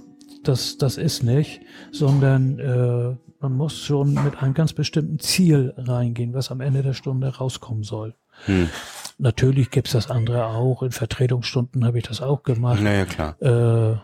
das, 0.42 0.76
das 0.76 0.98
ist 0.98 1.22
nicht, 1.22 1.60
sondern 1.92 2.58
äh, 2.58 3.16
man 3.40 3.52
muss 3.56 3.78
schon 3.78 4.14
mit 4.24 4.42
einem 4.42 4.54
ganz 4.54 4.72
bestimmten 4.72 5.18
Ziel 5.18 5.72
reingehen, 5.76 6.34
was 6.34 6.50
am 6.50 6.60
Ende 6.60 6.82
der 6.82 6.92
Stunde 6.94 7.28
rauskommen 7.28 7.82
soll. 7.84 8.14
Hm. 8.46 8.68
Natürlich 9.18 9.70
gibt's 9.70 9.92
das 9.92 10.10
andere 10.10 10.46
auch. 10.46 10.82
In 10.82 10.90
Vertretungsstunden 10.90 11.84
habe 11.84 11.98
ich 11.98 12.04
das 12.04 12.20
auch 12.20 12.42
gemacht. 12.42 12.82
Naja, 12.82 13.04
klar. 13.04 13.40
Äh, 13.40 13.96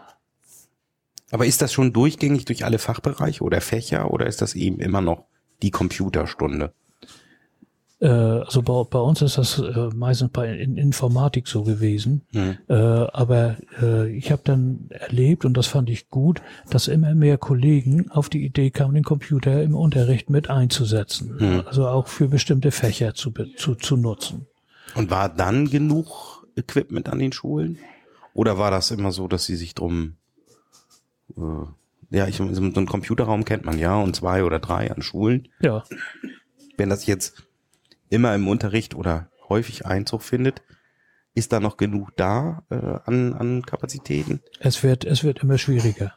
Aber 1.33 1.47
ist 1.47 1.63
das 1.63 1.73
schon 1.73 1.93
durchgängig 1.93 2.45
durch 2.45 2.65
alle 2.65 2.79
Fachbereiche 2.79 3.43
oder 3.43 3.61
Fächer 3.61 4.11
oder 4.11 4.27
ist 4.27 4.41
das 4.41 4.55
eben 4.55 4.79
immer 4.81 5.01
noch 5.01 5.25
die 5.63 5.71
Computerstunde? 5.71 6.73
Äh, 8.01 8.09
also 8.09 8.63
bei, 8.63 8.83
bei 8.89 8.99
uns 8.99 9.23
ist 9.23 9.39
das 9.39 9.59
äh, 9.59 9.91
meistens 9.95 10.31
bei 10.31 10.53
in 10.55 10.77
Informatik 10.77 11.47
so 11.47 11.63
gewesen. 11.63 12.23
Hm. 12.33 12.57
Äh, 12.69 12.75
aber 12.75 13.57
äh, 13.81 14.11
ich 14.11 14.33
habe 14.33 14.43
dann 14.45 14.87
erlebt, 14.91 15.45
und 15.45 15.57
das 15.57 15.67
fand 15.67 15.91
ich 15.91 16.09
gut, 16.09 16.43
dass 16.71 16.89
immer 16.89 17.15
mehr 17.15 17.39
Kollegen 17.39 18.11
auf 18.11 18.29
die 18.29 18.45
Idee 18.45 18.71
kamen, 18.71 18.95
den 18.95 19.05
Computer 19.05 19.63
im 19.63 19.75
Unterricht 19.75 20.31
mit 20.31 20.51
einzusetzen. 20.51 21.63
Also 21.67 21.87
auch 21.87 22.09
für 22.09 22.29
bestimmte 22.29 22.71
Fächer 22.71 23.15
zu, 23.15 23.33
zu, 23.57 23.75
zu 23.75 23.97
nutzen. 23.97 24.47
Und 24.95 25.11
war 25.11 25.29
dann 25.29 25.71
genug 25.71 26.47
Equipment 26.57 27.09
an 27.09 27.19
den 27.19 27.33
Schulen? 27.33 27.79
Oder 28.35 28.59
war 28.59 28.71
das 28.71 28.91
immer 28.91 29.13
so, 29.13 29.29
dass 29.29 29.45
sie 29.45 29.57
sich 29.57 29.75
drum, 29.75 30.17
äh, 31.37 31.43
ja, 32.17 32.27
ich, 32.27 32.37
so 32.37 32.45
einen 32.45 32.87
Computerraum 32.87 33.45
kennt 33.45 33.65
man 33.65 33.79
ja 33.79 33.97
und 33.97 34.17
zwei 34.17 34.45
oder 34.45 34.59
drei 34.59 34.91
an 34.91 35.03
Schulen. 35.03 35.49
Ja, 35.61 35.85
Wenn 36.77 36.89
das 36.89 37.07
jetzt 37.07 37.45
immer 38.11 38.35
im 38.35 38.47
Unterricht 38.49 38.95
oder 38.95 39.31
häufig 39.49 39.87
Einzug 39.87 40.23
findet, 40.23 40.63
ist 41.35 41.53
da 41.53 41.61
noch 41.61 41.77
genug 41.77 42.11
da 42.17 42.65
äh, 42.71 42.75
an, 42.75 43.33
an 43.35 43.63
Kapazitäten? 43.63 44.41
es 44.59 44.83
wird, 44.83 45.05
es 45.05 45.25
wird 45.25 45.43
immer 45.43 45.59
schwieriger. 45.59 46.15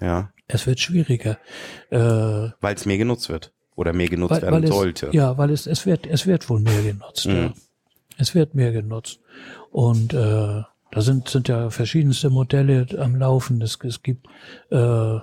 Ja, 0.00 0.32
Es 0.48 0.66
wird 0.66 0.80
schwieriger. 0.80 1.38
Äh, 1.90 1.98
weil 2.60 2.74
es 2.74 2.84
mehr 2.84 2.98
genutzt 2.98 3.28
wird 3.28 3.52
oder 3.76 3.92
mehr 3.92 4.08
genutzt 4.08 4.32
weil, 4.32 4.42
werden 4.42 4.54
weil 4.54 4.64
es, 4.64 4.70
sollte. 4.70 5.10
Ja, 5.12 5.38
weil 5.38 5.50
es, 5.50 5.66
es 5.66 5.86
wird, 5.86 6.06
es 6.06 6.26
wird 6.26 6.50
wohl 6.50 6.60
mehr 6.60 6.82
genutzt. 6.82 7.24
Ja. 7.26 7.52
Es 8.18 8.34
wird 8.34 8.54
mehr 8.54 8.72
genutzt. 8.72 9.20
Und 9.70 10.12
äh, 10.12 10.62
da 10.90 11.00
sind, 11.00 11.28
sind 11.28 11.48
ja 11.48 11.70
verschiedenste 11.70 12.30
Modelle 12.30 12.86
am 12.98 13.16
Laufen. 13.16 13.60
Es, 13.62 13.78
es 13.82 14.02
gibt 14.02 14.26
äh, 14.70 15.18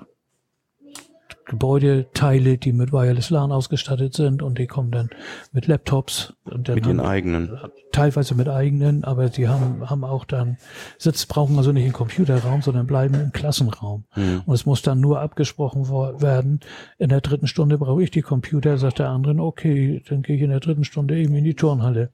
Gebäudeteile, 1.52 2.58
die 2.58 2.72
mit 2.72 2.94
Wireless 2.94 3.30
LAN 3.30 3.52
ausgestattet 3.52 4.14
sind 4.14 4.42
und 4.42 4.58
die 4.58 4.68
kommen 4.68 4.90
dann 4.90 5.10
mit 5.52 5.68
Laptops 5.68 6.34
und 6.46 6.70
dann 6.70 6.76
Mit 6.76 6.88
ihren 6.88 7.02
eigenen. 7.02 7.60
teilweise 7.92 8.36
mit 8.36 8.48
eigenen, 8.48 9.04
aber 9.04 9.28
die 9.28 9.50
haben, 9.50 9.90
haben 9.90 10.06
auch 10.06 10.24
dann 10.24 10.56
Sitz, 10.98 11.26
brauchen 11.26 11.58
also 11.58 11.74
nicht 11.74 11.84
einen 11.84 11.92
Computerraum, 11.92 12.62
sondern 12.62 12.88
bleiben 12.88 13.16
im 13.16 13.34
Klassenraum. 13.34 14.06
Und 14.46 14.54
es 14.54 14.66
muss 14.66 14.82
dann 14.82 15.02
nur 15.02 15.20
abgesprochen 15.20 15.90
werden. 15.90 16.62
In 16.98 17.10
der 17.10 17.20
dritten 17.20 17.48
Stunde 17.48 17.78
brauche 17.78 18.02
ich 18.02 18.12
die 18.12 18.22
Computer, 18.22 18.78
sagt 18.78 19.00
der 19.00 19.10
andere, 19.10 19.36
okay, 19.42 20.02
dann 20.08 20.22
gehe 20.22 20.38
ich 20.38 20.42
in 20.42 20.52
der 20.52 20.62
dritten 20.62 20.86
Stunde 20.86 21.18
eben 21.18 21.36
in 21.36 21.44
die 21.44 21.56
Turnhalle. 21.56 22.12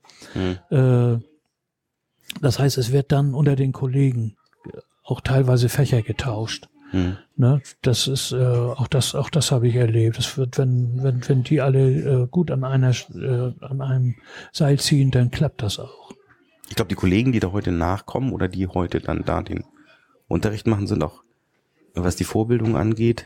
Äh, 0.72 1.20
das 2.42 2.58
heißt, 2.58 2.80
es 2.80 2.92
wird 2.92 3.12
dann 3.12 3.36
unter 3.36 3.56
den 3.56 3.72
Kollegen 3.72 4.36
auch 5.04 5.22
teilweise 5.22 5.70
Fächer 5.70 6.02
getauscht. 6.02 6.68
Hm. 6.92 7.18
Ne, 7.36 7.62
das 7.82 8.08
ist 8.08 8.32
äh, 8.32 8.38
auch 8.38 8.88
das 8.88 9.14
auch 9.14 9.30
das 9.30 9.52
habe 9.52 9.68
ich 9.68 9.76
erlebt. 9.76 10.18
Es 10.18 10.38
wird 10.38 10.58
wenn 10.58 11.04
wenn 11.04 11.28
wenn 11.28 11.44
die 11.44 11.62
alle 11.62 12.24
äh, 12.24 12.28
gut 12.28 12.50
an 12.50 12.64
einer 12.64 12.92
äh, 13.14 13.52
an 13.60 13.82
einem 13.82 14.16
Seil 14.52 14.80
ziehen, 14.80 15.12
dann 15.12 15.32
klappt 15.32 15.62
das 15.62 15.80
auch. 15.80 16.12
Ich 16.70 16.76
glaube, 16.76 16.90
die 16.90 16.96
Kollegen, 16.96 17.32
die 17.32 17.40
da 17.40 17.52
heute 17.52 17.72
nachkommen 17.72 18.34
oder 18.34 18.48
die 18.48 18.68
heute 18.68 19.00
dann 19.00 19.24
da 19.26 19.42
den 19.42 19.64
Unterricht 20.28 20.68
machen, 20.68 20.88
sind 20.88 21.04
auch, 21.04 21.24
was 21.94 22.16
die 22.16 22.26
Vorbildung 22.26 22.76
angeht, 22.76 23.26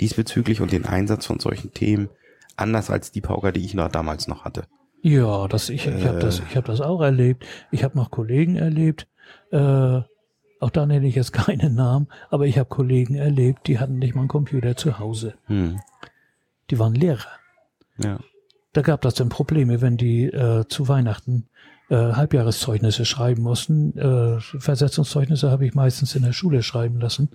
diesbezüglich 0.00 0.60
und 0.60 0.72
den 0.72 0.84
Einsatz 0.84 1.26
von 1.26 1.40
solchen 1.40 1.72
Themen, 1.72 2.08
anders 2.56 2.90
als 2.90 3.10
die 3.10 3.20
Pauker, 3.20 3.52
die 3.52 3.64
ich 3.64 3.74
noch 3.74 3.88
damals 3.88 4.28
noch 4.28 4.44
hatte. 4.44 4.64
Ja, 5.02 5.46
das 5.48 5.68
ich 5.70 5.86
ich 5.86 6.04
habe 6.04 6.18
das 6.18 6.40
ich 6.40 6.56
habe 6.56 6.66
das 6.66 6.80
auch 6.80 7.00
erlebt. 7.00 7.46
Ich 7.70 7.84
habe 7.84 7.96
noch 7.96 8.10
Kollegen 8.10 8.56
erlebt. 8.56 9.06
Äh, 9.50 10.00
auch 10.60 10.70
da 10.70 10.86
nenne 10.86 11.06
ich 11.06 11.14
jetzt 11.14 11.32
keine 11.32 11.70
Namen, 11.70 12.08
aber 12.30 12.46
ich 12.46 12.58
habe 12.58 12.68
Kollegen 12.68 13.14
erlebt, 13.14 13.66
die 13.66 13.78
hatten 13.78 13.98
nicht 13.98 14.14
mal 14.14 14.22
einen 14.22 14.28
Computer 14.28 14.76
zu 14.76 14.98
Hause. 14.98 15.34
Hm. 15.46 15.80
Die 16.70 16.78
waren 16.78 16.94
Lehrer. 16.94 17.28
Ja. 18.00 18.20
da 18.74 18.82
gab 18.82 19.00
das 19.00 19.14
dann 19.14 19.28
Probleme, 19.28 19.80
wenn 19.80 19.96
die 19.96 20.26
äh, 20.26 20.64
zu 20.68 20.86
Weihnachten 20.86 21.48
äh, 21.90 21.96
Halbjahreszeugnisse 21.96 23.04
schreiben 23.04 23.42
mussten. 23.42 23.96
Äh, 23.98 24.40
Versetzungszeugnisse 24.40 25.50
habe 25.50 25.66
ich 25.66 25.74
meistens 25.74 26.14
in 26.14 26.22
der 26.22 26.32
Schule 26.32 26.62
schreiben 26.62 27.00
lassen, 27.00 27.30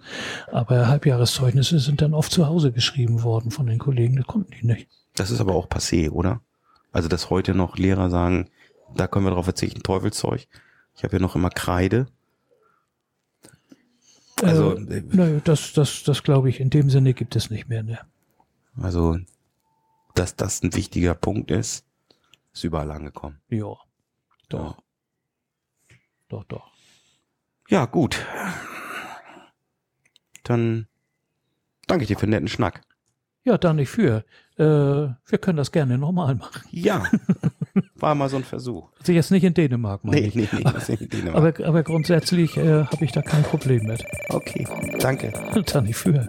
aber 0.51 0.87
Halbjahreszeugnisse 0.87 1.79
sind 1.79 2.01
dann 2.01 2.13
oft 2.13 2.31
zu 2.31 2.47
Hause 2.47 2.71
geschrieben 2.71 3.23
worden 3.23 3.51
von 3.51 3.65
den 3.65 3.79
Kollegen, 3.79 4.15
das 4.15 4.27
konnten 4.27 4.51
die 4.51 4.65
nicht. 4.65 4.87
Das 5.15 5.31
ist 5.31 5.41
aber 5.41 5.53
auch 5.55 5.67
passé, 5.67 6.09
oder? 6.09 6.41
Also, 6.91 7.09
dass 7.09 7.29
heute 7.29 7.55
noch 7.55 7.77
Lehrer 7.77 8.09
sagen, 8.09 8.49
da 8.95 9.07
können 9.07 9.25
wir 9.25 9.31
drauf 9.31 9.45
verzichten, 9.45 9.83
Teufelszeug. 9.83 10.47
Ich 10.95 11.03
habe 11.03 11.15
ja 11.15 11.19
noch 11.19 11.35
immer 11.35 11.49
Kreide. 11.49 12.05
Also, 14.43 14.75
äh, 14.75 15.03
nö, 15.11 15.41
das, 15.43 15.73
das, 15.73 16.03
das 16.03 16.23
glaube 16.23 16.49
ich, 16.49 16.59
in 16.59 16.69
dem 16.69 16.89
Sinne 16.89 17.13
gibt 17.13 17.35
es 17.35 17.49
nicht 17.49 17.69
mehr. 17.69 17.83
Ne? 17.83 17.99
Also, 18.81 19.17
dass 20.15 20.35
das 20.35 20.63
ein 20.63 20.73
wichtiger 20.73 21.13
Punkt 21.15 21.51
ist, 21.51 21.85
ist 22.53 22.63
überall 22.63 22.91
angekommen. 22.91 23.39
Ja, 23.49 23.75
doch. 24.49 24.77
Ja. 24.77 24.83
Doch, 26.29 26.43
doch. 26.45 26.71
Ja, 27.69 27.85
gut. 27.85 28.25
Dann 30.43 30.87
danke 31.87 32.03
ich 32.03 32.07
dir 32.07 32.17
für 32.17 32.25
den 32.25 32.31
netten 32.31 32.47
Schnack. 32.47 32.81
Ja, 33.43 33.57
da 33.57 33.73
nicht 33.73 33.89
für. 33.89 34.25
Äh, 34.57 34.63
wir 34.63 35.37
können 35.39 35.57
das 35.57 35.71
gerne 35.71 35.97
nochmal 35.97 36.35
machen. 36.35 36.63
Ja, 36.71 37.03
war 37.95 38.15
mal 38.15 38.29
so 38.29 38.37
ein 38.37 38.43
Versuch. 38.43 38.89
Also 38.99 39.11
jetzt 39.11 39.31
nicht 39.31 39.43
in 39.43 39.53
Dänemark, 39.53 40.03
meine 40.03 40.21
Nee, 40.21 40.27
ich. 40.27 40.35
nee, 40.35 40.47
nee, 40.51 40.63
ist 40.77 40.89
nicht 40.89 41.01
in 41.01 41.09
Dänemark. 41.09 41.59
Aber, 41.59 41.67
aber 41.67 41.83
grundsätzlich 41.83 42.55
äh, 42.57 42.83
habe 42.85 43.03
ich 43.05 43.11
da 43.11 43.21
kein 43.21 43.43
Problem 43.43 43.85
mit. 43.85 44.03
Okay, 44.29 44.67
danke. 44.99 45.33
Da 45.65 45.81
nicht 45.81 45.95
für. 45.95 46.27